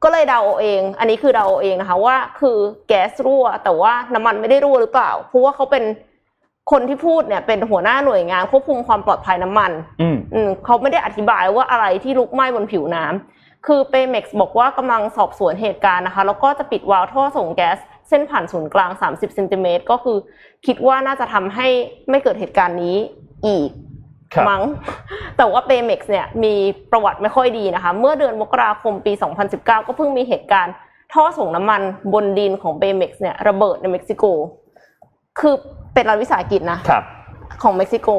[0.03, 2.57] ก็เลยเดาเอง อันนี้คือเดาเองนะคะว่าคือ
[2.88, 5.84] แก๊สรั่ว แต่ว่าน้ำมันไม่ได้รั่วหรือเปล่า เพราะว่าเขาเป็น
[6.72, 9.72] คนที่พูดเนี่ยเป็นหัวหน้าหน่วยงานควบคุมความปลอดภัยน้ำมัน
[10.34, 17.78] อืมเขาไม่ได้อธิบายว่าอะไรที่ลุกไหม้บนผิวน้ำคือเปเม็กซ์บอกว่ากำลังสอบสวนเหตุการณ์นะคะ แล้วก็จะปิดวาล์วท่อส่งแก๊ส
[18.09, 20.18] เส้นผ่านศูนย์กลาง 30เซนติเมตรก็คือ
[20.66, 21.68] คิดว่าน่าจะทำให้
[22.09, 22.95] ไม่เกิดเหตุการณ์นี้
[23.47, 23.70] อีก
[24.49, 24.63] มั้ง
[25.38, 26.53] แต่ว่าเปเม็กซ์เนี่ยมี
[26.91, 29.13] ประวัติไม่ค่อยดีนะคะ เมื่อเดือนมกราคมปี
[29.45, 30.74] 2019 ก็เพิ่งมีเหตุการณ์
[31.13, 31.82] ท่อส่งน้ำมัน
[32.13, 34.24] บนดินของเปเม็กซ์เนี่ยระเบิดในเม็กซิโก
[35.40, 35.54] คือ
[35.94, 37.04] เป็นรัฐวิสาหกิจนะครับ
[37.62, 38.10] ของเม็กซิโก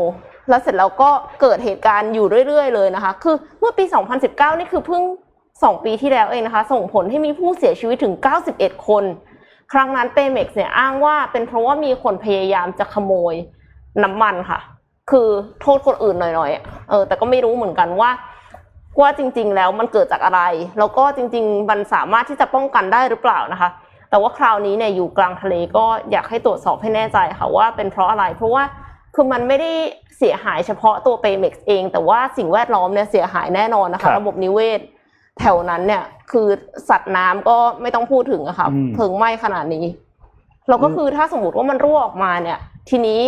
[0.49, 1.11] แล้วเสร็จแล้วก็
[1.41, 3.85] เกิดเหตุการณ์อยู่เรื่อยๆ เลยนะคะ คือเมื่อปี
[4.23, 5.03] 2019 นี่คือเพิ่ง
[5.45, 8.15] 2 ปีที่แล้วเองนะคะ ส่งผลให้มีผู้เสียชีวิตถึง
[8.51, 9.05] 91 คน
[9.73, 13.35] ครั้งนั้นเปเม็กซ์เนี่ยอ้างว่าเป็นเพราะว่ามีคนพยายามจะขโมย
[14.03, 14.61] น้ำมันค่ะ
[15.11, 15.29] คือ
[15.61, 18.11] โทษคนอื่นหน่อยๆ เออ แต่ก็ไม่รู้เหมือนกันว่า
[19.01, 20.43] ว่าจริง ๆ แล้วมันเกิดจากอะไร
[20.79, 23.71] แล้วก็จริง ๆ มันสามารถที่จะป้องกันได้หรือเปล่านะคะ
[24.11, 28.63] แต่ว่าคราวนี้เนี่ยอยู่กลางทะเลก็อยากให้ตรวจสอบให้แน่ใจค่ะว่าเป็นเพราะอะไร เพราะว่า
[29.15, 29.73] คือมันไม่ได้
[30.19, 34.81] เสียหายเฉพาะตัวเปเม็กซ์เอง แต่ว่าสิ่งแวดล้อมเนี่ยเสียหายแน่นอนนะครัคะบระบบนิเวศ
[35.41, 36.49] แถวนั้นเนี่ย คือ
[36.89, 39.85] สัตว์น้ำก็ไม่ต้องพูดถึงอะค่ะอืมเพลิงไหม้ขนาดนี้
[40.69, 42.59] แล้วก็คือถ้าสมมติว่ามันรั่วออกมาเนี่ย
[42.91, 43.21] ทีนี้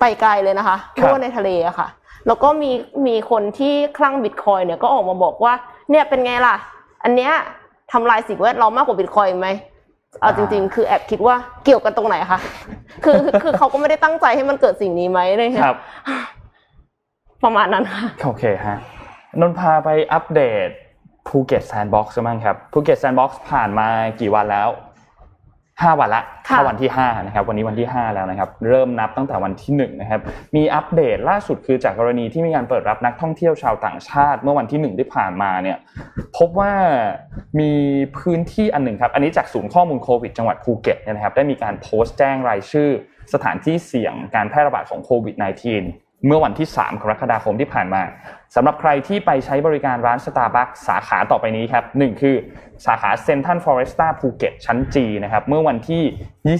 [0.00, 1.88] ไปไกลเลยนะคะครับรั่วในทะเลอะค่ะ
[2.26, 2.70] แล้วก็มี
[3.06, 5.52] มีคนที่คลั่งบิตคอยน์เนี่ยก็ออกมาบอกว่า
[5.90, 6.56] เนี่ยเป็นไงล่ะ
[7.04, 7.32] อันเนี้ย
[7.92, 9.48] ทำลายสิ่งแวดล้อมมากกว่าบิตคอยน์ไหม
[10.20, 11.34] เอาจริง ๆ คือแอบคิดว่า
[11.64, 12.38] เกี่ยวกันตรงไหนคะ
[13.04, 15.76] คือคือคือเขาก็ไม่ได้ตั้งใจให้มันเกิดสิ่งนี้ไหมเลยครับ
[17.44, 18.76] ประมาณนั้นค่ะโอเคฮะ
[19.40, 20.68] นนท์พาไปอัปเดต
[21.28, 23.88] ภูเก็ตแซนด์บ็อกซ์บ้างครับภูเก็ตแซนด์บ็อกซ์ผ่านมา
[24.20, 24.68] กี่วันแล้ว
[25.80, 30.20] ห้าวันละค่ะเข้าวันที่ห้านะครับวันนี้วันที่ห้าแล้วนะครับเริ่มนับตั้งแต่วันที่หนึ่งนะครับ
[30.56, 35.78] มีอัปเดตล่าสุดคือจากกรณีที่มีการเปิดรับนักท่องเที่ยวชาวต่างชาติ เมื่อวันที่หนึ่งที่ผ่านมาเนี่ย
[36.38, 36.72] พบว่า
[37.60, 37.72] มี
[38.18, 42.88] พื้นที่อันหนึ่งครับอันนี้จากศูนย์ข้อมูลโควิดจังหวัดภูเก็ตเนี่ยนะครับได้มีการโพสต์แจ้งรายชื่อ
[43.34, 48.02] สถานที่เสี่ยงการแพร่ระบาดของโควิด -19 เมื่อวันที่ 3 กรกฎาคมที่ผ่านมา
[48.54, 52.36] สำหรับใครที่ไปใช้บริการร้าน Starbucks สาขาต่อไปนี้ครับหนึ่งคือ
[52.86, 56.58] สาขาเซนทรัลฟลอเรสต้าภูเก็ตชั้น G นะครับเมื่อวันที่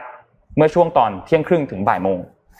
[0.00, 2.18] 25 เมื่อช่วงตอนเที่ยงครึ่งถึงบ่ายโมง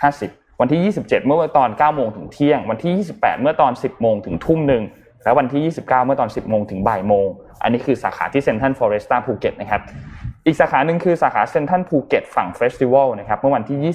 [0.09, 4.83] 50 วันที่ 27 เมื่อตอน9โมงถึงเที่ยง วันที่ 28 เมื่อตอน 10 โมงถึงทุ่มหนึ่ง
[5.25, 7.27] และวันที่ 29 เมื่อตอน 10 โมงถึงบ่ายโมง
[7.63, 9.83] อันนี้คือสาขาที่เซนทรัลฟลอเรสต้าภูเก็ตนะครับ
[10.47, 13.95] อีกสาขาหนึ่งคือสาขาเซนทรัลภูเก็ตฝั่งเฟสติวัลนะครับเมื่อวันที่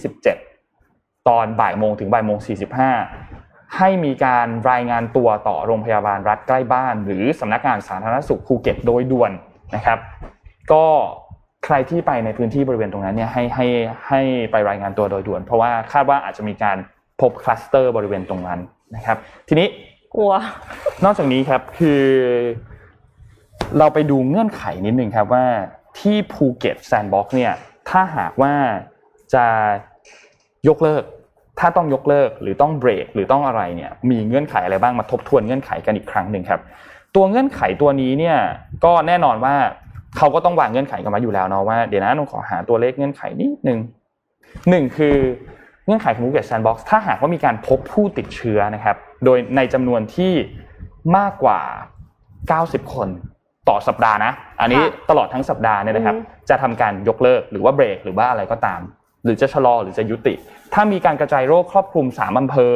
[0.63, 2.37] 27 ตอนบ่ายโมงถึงบ่ายโมง
[2.87, 3.36] 45
[3.77, 9.31] ให้มีการรายงานตัวต่อโรงพยาบาลรัฐใกล้บ้าน หรือสำนักงานสาธารณสุขภูเก็ตโดยด่วน
[9.75, 9.99] นะครับ
[10.71, 10.85] ก็
[11.65, 13.67] ใครที่ไปในพื้นที่บริเวณตรงนั้นเนี่ยให้ให้
[14.07, 16.77] ให้ไปรายงานตัวโดยด่วน เพราะว่าคาดว่าอาจจะมีการ
[17.21, 18.59] พบคลัสเตอร์บริเวณตรงนั้น
[18.95, 19.67] นะครับ ทีนี้
[20.15, 20.33] กลัว
[21.03, 22.03] นอกจากนี้ครับคือ
[23.77, 25.45] เราไปดูเงื่อนไขนิดนึงครับว่า
[25.99, 27.53] ที่ภูเก็ตแซนด์บ็อกซ์เนี่ย
[27.89, 28.53] ถ้าหากว่า
[29.33, 29.45] จะ
[30.67, 31.03] ยกเลิก
[31.59, 36.61] ถ้าต้องยกเลิกหรือต้องเบรกหรือต้องอะไรเนี่ยมีเงื่อนไขอะไรบ้างมาทบทวนเงื่อนไขกันอีกครั้งหนึ่งครับ
[37.15, 38.37] ตัวเงื่อนไขตัวนี้เนี่ย
[38.85, 39.55] ก็แน่นอนว่า
[40.17, 43.79] เขาก็ต้องวางเงื่อนไขกันมาอยู่แล้วเนาะว่าเดี๋ยวนะต้องขอหาตัวเลขเงื่อนไขนิดนึง
[44.69, 45.15] หนึ่งคือ
[45.85, 48.95] เงื่อนไขของภูเก็ตแซนด์บ็อกซ์ถ้าหากว่ามีการพบผู้ติดเชื้อนะครับ
[49.25, 50.33] โดยในจำนวนที่
[51.17, 51.59] มากกว่า
[52.25, 53.09] 90 คน
[53.69, 54.31] ต่อสัปดาห์นะ
[54.61, 58.81] อันนี้ค่ะตลอดทั้งสัปดาห์เนี่ยนะครับอือฮึจะทำการยกเลิกหรือว่าเบรกหรือว่าอะไรก็ตาม
[59.27, 60.33] หรือจะชะลอหรือจะยุติ
[60.73, 62.73] ถ้ามีการกระจายโรคครอบคลุม 3 อำเภอ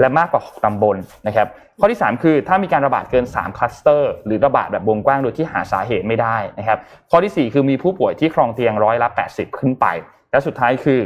[0.00, 0.96] และมากกว่า 6 ตำบล
[1.26, 1.48] นะครับ
[1.80, 6.78] ข้อที่ 3 คือถ้ามีการระบาดเกิน 3 คลัสเตอร์ หรือระบาดแบบวงกว้างโดยที่หาสาเหตุไม่ได้นะครับ
[7.10, 9.86] ข้อทีสี่4 คือมีผู้ป่วยที่ครองเตียงร้อยละ 80 ขึ้นไป
[10.30, 11.00] และสุดท้ายคือ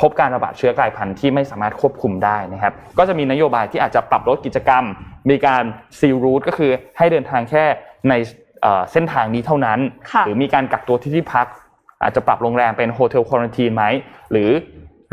[0.00, 4.84] พบการระบาดเชื้อกลายพันธุ์ที่ไม่สามารถควบคุมได้นะครับ ก็จะมีนโยบายที่อาจจะปรับลดกิจกรรม
[5.30, 5.64] มีการ
[5.98, 7.64] ซีลรูทก็คือให้เดินทางแค่
[8.08, 8.14] ใน
[8.62, 9.78] เอ่อเส้นทางนี้เท่านั้น
[10.12, 11.46] ค่ะหรือมีการกักตัวที่ที่พัก
[12.02, 13.84] อาจจะปรับโรงแรมเป็นโฮเทลควอนตีนไหม
[14.32, 14.50] หรือ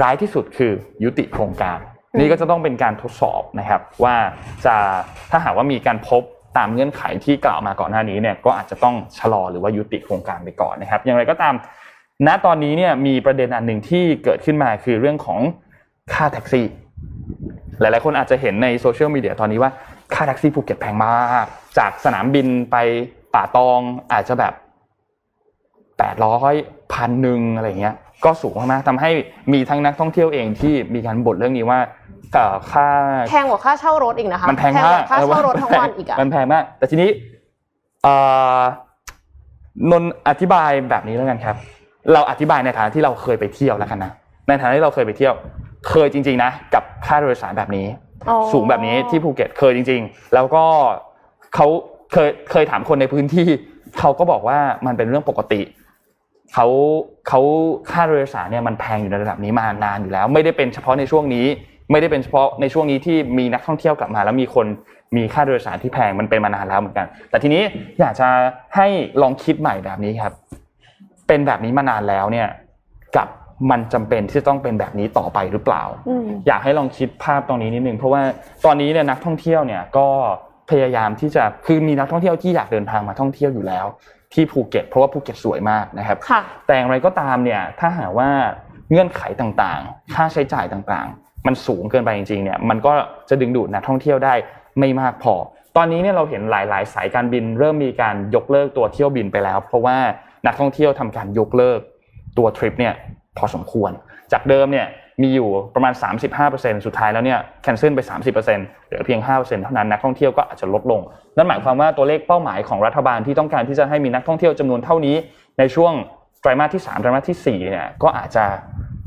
[0.02, 0.72] ร้ายที่สุดคือ
[1.04, 1.80] ยุติโครงการ
[2.20, 4.16] นี่ก็จะต้องเป็นการทดสอบนะครับ ว่า
[4.66, 4.76] จะ
[5.32, 6.22] ถ้าหากว่ามีการพบ
[6.58, 11.54] ตามเงื่อนไขที่กล่าวมาก่อนหน้านี้เนี่ยก็อาจจะต้องชะลอหรือว่ายุติโครงการไปก่อนนะครับ อย่างไรก็ตาม
[12.28, 15.40] ณตอนนี้เนี่ยมีประเด็นอันหนึ่งที่เกิดขึ้นมาคือเรื่องของ
[16.14, 16.66] ค่าแท็กซี่
[17.80, 19.72] หลายๆ คนอาจจะเห็นในโซเชียลมีเดียตอนนี้ว่า
[20.14, 21.46] ค่าแท็กซี่ภูเก็ตแพงมาก
[21.78, 22.76] จากสนามบินไป
[23.34, 23.80] ป่าตอง
[24.14, 24.54] อาจจะแบบ
[25.98, 26.54] แปดร้อย
[26.94, 27.96] พันหนึ่งอะไรเงี้ย
[28.26, 29.12] ก็สูงมากๆทำให้
[29.54, 31.80] มีทั้งนักท่องเที่ยวเองที่มีการบ่นเรื่องนี้ว่า
[32.34, 32.88] เอ่อค่า
[33.30, 37.10] แพงกว่าค่าเช่ารถอีกนะคะมันแพงกมากว่าค่าเช่ารถทั้งวันอีกอะมันแพงมาก แต่ทีนี้
[38.04, 38.16] เอ่
[38.60, 38.62] อ
[39.92, 41.56] นนท์อธิบายแบบนี้แล้วกันครับ
[42.14, 44.12] เราอธิบายในฐานะที่เราเคยไปเที่ยวแล้วกันนะ
[44.48, 45.34] ในฐานะที่เราเคยไปเที่ยว
[45.90, 47.88] เคยจริง ๆนะกับค่าโดยสารแบบนี้
[48.30, 50.64] อ๋อสูงแบบนี้ที่ภูเก็ตเคยจริง ๆ แล้วก็
[51.56, 51.68] เขา
[52.14, 53.48] เคยเคยถามคนในพื้นที่
[54.00, 55.62] เขาก็บอกว่ามันเป็นเรื่องปกติ
[56.54, 56.68] เขา
[57.28, 57.42] เขา
[57.92, 61.46] ค่าโดยสารเนี่ยมันแพงอยู่ในระดับนี้มานานอยู่แล้ว ไม่ได้เป็นเฉพาะในช่วงนี้
[61.92, 64.66] ไม่ได้เป็นเฉพาะในช่วงนี้ที่มีนักท่องเที่ยวกลับมา แล้วมีคน
[65.18, 67.64] มีค่าโดยสารที่แพงมันเป็นมานานแล้วเหมือนกัน แต่ทีนี้
[68.00, 68.28] อยากจะ
[68.76, 68.88] ให้
[69.22, 70.34] ลองคิดใหม่แบบนี้ครับ
[71.28, 72.48] เป็นแบบนี้มานานแล้วเนี่ย
[73.16, 73.28] กับ
[73.72, 78.22] มันจำเป็นที่จะต้องเป็นแบบนี้ต่อไปหรือเปล่าอืมอยากให้ลองคิดภาพตรงนี้นิดนึงเพราะว่า
[78.66, 80.08] ตอนนี้เนี่ยนักท่องเที่ยวเนี่ยก็
[80.70, 83.86] พยายามที่จะคือมีนักท่องเที่ยวที่อยากเดินทางมาท่องเที่ยวอยู่แล้ว
[84.34, 88.30] ที่ภูเก็ต เพราะว่าภูเก็ตสวยมากนะครับค่ะแต่อย่างไรก็ตามเนี่ยถ้าหากว่า
[88.92, 92.92] เงื่อนไขต่างๆ ค่าใช้จ่ายต่างๆ มันสูงเกินไปจริงๆเนี่ยมันก็
[93.30, 94.34] จะดึงดูดนักท่องเที่ยวได้
[94.80, 95.34] ไม่มากพอ
[95.78, 99.98] ตอนนี้เนี่ยเราเห็นหลาย ๆ สายการบินเริ่มมีการยกเลิกตัวเที่ยวบินไปแล้ว เพราะว่า
[100.48, 101.80] นักท่องเที่ยวทำการยกเลิก
[102.38, 102.94] ตัวทริปเนี่ย
[103.38, 103.92] พอสมควร
[104.32, 104.88] จากเดิมเนี่ย
[105.22, 105.94] มีอยู่ประมาณ
[106.40, 111.02] 35%สุดท้ายแล้วเนี่ยแคนเซิลไป 30%เหลือเพียง5%เท่านั้นนักท่องเที่ยวก็อาจจะลดลง
[111.38, 115.16] นั่นหมายความว่าตัวเลขเป้าหมายของรัฐบาลที่ต้องการที่จะให้มีนักท่องเที่ยวจำนวนเท่านี้
[115.60, 115.94] ในช่วง
[116.42, 118.46] ไตรมาสที่3ไตรมาสที่4เนี่ยก็อาจจะ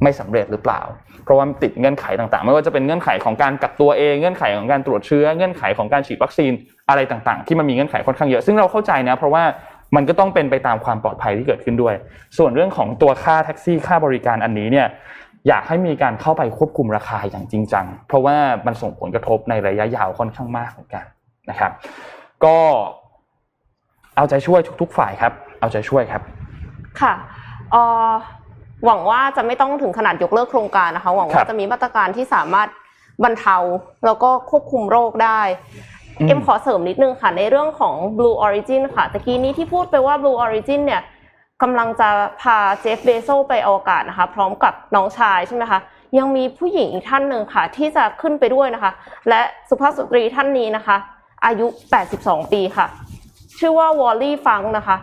[0.03, 0.81] ไม่สำเร็จหรือเปล่า
[1.25, 6.53] เพราะว่าติดเงื่อนไขต่างๆ ไม่ว่าจะเป็นเงื่อนไขของการกักตัวเอง เงื่อนไขของการตรวจเชื้อ เงื่อนไขของการฉีดวัคซีน
[6.89, 9.45] อะไรต่างๆ ที่มันมีเงื่อนไขค่อนข้างเยอะ ซึ่งเราเข้าใจนะ เพราะว่า
[9.97, 11.95] มันก็ต้องเป็นไปตามความปลอดภัยที่เกิดขึ้นด้วย
[12.39, 14.87] ส่วนเรื่องของตัวค่าแท็กซี่ค่าบริการอันนี้เนี่ย
[15.49, 21.05] อยากให้มีการเข้าไปควบคุมราคาอย่างจริงจัง เพราะว่ามันส่งผลกระทบในระยะยาวค่อนข้างมากเหมือนกัน
[21.51, 21.73] นะครับ
[22.45, 22.59] ก็
[24.17, 26.23] เอาใจช่วยทุกๆฝ่ายครับ เอาใจช่วยครับ
[27.01, 27.15] ค่ะ
[27.73, 28.11] เอ่อ
[28.85, 32.69] หวังว่าจะไม่ต้องถึงขนาดยกเลิกโครงการนะคะ หวังครัว่าบจะมีมาตรการที่สามารถ
[33.25, 33.57] บรรเทา
[34.05, 35.41] แล้วก็ควบคุมโรคได้
[36.21, 41.03] อืมเอ็มขอเสริมนิดนึงค่ะในเรื่องของ Blue Origin ค่ะตะกี้นี้ที่พูดไปว่า Blue Origin เนี่ย
[41.63, 42.09] กำลังจะ
[42.41, 45.81] พาเจฟเบโซไปอวกาศนะคะ พร้อมกับน้องชายใช่ไหมคะ
[46.19, 48.93] ยังมีผู้หญิงอีกท่านหนึ่งค่ะ ที่จะขึ้นไปด้วยนะคะ
[49.29, 50.97] และสุภาพสตรีท่านนี้นะคะ
[51.45, 51.67] อายุ
[52.11, 52.87] 82 ปีค่ะ
[53.59, 54.97] ชื่อว่าวอลลี่ฟังก์นะคะ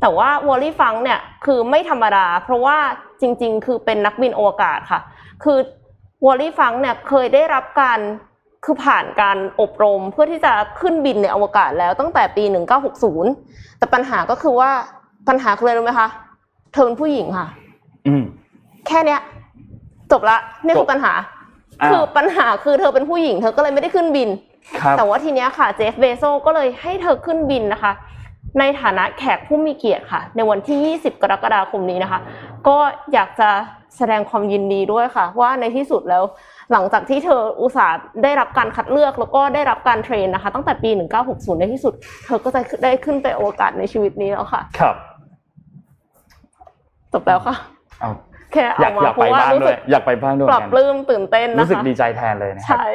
[0.00, 2.76] แต่ว่าวอลลี่ฟังก์เนี่ยคือไม่ธรรมดา เพราะว่า
[3.20, 5.00] จริงๆ คือเป็นนักบินอวกาศค่ะ
[5.44, 5.58] คือ
[6.24, 7.98] วอลลี่ฟังก์เนี่ยเคยได้รับการ
[8.64, 12.44] คือผ่านการอบรมเพื่อที่จะขึ้นบินในอวกาศแล้วตั้งแต่ปี
[13.12, 14.70] 1960 แต่ปัญหาก็คือว่า
[15.28, 16.08] ปัญหาคืออะไรรู้ไหมคะ
[16.72, 17.46] เธอเป็นผู้หญิงค่ะ
[18.06, 18.22] อืม
[18.86, 19.20] แค่เนี้ย
[20.12, 21.12] จบละนี่คือปัญหา
[21.80, 24.28] อ้าวคือปัญหาคือเธอเป็นผู้หญิง เธอก็เลยไม่ได้ขึ้นบิน
[24.80, 27.92] ครับแต่ว่าทีเนี้ยค่ะเจฟเบโซก็เลยให้เธอขึ้นบินนะคะ
[28.58, 32.20] ในฐานะแขกผู้มีเกียรติค่ะ ในวันที่ 20 กรกฎาคมนี้นะคะ
[32.68, 32.78] ก็
[33.12, 33.50] อยากจะ
[33.96, 36.24] แสดงความยินดีด้วยค่ะ ว่าในที่สุดแล้ว
[36.72, 40.90] หลังจากที่เธออุตส่าห์ได้รับการคัดเลือกแล้วก็ได้รับการเทรนนะคะ ตั้งแต่ปี
[41.24, 41.94] 1960 ในที่สุด
[42.24, 44.96] เธอก็จะได้ขึ้นไปอวกาศในชีวิตนี้แล้วค่ะ ครับ
[47.12, 47.54] จบแล้วค่ะ
[48.00, 48.10] เอา
[48.52, 52.86] แค่เอาอยากมาอยากเพไปราะว่าบ้างรู้ด้วสึยกอยากไปบ้างด้วยปรับกันปลื้มตื่นเต้นนะคะรู้สึกดีใจแทนเลยนะครับใช่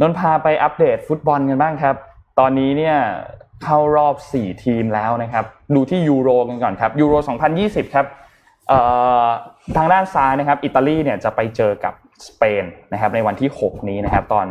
[0.00, 1.96] นนพาไปอัปเดตฟุตบอลกันบ้างครับ
[2.38, 2.96] ตอนนี้เนี่ย
[3.64, 7.14] เข้ารอบ 4 ทีมแล้วนะครับ ดูที่ยูโรกันก่อนครับยูโร
[7.54, 8.06] 2020 ครับ
[9.76, 11.94] ทางด้านซ้ายนะครับ อิตาลีเนี่ยจะไปเจอกับ
[12.26, 14.46] สเปนนะครับในวันที่ 6 นี้นะครับ ตอน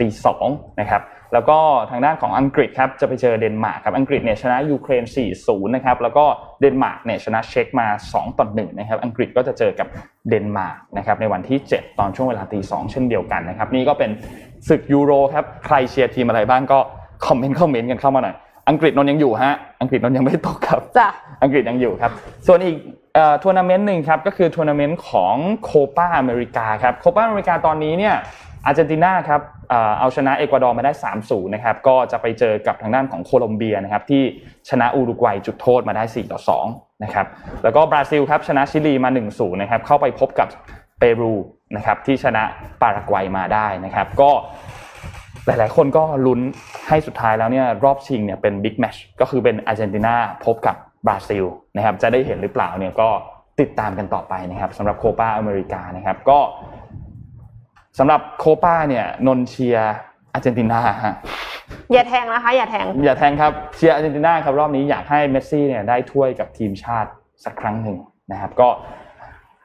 [0.00, 0.46] ตีสอง
[0.80, 1.58] นะครับแล้วก็
[1.90, 5.04] ทางด้านของอังกฤษครับจะไปเจอเดนมาร์กครับอังกฤษเนี่ยชนะยูเครน
[5.38, 6.24] 4-0 นะครับแล้วก็
[6.60, 9.88] เดนมาร์กเนี่ยชนะเช็กมา 2 ต่อ1นะครับอังกฤษก็จะเจอกับ
[10.28, 14.10] เดนมาร์กนะครับในวันที่ 7 ตอนช่วงเวลาตีสองเช่นเดียวกันนะครับนี่ก็เป็น
[14.68, 16.78] ศึกยูโรครับใครเชียร์ทีมอะไรบ้างก็
[17.26, 18.34] คอมเมนต์คอมเมนต์กันเข้ามาหน่อย
[18.68, 21.08] อังกฤษนนท์ยังอยู่ฮะอังกฤษนนท์ยังไม่ตกครับจ้ะ
[21.42, 22.10] อังกฤษยังอยู่ครับ
[22.46, 22.76] ส่วนอีก
[23.14, 25.34] เอ่อทัวร์นาเมนต์หนึ่งครับก็คือทัวร์นาเมนต์ของ
[25.64, 28.14] โคปาอเมริกาครับโคปาอเมริกาตอนนี้เนี่ย
[28.66, 29.40] อาร์เจนตินาครับ
[30.00, 30.92] เอาชนะเอกวาดอร์มาได้
[31.22, 34.22] 3-0 นะครับ ก็จะไปเจอกับทางด้านของโคลอมเบียนะครับที่
[34.70, 36.04] ชนะอุรุกวัยจุดโทษมาได้
[36.52, 37.26] 4-2 นะครับ
[37.62, 40.48] แล้วก็บราซิลครับชนะชิลีมา 1-0 นะครับ เข้าไปพบกับ
[40.98, 41.34] เปรู
[41.76, 42.42] นะครับที่ชนะ
[42.80, 44.30] ปารากวัยมาได้นะครับ ก็
[45.46, 46.40] หลาย ๆ คนก็ลุ้น
[46.88, 51.44] ให้สุดท้ายแล้วเนี่ยรอบชิงเนี่ยเป็นบิ๊กแมตช์ก็คือเป็นอาร์เจนตินาพบกับบราซิล
[51.76, 53.08] นะครับจะได้เห็นหรือเปล่าเนี่ยก็
[53.60, 56.38] ติดตามกันต่อไปนะครับสำหรับโคปาอเมริกานะครับก็
[57.98, 59.94] สำหรับโคปาเนี่ยนนท์เชียร์
[60.34, 61.14] อาร์เจนตินาฮะ
[61.92, 67.10] อย่าแทงนะคะ อย่าแทง อย่าแทงครับเชียร์อาร์เจนตินาครับรอบนี้อยากให้เมสซี่เนี่ยได้ถ้วยกับทีมชาติ
[67.44, 67.96] สักครั้งหนึ่ง
[68.32, 68.68] นะครับ ก็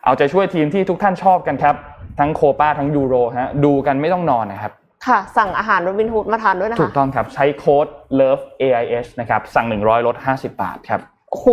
[0.06, 1.76] เอาใจช่วยทีมที่ทุกท่านชอบกันครับ
[2.20, 4.72] ทั้งโคปาทั้งยูโรฮะดูกันไม่ต้องนอนนะครับ
[5.08, 7.88] ค่ะ สั่งอาหารโรบินฮูดมาทานด้วยนะคะถูกต้องครับใช้โค้ด
[8.20, 11.00] love AIS นะครับ สั่ง 100ลด50 บาทครับ
[11.32, 11.48] โอ้โห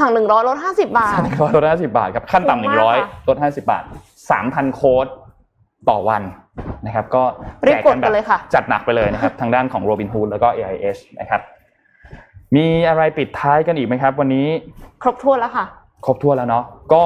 [0.00, 3.84] สั่งหนึ่งร้อยลดห้าสิบบาทสั่ง100ลด50 บาทครับขั้นถูกมากต่ำค่ะ100ลด50 บาท
[4.30, 5.06] 3,000 โค้ด
[5.90, 6.22] ต่อวัน
[6.86, 7.22] นะครับ ก็
[7.66, 11.40] รีบกดแจไปเลยค่ะจัดหนักไปเลยนะครับ ทางด้านของ Robinhood แล้วก็ AIS นะครับ
[12.56, 14.46] มีอะไรปิดท้ายกันอีกไหมครับ วันนี้
[15.02, 15.66] ครบถ้วนแล้วค่ะ
[16.06, 17.02] ครบถ้วนแล้วเนาะก็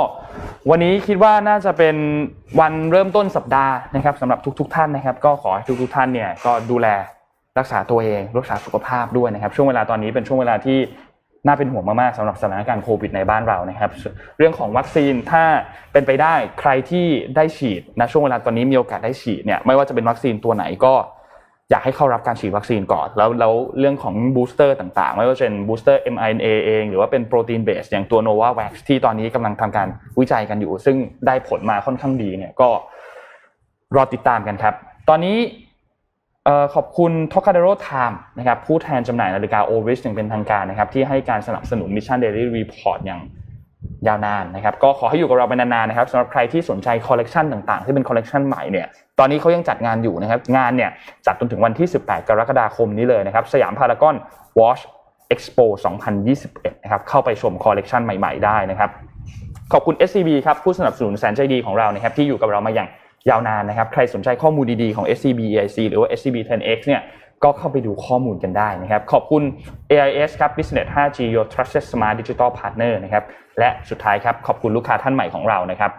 [0.71, 1.97] วันนี้คิดว่าน่าจะเป็น
[2.61, 6.87] วันเริ่มต้นสัปดาห์นะครับสำหรับทุกๆท่านนะครับ ก็ขอให้ทุกๆท่านเนี่ยก็ดูแล
[7.59, 10.79] รักษาตัวเอง รักษาสุขภาพด้วยนะครับ ช่วงเวลาตอนนี้เป็นช่วงเวลาที่
[11.47, 13.91] น่าเป็นห่วงมากๆสำหรับสถานการณ์โควิดในบ้านเรานะครับ
[14.38, 15.45] เรื่องของวัคซีนถ้า
[15.93, 20.95] เป็นไปได้ใครที่ได้ฉีดนะช่วงเวลาตอนนี้มีโอกาสได้ฉีดเนี่ยไม่ว่าจะเป็นวัคซีนตัวไหนก็
[21.70, 29.88] อยากให้เข้ารับการฉีดวัคซีนก่อน แล้วแล้วเรื่องของบูสเตอร์ต่างๆ ไม่ว่าจะเป็นบูสเตอร์ mRNA เอง หรือว่าเป็น protein base อย่างตัว Novavax ที่ตอนนี้กำลังทำการ
[30.18, 32.68] วิจัยกันอยู่ ซึ่งได้ผลมาค่อนข้างดีเนี่ยก็
[33.97, 34.74] รอติดตามกันครับ
[35.09, 35.36] ตอนนี้
[36.74, 39.99] ขอบคุณ t o c a d e r o Time นะครับผู้แทนจำหน่ายนาฬิกา o r i s
[40.03, 43.20] อย่างเป็นทางการนะครับที่ให้การสนับสนุน Mission Daily Report อย่าง
[44.07, 48.86] ยาวนานนะครับก็ขอให้อยู่กับเราไปนานๆนะครับสำหรับใครที่สนใจคอลเลกชันต่างๆ ที่เป็นคอลเลกชันใหม่เนี่ย
[49.18, 50.91] ตอนนี้เขายังจัดงานอยู่นะครับงานเนี่ย
[51.26, 54.16] จัดจนถึงวันที่ 18 กรกฎาคมนี้เลยนะครับสยามพารากอน
[54.61, 54.82] Watch
[55.34, 55.66] Expo
[56.24, 58.91] 2021นะครับเข้าไปชมคอลเลกชันใหม่ๆได้นะครับ
[59.72, 62.88] ขอบคุณ SCB ครับผู้สนับสนุนแสนใจดีของเรานะครับที่อยู่กับเรามาอย่าง
[63.29, 67.03] ยาวนานนะครับ ใครสนใจข้อมูลดีๆของ SCB EIC หรือว่า SCB 10X เนี่ย
[67.45, 69.43] ก็เข้าไปดูข้อมูลกันได้นะครับ ขอบคุณ
[69.91, 73.25] AIS ครับ Business 5G Your Trusted Smart Digital Partner นะครับ
[73.59, 75.91] และสุดท้ายครับ ขอบคุณลูกค้าท่านใหม่ของเรานะครับ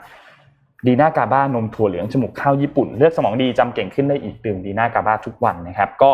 [0.88, 6.12] ดีน่ากาบ้านมถั่วเหลืองจมูกข้าวญี่ปุ่น เลือดสมองดีจำเก่งขึ้นได้อีกดื่มดีน่ากาบ้าทุกวันนะครับ ก็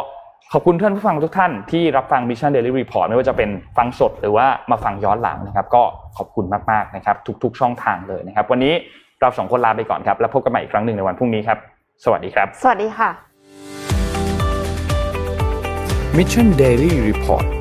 [0.53, 5.83] ขอบคุณท่านผู้ฟังทุกท่านที่รับฟัง Mission Daily Report ไม่ว่าจะเป็นฟังสดหรือว่ามาฟังย้อนหลังนะครับ ก็
[6.17, 8.73] ขอบคุณมากๆนะครับ ทุก ๆ ช่องทางเลยนะครับ วันนี้
[9.21, 11.57] เราสองคนลาไปก่อนครับ แล้วพบกันใหม่อีกครั้งหนึ่งในวันพรุ่งนี้ครับ
[12.03, 13.09] สวัสดีครับ สวัสดีค่ะ
[16.17, 17.56] Mission Daily Report